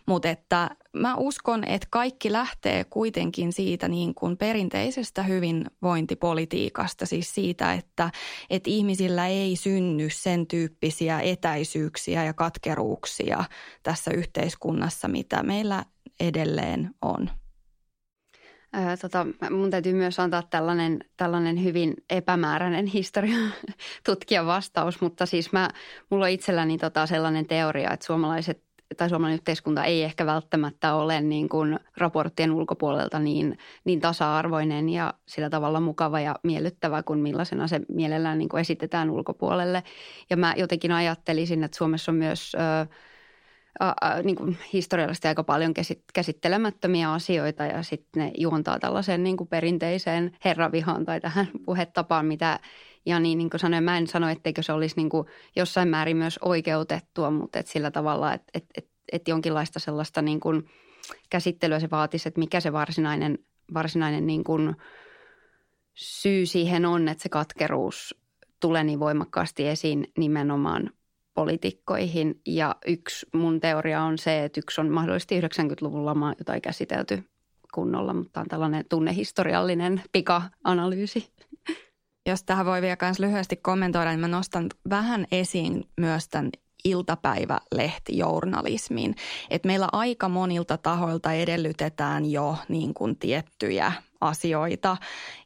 mutta 0.05 0.29
että 0.29 0.69
mä 0.93 1.15
uskon, 1.15 1.63
että 1.63 1.87
kaikki 1.89 2.31
lähtee 2.31 2.83
kuitenkin 2.83 3.53
siitä 3.53 3.87
niin 3.87 4.15
kuin 4.15 4.37
perinteisestä 4.37 5.23
hyvinvointipolitiikasta, 5.23 7.05
siis 7.05 7.35
siitä, 7.35 7.73
että, 7.73 8.11
että 8.49 8.69
ihmisillä 8.69 9.27
ei 9.27 9.55
synny 9.55 10.09
sen 10.09 10.47
tyyppisiä 10.47 11.19
etäisyyksiä 11.19 12.23
ja 12.23 12.33
katkeruuksia 12.33 13.43
tässä 13.83 14.11
yhteiskunnassa, 14.11 15.07
mitä 15.07 15.43
meillä 15.43 15.85
edelleen 16.19 16.89
on. 17.01 17.29
Tota, 19.01 19.25
mun 19.49 19.69
täytyy 19.69 19.93
myös 19.93 20.19
antaa 20.19 20.43
tällainen, 20.49 20.99
tällainen 21.17 21.63
hyvin 21.63 21.93
epämääräinen 22.09 22.85
historia 22.85 23.37
tutkia 24.05 24.45
vastaus, 24.45 25.01
mutta 25.01 25.25
siis 25.25 25.51
mä, 25.51 25.69
mulla 26.09 26.25
on 26.25 26.31
itselläni 26.31 26.77
tota 26.77 27.05
sellainen 27.05 27.45
teoria, 27.45 27.91
että 27.91 28.05
suomalaiset 28.05 28.63
tai 28.97 29.09
suomalainen 29.09 29.35
yhteiskunta 29.35 29.83
ei 29.83 30.03
ehkä 30.03 30.25
välttämättä 30.25 30.93
ole 30.93 31.21
niin 31.21 31.49
kuin 31.49 31.79
raporttien 31.97 32.51
ulkopuolelta 32.51 33.19
niin, 33.19 33.57
niin 33.83 33.99
tasa-arvoinen 33.99 34.89
ja 34.89 35.13
sillä 35.25 35.49
tavalla 35.49 35.79
mukava 35.79 36.19
ja 36.19 36.35
miellyttävä 36.43 37.03
kuin 37.03 37.19
millaisena 37.19 37.67
se 37.67 37.81
mielellään 37.89 38.37
niin 38.37 38.49
kuin 38.49 38.61
esitetään 38.61 39.09
ulkopuolelle. 39.09 39.83
Ja 40.29 40.37
mä 40.37 40.53
jotenkin 40.57 40.91
ajattelisin, 40.91 41.63
että 41.63 41.77
Suomessa 41.77 42.11
on 42.11 42.17
myös 42.17 42.55
ö, 42.55 42.87
ä, 43.81 43.93
niin 44.23 44.35
kuin 44.35 44.57
historiallisesti 44.73 45.27
aika 45.27 45.43
paljon 45.43 45.73
käsittelemättömiä 46.13 47.13
asioita 47.13 47.65
ja 47.65 47.83
sitten 47.83 48.23
ne 48.23 48.31
juontaa 48.37 48.79
tällaiseen 48.79 49.23
niin 49.23 49.37
kuin 49.37 49.47
perinteiseen 49.47 50.37
herravihaan 50.45 51.05
tai 51.05 51.21
tähän 51.21 51.47
puhetapaan, 51.65 52.25
mitä 52.25 52.59
Jani 53.05 53.35
niin 53.35 53.49
kuin 53.49 53.59
sanoi, 53.59 53.81
mä 53.81 53.97
en 53.97 54.07
sano, 54.07 54.29
etteikö 54.29 54.63
se 54.63 54.73
olisi 54.73 54.95
niin 54.95 55.09
kuin 55.09 55.27
jossain 55.55 55.87
määrin 55.87 56.17
myös 56.17 56.39
oikeutettua, 56.41 57.31
mutta 57.31 57.59
et 57.59 57.67
sillä 57.67 57.91
tavalla, 57.91 58.33
että 58.33 58.51
et, 58.53 58.65
et, 58.77 58.87
et 59.11 59.27
jonkinlaista 59.27 59.79
sellaista 59.79 60.21
niin 60.21 60.39
kuin 60.39 60.69
käsittelyä 61.29 61.79
se 61.79 61.89
vaatisi, 61.91 62.29
että 62.29 62.39
mikä 62.39 62.59
se 62.59 62.73
varsinainen, 62.73 63.39
varsinainen 63.73 64.27
niin 64.27 64.43
kuin 64.43 64.75
syy 65.93 66.45
siihen 66.45 66.85
on, 66.85 67.07
että 67.07 67.23
se 67.23 67.29
katkeruus 67.29 68.15
tulee 68.59 68.83
niin 68.83 68.99
voimakkaasti 68.99 69.67
esiin 69.67 70.07
nimenomaan 70.17 70.89
poliitikkoihin. 71.39 72.41
Ja 72.45 72.75
yksi 72.87 73.25
mun 73.33 73.59
teoria 73.59 74.01
on 74.01 74.17
se, 74.17 74.43
että 74.43 74.59
yksi 74.59 74.81
on 74.81 74.89
mahdollisesti 74.89 75.41
90-luvun 75.41 76.05
lama, 76.05 76.33
jota 76.39 76.53
ei 76.53 76.61
käsitelty 76.61 77.23
kunnolla, 77.73 78.13
mutta 78.13 78.39
on 78.39 78.47
tällainen 78.47 78.85
tunnehistoriallinen 78.89 80.01
pika-analyysi. 80.11 81.29
Jos 82.25 82.43
tähän 82.43 82.65
voi 82.65 82.81
vielä 82.81 82.97
myös 83.01 83.19
lyhyesti 83.19 83.55
kommentoida, 83.55 84.09
niin 84.09 84.19
mä 84.19 84.27
nostan 84.27 84.69
vähän 84.89 85.25
esiin 85.31 85.83
myös 85.97 86.27
tämän 86.27 86.49
iltapäivälehtijournalismin. 86.85 89.15
Että 89.49 89.67
meillä 89.67 89.87
aika 89.91 90.29
monilta 90.29 90.77
tahoilta 90.77 91.33
edellytetään 91.33 92.31
jo 92.31 92.57
niin 92.69 92.93
kuin 92.93 93.19
tiettyjä 93.19 93.91
asioita. 94.21 94.97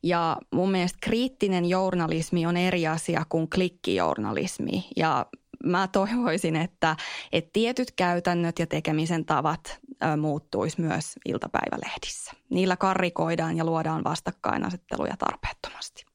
Ja 0.03 0.37
mun 0.51 0.71
mielestä 0.71 0.97
kriittinen 1.01 1.65
journalismi 1.65 2.45
on 2.45 2.57
eri 2.57 2.87
asia 2.87 3.25
kuin 3.29 3.49
klikkijournalismi. 3.49 4.85
Ja 4.95 5.25
mä 5.65 5.87
toivoisin, 5.87 6.55
että, 6.55 6.95
että 7.31 7.49
tietyt 7.53 7.91
käytännöt 7.91 8.59
ja 8.59 8.67
tekemisen 8.67 9.25
tavat 9.25 9.79
muuttuisi 10.17 10.81
myös 10.81 11.15
iltapäivälehdissä. 11.25 12.31
Niillä 12.49 12.77
karrikoidaan 12.77 13.57
ja 13.57 13.65
luodaan 13.65 14.03
vastakkainasetteluja 14.03 15.17
tarpeettomasti. 15.17 16.05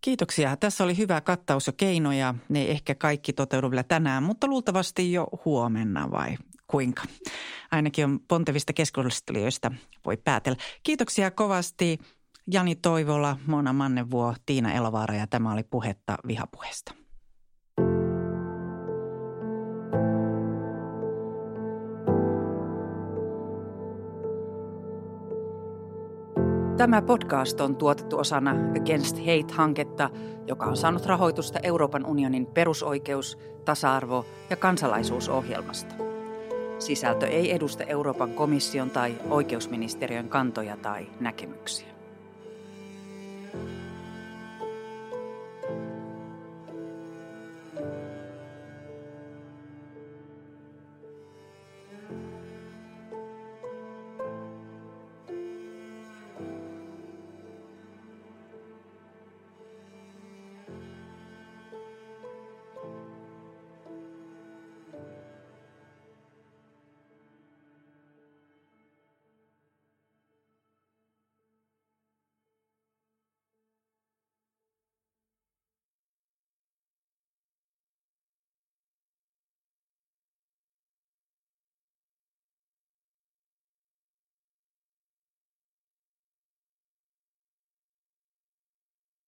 Kiitoksia. 0.00 0.56
Tässä 0.56 0.84
oli 0.84 0.96
hyvä 0.96 1.20
kattaus 1.20 1.66
ja 1.66 1.72
keinoja. 1.72 2.34
Ne 2.48 2.62
ehkä 2.64 2.94
kaikki 2.94 3.32
toteudu 3.32 3.70
vielä 3.70 3.82
tänään, 3.82 4.22
mutta 4.22 4.46
luultavasti 4.46 5.12
jo 5.12 5.26
huomenna 5.44 6.10
vai 6.10 6.36
kuinka? 6.66 7.02
Ainakin 7.70 8.04
on 8.04 8.20
pontevista 8.28 8.72
keskustelijoista 8.72 9.72
voi 10.06 10.16
päätellä. 10.16 10.58
Kiitoksia 10.82 11.30
kovasti 11.30 11.98
Jani 12.52 12.74
Toivola, 12.74 13.36
Mona 13.46 13.72
Mannevuo, 13.72 14.34
Tiina 14.46 14.72
Elovaara 14.72 15.14
ja 15.14 15.26
tämä 15.26 15.52
oli 15.52 15.62
puhetta 15.62 16.16
vihapuheesta. 16.26 17.01
Tämä 26.76 27.02
podcast 27.02 27.60
on 27.60 27.76
tuotettu 27.76 28.18
osana 28.18 28.54
Against 28.80 29.18
Hate-hanketta, 29.18 30.10
joka 30.46 30.66
on 30.66 30.76
saanut 30.76 31.06
rahoitusta 31.06 31.58
Euroopan 31.62 32.06
unionin 32.06 32.46
perusoikeus-, 32.46 33.38
tasa-arvo- 33.64 34.24
ja 34.50 34.56
kansalaisuusohjelmasta. 34.56 35.94
Sisältö 36.78 37.26
ei 37.26 37.52
edusta 37.52 37.84
Euroopan 37.84 38.30
komission 38.32 38.90
tai 38.90 39.14
oikeusministeriön 39.30 40.28
kantoja 40.28 40.76
tai 40.76 41.06
näkemyksiä. 41.20 41.91